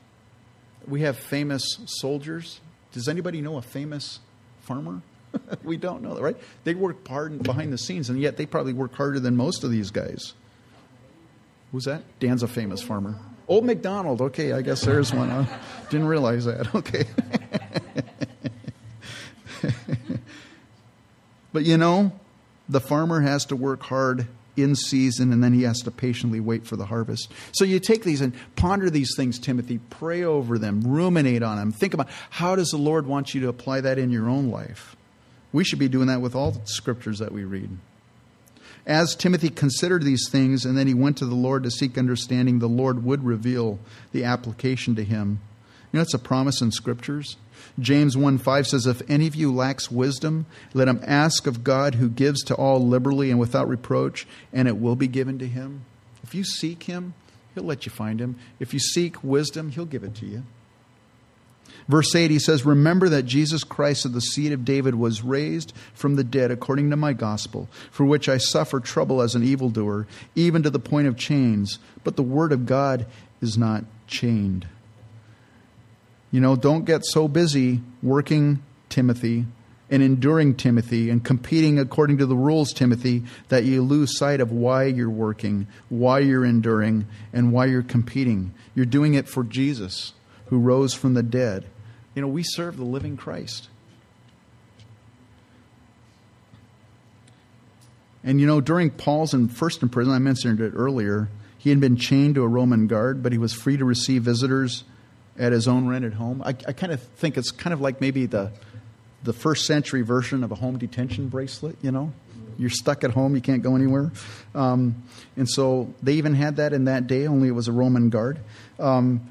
we 0.86 1.02
have 1.02 1.16
famous 1.16 1.78
soldiers, 1.86 2.60
does 2.94 3.08
anybody 3.08 3.42
know 3.42 3.56
a 3.56 3.62
famous 3.62 4.20
farmer? 4.62 5.02
we 5.64 5.76
don't 5.76 6.00
know 6.00 6.16
right? 6.16 6.36
They 6.62 6.74
work 6.74 7.06
hard 7.06 7.42
behind 7.42 7.72
the 7.72 7.78
scenes, 7.78 8.08
and 8.08 8.20
yet 8.20 8.36
they 8.36 8.46
probably 8.46 8.72
work 8.72 8.94
harder 8.94 9.18
than 9.18 9.36
most 9.36 9.64
of 9.64 9.72
these 9.72 9.90
guys. 9.90 10.32
Who's 11.72 11.84
that? 11.84 12.04
Dan's 12.20 12.44
a 12.44 12.48
famous 12.48 12.80
farmer. 12.80 13.18
Old 13.48 13.64
McDonald. 13.64 14.20
Okay, 14.22 14.52
I 14.52 14.62
guess 14.62 14.82
there's 14.82 15.12
one. 15.12 15.28
I 15.28 15.46
didn't 15.90 16.06
realize 16.06 16.44
that. 16.44 16.72
Okay. 16.74 17.04
but 21.52 21.64
you 21.64 21.76
know, 21.76 22.12
the 22.68 22.80
farmer 22.80 23.20
has 23.20 23.46
to 23.46 23.56
work 23.56 23.82
hard 23.82 24.28
in 24.56 24.76
season, 24.76 25.32
and 25.32 25.42
then 25.42 25.52
he 25.52 25.62
has 25.62 25.80
to 25.80 25.90
patiently 25.90 26.40
wait 26.40 26.66
for 26.66 26.76
the 26.76 26.86
harvest. 26.86 27.32
So 27.52 27.64
you 27.64 27.80
take 27.80 28.04
these 28.04 28.20
and 28.20 28.34
ponder 28.56 28.90
these 28.90 29.14
things, 29.16 29.38
Timothy, 29.38 29.80
pray 29.90 30.22
over 30.22 30.58
them, 30.58 30.82
ruminate 30.82 31.42
on 31.42 31.56
them, 31.56 31.72
think 31.72 31.94
about 31.94 32.08
how 32.30 32.56
does 32.56 32.70
the 32.70 32.76
Lord 32.76 33.06
want 33.06 33.34
you 33.34 33.40
to 33.42 33.48
apply 33.48 33.80
that 33.82 33.98
in 33.98 34.10
your 34.10 34.28
own 34.28 34.50
life. 34.50 34.96
We 35.52 35.64
should 35.64 35.78
be 35.78 35.88
doing 35.88 36.08
that 36.08 36.20
with 36.20 36.34
all 36.34 36.50
the 36.50 36.66
scriptures 36.66 37.18
that 37.20 37.32
we 37.32 37.44
read. 37.44 37.70
As 38.86 39.14
Timothy 39.14 39.48
considered 39.48 40.02
these 40.02 40.28
things, 40.30 40.66
and 40.66 40.76
then 40.76 40.86
he 40.86 40.94
went 40.94 41.16
to 41.18 41.26
the 41.26 41.34
Lord 41.34 41.62
to 41.62 41.70
seek 41.70 41.96
understanding, 41.96 42.58
the 42.58 42.68
Lord 42.68 43.02
would 43.04 43.24
reveal 43.24 43.78
the 44.12 44.24
application 44.24 44.94
to 44.96 45.04
him. 45.04 45.40
You 45.94 45.98
know, 45.98 46.02
it's 46.02 46.12
a 46.12 46.18
promise 46.18 46.60
in 46.60 46.72
scriptures. 46.72 47.36
James 47.78 48.16
1 48.16 48.38
5 48.38 48.66
says, 48.66 48.84
If 48.84 49.00
any 49.08 49.28
of 49.28 49.36
you 49.36 49.54
lacks 49.54 49.92
wisdom, 49.92 50.44
let 50.72 50.88
him 50.88 51.00
ask 51.06 51.46
of 51.46 51.62
God 51.62 51.94
who 51.94 52.08
gives 52.08 52.42
to 52.46 52.54
all 52.56 52.84
liberally 52.84 53.30
and 53.30 53.38
without 53.38 53.68
reproach, 53.68 54.26
and 54.52 54.66
it 54.66 54.80
will 54.80 54.96
be 54.96 55.06
given 55.06 55.38
to 55.38 55.46
him. 55.46 55.84
If 56.24 56.34
you 56.34 56.42
seek 56.42 56.82
him, 56.82 57.14
he'll 57.54 57.62
let 57.62 57.86
you 57.86 57.92
find 57.92 58.20
him. 58.20 58.34
If 58.58 58.74
you 58.74 58.80
seek 58.80 59.22
wisdom, 59.22 59.70
he'll 59.70 59.84
give 59.84 60.02
it 60.02 60.16
to 60.16 60.26
you. 60.26 60.42
Verse 61.86 62.12
8, 62.12 62.28
he 62.28 62.40
says, 62.40 62.66
Remember 62.66 63.08
that 63.10 63.22
Jesus 63.22 63.62
Christ 63.62 64.04
of 64.04 64.14
the 64.14 64.20
seed 64.20 64.50
of 64.50 64.64
David 64.64 64.96
was 64.96 65.22
raised 65.22 65.72
from 65.94 66.16
the 66.16 66.24
dead 66.24 66.50
according 66.50 66.90
to 66.90 66.96
my 66.96 67.12
gospel, 67.12 67.68
for 67.92 68.04
which 68.04 68.28
I 68.28 68.38
suffer 68.38 68.80
trouble 68.80 69.22
as 69.22 69.36
an 69.36 69.44
evildoer, 69.44 70.08
even 70.34 70.64
to 70.64 70.70
the 70.70 70.80
point 70.80 71.06
of 71.06 71.16
chains. 71.16 71.78
But 72.02 72.16
the 72.16 72.24
word 72.24 72.50
of 72.50 72.66
God 72.66 73.06
is 73.40 73.56
not 73.56 73.84
chained. 74.08 74.66
You 76.34 76.40
know, 76.40 76.56
don't 76.56 76.84
get 76.84 77.04
so 77.04 77.28
busy 77.28 77.80
working, 78.02 78.60
Timothy, 78.88 79.46
and 79.88 80.02
enduring, 80.02 80.56
Timothy, 80.56 81.08
and 81.08 81.24
competing 81.24 81.78
according 81.78 82.18
to 82.18 82.26
the 82.26 82.34
rules, 82.34 82.72
Timothy, 82.72 83.22
that 83.50 83.62
you 83.62 83.80
lose 83.82 84.18
sight 84.18 84.40
of 84.40 84.50
why 84.50 84.86
you're 84.86 85.08
working, 85.08 85.68
why 85.90 86.18
you're 86.18 86.44
enduring, 86.44 87.06
and 87.32 87.52
why 87.52 87.66
you're 87.66 87.84
competing. 87.84 88.52
You're 88.74 88.84
doing 88.84 89.14
it 89.14 89.28
for 89.28 89.44
Jesus, 89.44 90.12
who 90.46 90.58
rose 90.58 90.92
from 90.92 91.14
the 91.14 91.22
dead. 91.22 91.66
You 92.16 92.22
know, 92.22 92.26
we 92.26 92.42
serve 92.42 92.78
the 92.78 92.84
living 92.84 93.16
Christ. 93.16 93.68
And 98.24 98.40
you 98.40 98.48
know, 98.48 98.60
during 98.60 98.90
Paul's 98.90 99.34
in 99.34 99.46
first 99.46 99.84
in 99.84 99.88
prison, 99.88 100.12
I 100.12 100.18
mentioned 100.18 100.60
it 100.60 100.72
earlier, 100.74 101.28
he 101.58 101.70
had 101.70 101.78
been 101.78 101.96
chained 101.96 102.34
to 102.34 102.42
a 102.42 102.48
Roman 102.48 102.88
guard, 102.88 103.22
but 103.22 103.30
he 103.30 103.38
was 103.38 103.52
free 103.52 103.76
to 103.76 103.84
receive 103.84 104.24
visitors 104.24 104.82
at 105.38 105.52
his 105.52 105.66
own 105.68 105.86
rented 105.86 106.14
home. 106.14 106.42
I, 106.42 106.50
I 106.50 106.72
kind 106.72 106.92
of 106.92 107.02
think 107.02 107.36
it's 107.36 107.50
kind 107.50 107.72
of 107.72 107.80
like 107.80 108.00
maybe 108.00 108.26
the 108.26 108.52
the 109.22 109.32
first 109.32 109.66
century 109.66 110.02
version 110.02 110.44
of 110.44 110.52
a 110.52 110.54
home 110.54 110.78
detention 110.78 111.28
bracelet. 111.28 111.76
You 111.82 111.90
know, 111.90 112.12
you're 112.58 112.70
stuck 112.70 113.04
at 113.04 113.10
home, 113.10 113.34
you 113.34 113.40
can't 113.40 113.62
go 113.62 113.74
anywhere. 113.74 114.12
Um, 114.54 115.02
and 115.36 115.48
so 115.48 115.92
they 116.02 116.14
even 116.14 116.34
had 116.34 116.56
that 116.56 116.72
in 116.72 116.84
that 116.84 117.06
day. 117.06 117.26
Only 117.26 117.48
it 117.48 117.52
was 117.52 117.68
a 117.68 117.72
Roman 117.72 118.10
guard. 118.10 118.38
Um, 118.78 119.28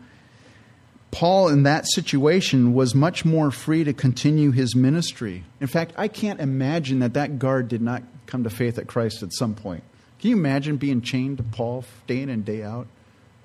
Paul, 1.11 1.49
in 1.49 1.63
that 1.63 1.85
situation, 1.87 2.73
was 2.73 2.95
much 2.95 3.23
more 3.23 3.51
free 3.51 3.83
to 3.83 3.93
continue 3.93 4.49
his 4.49 4.75
ministry. 4.75 5.43
In 5.61 5.67
fact, 5.67 5.93
I 5.95 6.07
can't 6.07 6.39
imagine 6.39 6.99
that 6.99 7.13
that 7.13 7.37
guard 7.37 7.67
did 7.67 7.83
not 7.83 8.01
come 8.25 8.43
to 8.45 8.49
faith 8.49 8.79
at 8.79 8.87
Christ 8.87 9.21
at 9.21 9.31
some 9.31 9.53
point. 9.53 9.83
Can 10.19 10.31
you 10.31 10.37
imagine 10.37 10.77
being 10.77 11.01
chained 11.01 11.37
to 11.37 11.43
Paul 11.43 11.85
day 12.07 12.21
in 12.21 12.29
and 12.29 12.43
day 12.43 12.63
out? 12.63 12.87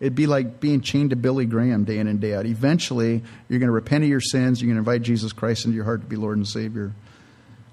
It'd 0.01 0.15
be 0.15 0.27
like 0.27 0.61
being 0.61 0.81
chained 0.81 1.11
to 1.11 1.17
Billy 1.17 1.45
Graham 1.45 1.85
day 1.85 1.99
in 1.99 2.07
and 2.07 2.21
day 2.21 2.35
out. 2.35 2.47
Eventually, 2.47 3.23
you're 3.49 3.59
going 3.59 3.69
to 3.69 3.73
repent 3.73 4.05
of 4.05 4.11
your 4.11 4.21
sins. 4.21 4.61
You're 4.61 4.69
going 4.73 4.83
to 4.83 4.91
invite 4.91 5.03
Jesus 5.03 5.33
Christ 5.33 5.65
into 5.65 5.75
your 5.75 5.85
heart 5.85 6.03
to 6.03 6.07
be 6.07 6.17
Lord 6.17 6.37
and 6.37 6.47
Savior. 6.47 6.93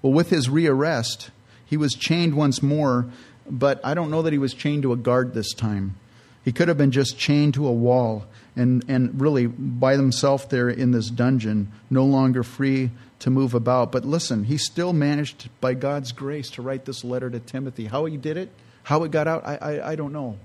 Well, 0.01 0.13
with 0.13 0.29
his 0.29 0.49
rearrest, 0.49 1.29
he 1.65 1.77
was 1.77 1.93
chained 1.93 2.35
once 2.35 2.63
more, 2.63 3.07
but 3.49 3.79
I 3.83 3.93
don't 3.93 4.11
know 4.11 4.23
that 4.23 4.33
he 4.33 4.39
was 4.39 4.53
chained 4.53 4.83
to 4.83 4.93
a 4.93 4.97
guard 4.97 5.33
this 5.33 5.53
time. 5.53 5.95
He 6.43 6.51
could 6.51 6.67
have 6.67 6.77
been 6.77 6.91
just 6.91 7.17
chained 7.17 7.55
to 7.55 7.67
a 7.67 7.71
wall 7.71 8.25
and, 8.55 8.85
and 8.87 9.19
really 9.19 9.47
by 9.47 9.95
himself 9.95 10.47
there 10.49 10.69
in 10.69 10.91
this 10.91 11.09
dungeon, 11.09 11.71
no 11.89 12.05
longer 12.05 12.43
free 12.43 12.91
to 13.19 13.29
move 13.29 13.53
about. 13.53 13.91
But 13.91 14.05
listen, 14.05 14.43
he 14.43 14.57
still 14.57 14.93
managed, 14.93 15.49
by 15.59 15.73
God's 15.73 16.11
grace, 16.11 16.49
to 16.51 16.61
write 16.61 16.85
this 16.85 17.03
letter 17.03 17.29
to 17.29 17.39
Timothy. 17.39 17.85
How 17.85 18.05
he 18.05 18.17
did 18.17 18.37
it, 18.37 18.51
how 18.83 19.03
it 19.03 19.11
got 19.11 19.27
out, 19.27 19.45
I, 19.45 19.55
I, 19.55 19.91
I 19.91 19.95
don't 19.95 20.13
know. 20.13 20.37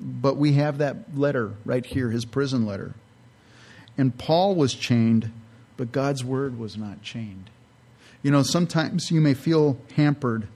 But 0.00 0.36
we 0.36 0.54
have 0.54 0.78
that 0.78 1.16
letter 1.16 1.54
right 1.64 1.84
here, 1.84 2.10
his 2.10 2.24
prison 2.24 2.66
letter. 2.66 2.94
And 3.98 4.16
Paul 4.16 4.54
was 4.54 4.74
chained, 4.74 5.32
but 5.76 5.92
God's 5.92 6.24
word 6.24 6.58
was 6.58 6.76
not 6.76 7.02
chained. 7.02 7.50
You 8.22 8.30
know, 8.30 8.42
sometimes 8.42 9.10
you 9.10 9.20
may 9.20 9.34
feel 9.34 9.78
hampered. 9.94 10.48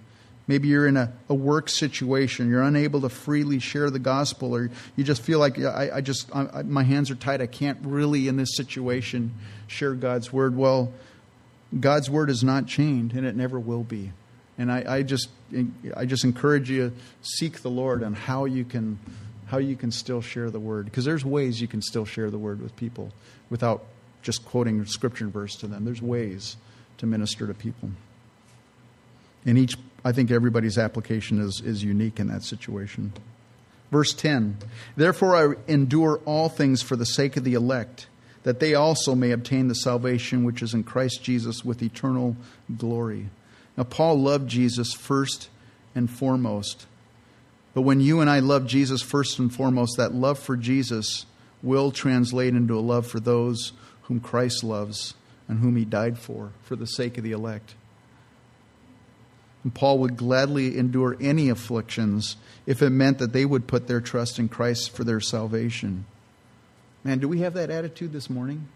Maybe 0.47 0.69
you're 0.69 0.87
in 0.87 0.97
a, 0.97 1.13
a 1.29 1.35
work 1.35 1.69
situation. 1.69 2.51
You're 2.51 2.63
unable 2.63 3.01
to 3.03 3.09
freely 3.09 3.61
share 3.61 3.89
the 3.89 3.99
gospel, 3.99 4.55
or 4.55 4.71
you 4.97 5.05
just 5.05 5.23
feel 5.23 5.39
like 5.39 5.59
I, 5.59 5.91
I 5.95 6.01
just 6.01 6.35
I, 6.35 6.63
my 6.63 6.83
hands 6.83 7.11
are 7.11 7.15
tied. 7.15 7.41
I 7.41 7.47
can't 7.47 7.79
really, 7.83 8.27
in 8.27 8.37
this 8.37 8.57
situation, 8.57 9.33
share 9.69 9.95
God's 9.95 10.33
word. 10.33 10.57
Well, 10.57 10.93
God's 11.79 12.11
word 12.11 12.31
is 12.31 12.43
not 12.43 12.67
chained, 12.67 13.13
and 13.13 13.25
it 13.25 13.37
never 13.37 13.61
will 13.61 13.85
be. 13.85 14.11
And 14.59 14.73
I, 14.73 14.97
I 14.97 15.03
just 15.03 15.29
I 15.97 16.05
just 16.05 16.25
encourage 16.25 16.69
you 16.69 16.91
to 16.91 16.97
seek 17.23 17.63
the 17.63 17.71
Lord 17.71 18.03
on 18.03 18.15
how 18.15 18.45
you 18.45 18.65
can 18.65 18.99
how 19.51 19.59
you 19.59 19.75
can 19.75 19.91
still 19.91 20.21
share 20.21 20.49
the 20.51 20.61
word. 20.61 20.85
Because 20.85 21.05
there's 21.05 21.25
ways 21.25 21.61
you 21.61 21.67
can 21.67 21.83
still 21.83 22.05
share 22.05 22.31
the 22.31 22.39
word 22.39 22.63
with 22.63 22.75
people 22.77 23.13
without 23.51 23.85
just 24.23 24.45
quoting 24.45 24.85
scripture 24.87 25.27
verse 25.27 25.57
to 25.57 25.67
them. 25.67 25.85
There's 25.85 26.01
ways 26.01 26.57
to 26.99 27.07
minister 27.07 27.47
to 27.47 27.55
people. 27.55 27.91
And 29.45 29.59
each, 29.59 29.77
I 30.05 30.13
think 30.13 30.31
everybody's 30.31 30.79
application 30.79 31.41
is, 31.41 31.61
is 31.65 31.83
unique 31.83 32.21
in 32.21 32.29
that 32.29 32.45
situation. 32.45 33.13
Verse 33.91 34.13
10 34.13 34.59
Therefore 34.97 35.35
I 35.35 35.55
endure 35.67 36.21
all 36.25 36.49
things 36.49 36.81
for 36.83 36.95
the 36.95 37.07
sake 37.07 37.37
of 37.37 37.43
the 37.45 37.55
elect, 37.55 38.07
that 38.45 38.61
they 38.61 38.75
also 38.75 39.15
may 39.15 39.33
obtain 39.33 39.69
the 39.69 39.75
salvation 39.75 40.45
which 40.45 40.63
is 40.63 40.75
in 40.75 40.85
Christ 40.85 41.25
Jesus 41.25 41.65
with 41.65 41.83
eternal 41.83 42.37
glory. 42.77 43.31
Now, 43.77 43.85
Paul 43.85 44.21
loved 44.21 44.49
Jesus 44.49 44.93
first 44.93 45.49
and 45.95 46.11
foremost. 46.11 46.87
But 47.75 47.83
when 47.83 48.01
you 48.01 48.21
and 48.21 48.29
I 48.29 48.41
love 48.41 48.67
Jesus 48.67 49.03
first 49.03 49.39
and 49.39 49.53
foremost, 49.53 49.97
that 49.97 50.15
love 50.15 50.39
for 50.39 50.57
Jesus 50.57 51.27
will 51.63 51.93
translate 51.93 52.55
into 52.55 52.79
a 52.79 52.81
love 52.81 53.07
for 53.07 53.21
those 53.21 53.73
whom 54.03 54.21
Christ 54.21 54.65
loves 54.65 55.15
and 55.47 55.61
whom 55.61 55.77
he 55.77 55.85
died 55.85 56.19
for, 56.19 56.51
for 56.63 56.77
the 56.77 56.87
sake 56.87 57.19
of 57.19 57.25
the 57.25 57.33
elect. 57.33 57.75
And 59.63 59.75
Paul 59.75 59.99
would 59.99 60.17
gladly 60.17 60.79
endure 60.79 61.17
any 61.21 61.49
afflictions 61.49 62.37
if 62.67 62.83
it 62.83 62.91
meant 62.91 63.19
that 63.19 63.33
they 63.33 63.45
would 63.45 63.67
put 63.67 63.87
their 63.89 64.01
trust 64.01 64.39
in 64.39 64.49
Christ 64.49 64.91
for 64.91 65.05
their 65.05 65.21
salvation. 65.21 66.07
Man, 67.05 67.19
do 67.19 67.29
we 67.29 67.41
have 67.41 67.55
that 67.55 67.71
attitude 67.71 68.13
this 68.13 68.31
morning? 68.31 68.69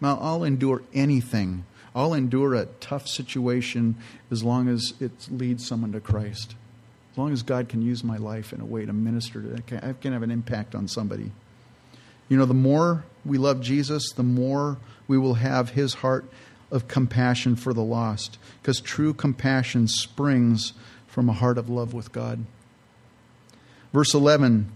Well, 0.00 0.18
I'll 0.20 0.44
endure 0.44 0.82
anything. 0.92 1.64
I'll 1.94 2.14
endure 2.14 2.54
a 2.54 2.66
tough 2.66 3.06
situation 3.06 3.96
as 4.30 4.42
long 4.42 4.68
as 4.68 4.94
it 5.00 5.12
leads 5.30 5.66
someone 5.66 5.92
to 5.92 6.00
Christ. 6.00 6.56
As 7.14 7.18
long 7.18 7.32
as 7.32 7.44
God 7.44 7.68
can 7.68 7.80
use 7.80 8.02
my 8.02 8.16
life 8.16 8.52
in 8.52 8.60
a 8.60 8.64
way 8.64 8.84
to 8.84 8.92
minister 8.92 9.40
to 9.40 9.86
I 9.86 9.92
can 9.92 10.12
have 10.12 10.24
an 10.24 10.32
impact 10.32 10.74
on 10.74 10.88
somebody. 10.88 11.30
You 12.28 12.36
know, 12.36 12.44
the 12.44 12.54
more 12.54 13.04
we 13.24 13.38
love 13.38 13.60
Jesus, 13.60 14.10
the 14.10 14.24
more 14.24 14.78
we 15.06 15.16
will 15.16 15.34
have 15.34 15.70
his 15.70 15.94
heart 15.94 16.24
of 16.72 16.88
compassion 16.88 17.54
for 17.54 17.72
the 17.72 17.84
lost. 17.84 18.36
Because 18.60 18.80
true 18.80 19.14
compassion 19.14 19.86
springs 19.86 20.72
from 21.06 21.28
a 21.28 21.34
heart 21.34 21.56
of 21.56 21.70
love 21.70 21.94
with 21.94 22.10
God. 22.10 22.46
Verse 23.92 24.12
11 24.12 24.72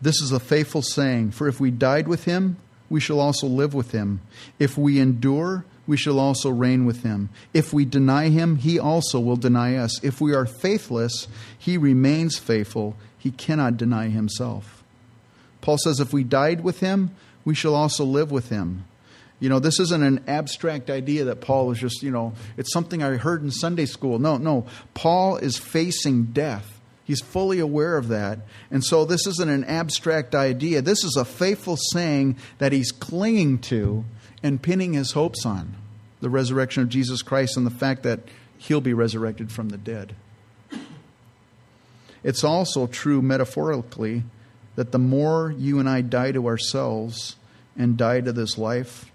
This 0.00 0.22
is 0.22 0.32
a 0.32 0.40
faithful 0.40 0.80
saying, 0.80 1.32
for 1.32 1.48
if 1.48 1.60
we 1.60 1.70
died 1.70 2.08
with 2.08 2.24
him, 2.24 2.56
we 2.88 2.98
shall 2.98 3.20
also 3.20 3.46
live 3.46 3.74
with 3.74 3.90
him. 3.90 4.22
If 4.58 4.78
we 4.78 4.98
endure, 4.98 5.66
we 5.88 5.96
shall 5.96 6.20
also 6.20 6.50
reign 6.50 6.84
with 6.84 7.02
him. 7.02 7.30
If 7.54 7.72
we 7.72 7.86
deny 7.86 8.28
him, 8.28 8.56
he 8.56 8.78
also 8.78 9.18
will 9.18 9.36
deny 9.36 9.76
us. 9.76 10.04
If 10.04 10.20
we 10.20 10.34
are 10.34 10.44
faithless, 10.44 11.26
he 11.58 11.78
remains 11.78 12.38
faithful. 12.38 12.94
He 13.18 13.30
cannot 13.30 13.78
deny 13.78 14.08
himself. 14.08 14.84
Paul 15.62 15.78
says, 15.78 15.98
if 15.98 16.12
we 16.12 16.24
died 16.24 16.62
with 16.62 16.80
him, 16.80 17.12
we 17.44 17.54
shall 17.54 17.74
also 17.74 18.04
live 18.04 18.30
with 18.30 18.50
him. 18.50 18.84
You 19.40 19.48
know, 19.48 19.60
this 19.60 19.80
isn't 19.80 20.02
an 20.02 20.24
abstract 20.28 20.90
idea 20.90 21.24
that 21.24 21.40
Paul 21.40 21.68
was 21.68 21.78
just, 21.78 22.02
you 22.02 22.10
know, 22.10 22.34
it's 22.58 22.72
something 22.72 23.02
I 23.02 23.16
heard 23.16 23.42
in 23.42 23.50
Sunday 23.50 23.86
school. 23.86 24.18
No, 24.18 24.36
no. 24.36 24.66
Paul 24.92 25.38
is 25.38 25.56
facing 25.56 26.24
death. 26.26 26.80
He's 27.04 27.22
fully 27.22 27.60
aware 27.60 27.96
of 27.96 28.08
that. 28.08 28.40
And 28.70 28.84
so 28.84 29.06
this 29.06 29.26
isn't 29.26 29.48
an 29.48 29.64
abstract 29.64 30.34
idea. 30.34 30.82
This 30.82 31.02
is 31.02 31.16
a 31.16 31.24
faithful 31.24 31.78
saying 31.92 32.36
that 32.58 32.72
he's 32.72 32.92
clinging 32.92 33.60
to 33.60 34.04
and 34.42 34.62
pinning 34.62 34.92
his 34.92 35.12
hopes 35.12 35.44
on 35.44 35.74
the 36.20 36.30
resurrection 36.30 36.82
of 36.82 36.88
Jesus 36.88 37.22
Christ 37.22 37.56
and 37.56 37.66
the 37.66 37.70
fact 37.70 38.02
that 38.02 38.20
he'll 38.56 38.80
be 38.80 38.92
resurrected 38.92 39.52
from 39.52 39.68
the 39.68 39.78
dead. 39.78 40.14
It's 42.22 42.42
also 42.42 42.86
true 42.86 43.22
metaphorically 43.22 44.24
that 44.74 44.92
the 44.92 44.98
more 44.98 45.54
you 45.56 45.78
and 45.78 45.88
I 45.88 46.00
die 46.00 46.32
to 46.32 46.46
ourselves 46.46 47.36
and 47.76 47.96
die 47.96 48.20
to 48.20 48.32
this 48.32 48.58
life, 48.58 49.10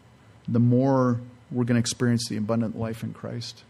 the 0.47 0.59
more 0.59 1.19
we're 1.51 1.65
going 1.65 1.75
to 1.75 1.79
experience 1.79 2.27
the 2.27 2.37
abundant 2.37 2.77
life 2.77 3.03
in 3.03 3.13
Christ. 3.13 3.63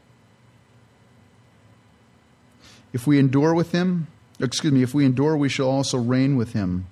If 2.93 3.07
we 3.07 3.19
endure 3.19 3.53
with 3.53 3.71
him, 3.71 4.07
excuse 4.39 4.71
me, 4.71 4.83
if 4.83 4.93
we 4.93 5.05
endure, 5.05 5.35
we 5.35 5.49
shall 5.49 5.69
also 5.69 5.97
reign 5.97 6.35
with 6.35 6.53
him. 6.53 6.85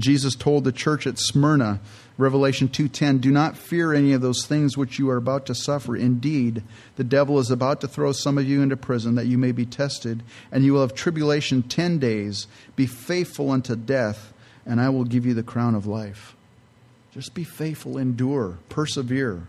Jesus 0.00 0.34
told 0.34 0.64
the 0.64 0.72
church 0.72 1.06
at 1.06 1.18
Smyrna, 1.18 1.80
Revelation 2.18 2.68
2:10, 2.68 3.18
"Do 3.18 3.30
not 3.30 3.56
fear 3.56 3.92
any 3.92 4.12
of 4.12 4.20
those 4.20 4.44
things 4.44 4.76
which 4.76 4.98
you 4.98 5.08
are 5.08 5.16
about 5.16 5.46
to 5.46 5.54
suffer. 5.54 5.96
Indeed, 5.96 6.62
the 6.96 7.04
devil 7.04 7.38
is 7.38 7.50
about 7.50 7.80
to 7.80 7.88
throw 7.88 8.12
some 8.12 8.38
of 8.38 8.48
you 8.48 8.60
into 8.60 8.76
prison 8.76 9.14
that 9.14 9.28
you 9.28 9.38
may 9.38 9.52
be 9.52 9.64
tested, 9.64 10.22
and 10.50 10.64
you 10.64 10.72
will 10.72 10.80
have 10.80 10.94
tribulation 10.94 11.62
10 11.62 11.98
days. 11.98 12.48
Be 12.74 12.86
faithful 12.86 13.50
unto 13.50 13.76
death, 13.76 14.32
and 14.66 14.80
I 14.80 14.88
will 14.88 15.04
give 15.04 15.24
you 15.24 15.32
the 15.32 15.44
crown 15.44 15.74
of 15.74 15.86
life." 15.86 16.34
Just 17.14 17.34
be 17.34 17.44
faithful, 17.44 17.96
endure, 17.96 18.58
persevere. 18.68 19.42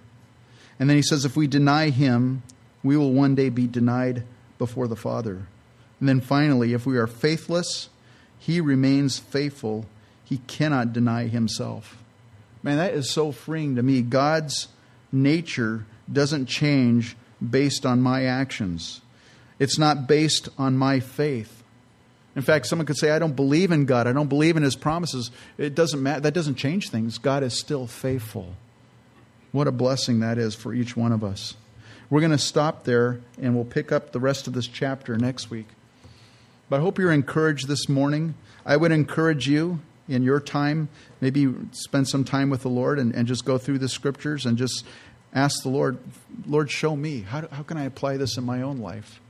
And 0.79 0.89
then 0.89 0.95
he 0.95 1.03
says 1.03 1.25
if 1.25 1.35
we 1.35 1.47
deny 1.47 1.89
him, 1.89 2.43
we 2.83 2.95
will 2.95 3.11
one 3.11 3.35
day 3.35 3.49
be 3.49 3.67
denied 3.67 4.23
before 4.57 4.87
the 4.87 4.95
Father. 4.95 5.47
And 5.99 6.07
then 6.07 6.21
finally, 6.21 6.73
if 6.73 6.85
we 6.85 6.97
are 6.97 7.07
faithless, 7.07 7.89
he 8.37 8.61
remains 8.61 9.19
faithful 9.19 9.85
he 10.29 10.37
cannot 10.45 10.93
deny 10.93 11.25
himself. 11.25 11.97
Man, 12.61 12.77
that 12.77 12.93
is 12.93 13.09
so 13.09 13.31
freeing 13.31 13.75
to 13.77 13.83
me. 13.83 14.03
God's 14.03 14.67
nature 15.11 15.87
doesn't 16.11 16.45
change 16.45 17.17
based 17.47 17.83
on 17.83 17.99
my 17.99 18.25
actions, 18.25 19.01
it's 19.57 19.79
not 19.79 20.07
based 20.07 20.47
on 20.57 20.77
my 20.77 20.99
faith. 20.99 21.63
In 22.35 22.43
fact, 22.43 22.67
someone 22.67 22.85
could 22.85 22.95
say, 22.95 23.09
I 23.09 23.19
don't 23.19 23.35
believe 23.35 23.71
in 23.71 23.85
God. 23.85 24.05
I 24.05 24.13
don't 24.13 24.29
believe 24.29 24.55
in 24.55 24.63
his 24.63 24.75
promises. 24.75 25.31
It 25.57 25.73
doesn't 25.73 26.01
matter. 26.01 26.21
That 26.21 26.35
doesn't 26.35 26.55
change 26.55 26.89
things. 26.89 27.17
God 27.17 27.43
is 27.43 27.59
still 27.59 27.87
faithful. 27.87 28.53
What 29.51 29.67
a 29.67 29.71
blessing 29.71 30.19
that 30.19 30.37
is 30.37 30.53
for 30.53 30.73
each 30.73 30.95
one 30.95 31.11
of 31.11 31.23
us. 31.23 31.55
We're 32.09 32.21
going 32.21 32.31
to 32.31 32.37
stop 32.37 32.83
there 32.83 33.19
and 33.41 33.55
we'll 33.55 33.65
pick 33.65 33.91
up 33.91 34.11
the 34.11 34.19
rest 34.19 34.47
of 34.47 34.53
this 34.53 34.67
chapter 34.67 35.17
next 35.17 35.49
week. 35.49 35.67
But 36.69 36.77
I 36.77 36.79
hope 36.81 36.99
you're 36.99 37.11
encouraged 37.11 37.67
this 37.67 37.89
morning. 37.89 38.35
I 38.63 38.77
would 38.77 38.91
encourage 38.91 39.49
you 39.49 39.79
in 40.09 40.23
your 40.23 40.39
time, 40.39 40.89
maybe 41.21 41.53
spend 41.71 42.07
some 42.07 42.23
time 42.23 42.49
with 42.49 42.63
the 42.63 42.69
Lord 42.69 42.99
and, 42.99 43.13
and 43.13 43.27
just 43.27 43.45
go 43.45 43.57
through 43.57 43.77
the 43.77 43.87
scriptures 43.87 44.45
and 44.45 44.57
just 44.57 44.85
ask 45.33 45.61
the 45.63 45.69
Lord, 45.69 45.99
Lord, 46.47 46.71
show 46.71 46.95
me. 46.95 47.21
How, 47.21 47.47
how 47.51 47.63
can 47.63 47.77
I 47.77 47.85
apply 47.85 48.17
this 48.17 48.35
in 48.35 48.43
my 48.43 48.61
own 48.61 48.79
life? 48.79 49.21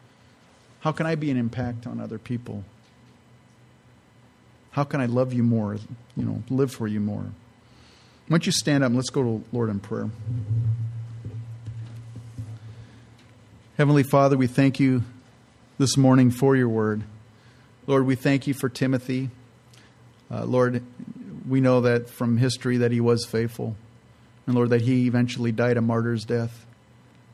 How 0.79 0.93
can 0.93 1.05
I 1.05 1.15
be 1.15 1.29
an 1.29 1.37
impact 1.37 1.85
on 1.85 1.99
other 1.99 2.17
people? 2.17 2.63
How 4.71 4.85
can 4.85 5.01
I 5.01 5.07
love 5.07 5.33
you 5.33 5.43
more? 5.43 5.77
You 6.15 6.23
know, 6.23 6.43
live 6.49 6.71
for 6.71 6.87
you 6.87 7.01
more. 7.01 7.25
Why 8.27 8.37
don't 8.37 8.45
you 8.45 8.51
stand 8.51 8.83
up 8.83 8.87
and 8.87 8.95
let's 8.95 9.09
go 9.09 9.23
to 9.23 9.43
Lord 9.51 9.69
in 9.69 9.79
prayer. 9.79 10.09
Heavenly 13.75 14.03
Father, 14.03 14.37
we 14.37 14.47
thank 14.47 14.79
you 14.79 15.03
this 15.77 15.97
morning 15.97 16.31
for 16.31 16.55
your 16.55 16.69
word. 16.69 17.03
Lord, 17.87 18.05
we 18.05 18.15
thank 18.15 18.45
you 18.45 18.53
for 18.53 18.69
Timothy. 18.69 19.29
Uh, 20.31 20.45
Lord, 20.45 20.83
we 21.47 21.61
know 21.61 21.81
that 21.81 22.09
from 22.09 22.37
history 22.37 22.77
that 22.77 22.91
he 22.91 23.01
was 23.01 23.25
faithful. 23.25 23.75
And 24.45 24.55
Lord, 24.55 24.69
that 24.69 24.81
he 24.81 25.07
eventually 25.07 25.51
died 25.51 25.77
a 25.77 25.81
martyr's 25.81 26.25
death. 26.25 26.65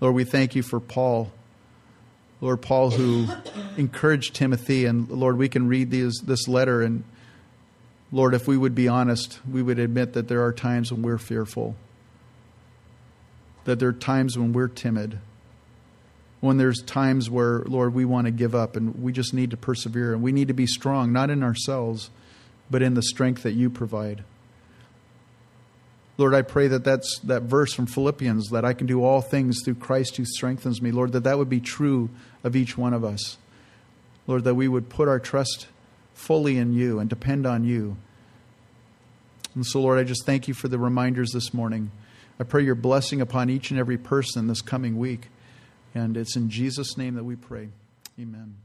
Lord, 0.02 0.16
we 0.16 0.24
thank 0.24 0.56
you 0.56 0.64
for 0.64 0.80
Paul. 0.80 1.32
Lord, 2.42 2.62
Paul 2.62 2.92
who 2.92 3.28
encouraged 3.78 4.36
Timothy. 4.36 4.86
And 4.86 5.10
Lord, 5.10 5.38
we 5.38 5.50
can 5.50 5.68
read 5.68 5.92
these, 5.92 6.22
this 6.26 6.48
letter 6.48 6.82
and 6.82 7.04
Lord, 8.12 8.34
if 8.34 8.48
we 8.48 8.56
would 8.56 8.76
be 8.76 8.88
honest, 8.88 9.40
we 9.50 9.62
would 9.62 9.80
admit 9.80 10.14
that 10.14 10.28
there 10.28 10.44
are 10.44 10.54
times 10.54 10.92
when 10.92 11.02
we're 11.02 11.18
fearful, 11.18 11.76
that 13.66 13.80
there 13.80 13.90
are 13.90 13.94
times 13.94 14.38
when 14.38 14.54
we're 14.54 14.68
timid, 14.68 15.20
when 16.40 16.58
there's 16.58 16.82
times 16.84 17.30
where, 17.30 17.60
Lord, 17.66 17.94
we 17.94 18.06
want 18.06 18.26
to 18.26 18.32
give 18.32 18.54
up 18.54 18.76
and 18.76 19.04
we 19.04 19.12
just 19.12 19.34
need 19.34 19.52
to 19.52 19.58
persevere 19.58 20.14
and 20.14 20.22
we 20.22 20.32
need 20.32 20.48
to 20.48 20.54
be 20.54 20.68
strong, 20.68 21.12
not 21.12 21.30
in 21.30 21.44
ourselves, 21.44 22.10
but 22.70 22.82
in 22.82 22.94
the 22.94 23.02
strength 23.02 23.44
that 23.44 23.54
you 23.54 23.70
provide. 23.70 24.24
Lord, 26.18 26.34
I 26.34 26.44
pray 26.44 26.68
that 26.68 26.84
that's 26.84 27.20
that 27.20 27.44
verse 27.44 27.74
from 27.74 27.88
Philippians 27.88 28.50
that 28.50 28.64
I 28.64 28.74
can 28.74 28.88
do 28.88 29.04
all 29.04 29.22
things 29.22 29.62
through 29.64 29.76
Christ 29.76 30.16
who 30.16 30.26
strengthens 30.26 30.82
me. 30.82 30.92
Lord, 30.92 31.12
that 31.12 31.26
that 31.26 31.38
would 31.38 31.50
be 31.50 31.60
true 31.60 32.10
of 32.44 32.56
each 32.56 32.78
one 32.78 32.94
of 32.94 33.04
us. 33.04 33.38
Lord, 34.28 34.46
that 34.46 34.56
we 34.56 34.68
would 34.68 34.90
put 34.90 35.08
our 35.08 35.20
trust 35.20 35.68
fully 36.14 36.58
in 36.58 36.74
you 36.74 37.00
and 37.00 37.10
depend 37.10 37.46
on 37.46 37.66
you. 37.66 37.98
And 39.54 39.66
so, 39.66 39.82
Lord, 39.82 40.00
I 40.00 40.04
just 40.04 40.26
thank 40.26 40.48
you 40.48 40.54
for 40.54 40.68
the 40.68 40.80
reminders 40.80 41.32
this 41.32 41.54
morning. 41.54 41.92
I 42.40 42.44
pray 42.44 42.64
your 42.64 42.76
blessing 42.76 43.22
upon 43.22 43.50
each 43.50 43.70
and 43.72 43.80
every 43.80 43.98
person 43.98 44.48
this 44.48 44.62
coming 44.62 44.98
week. 44.98 45.28
And 45.94 46.18
it's 46.18 46.36
in 46.36 46.50
Jesus' 46.50 46.98
name 46.98 47.16
that 47.16 47.24
we 47.24 47.36
pray. 47.36 47.70
Amen. 48.20 48.65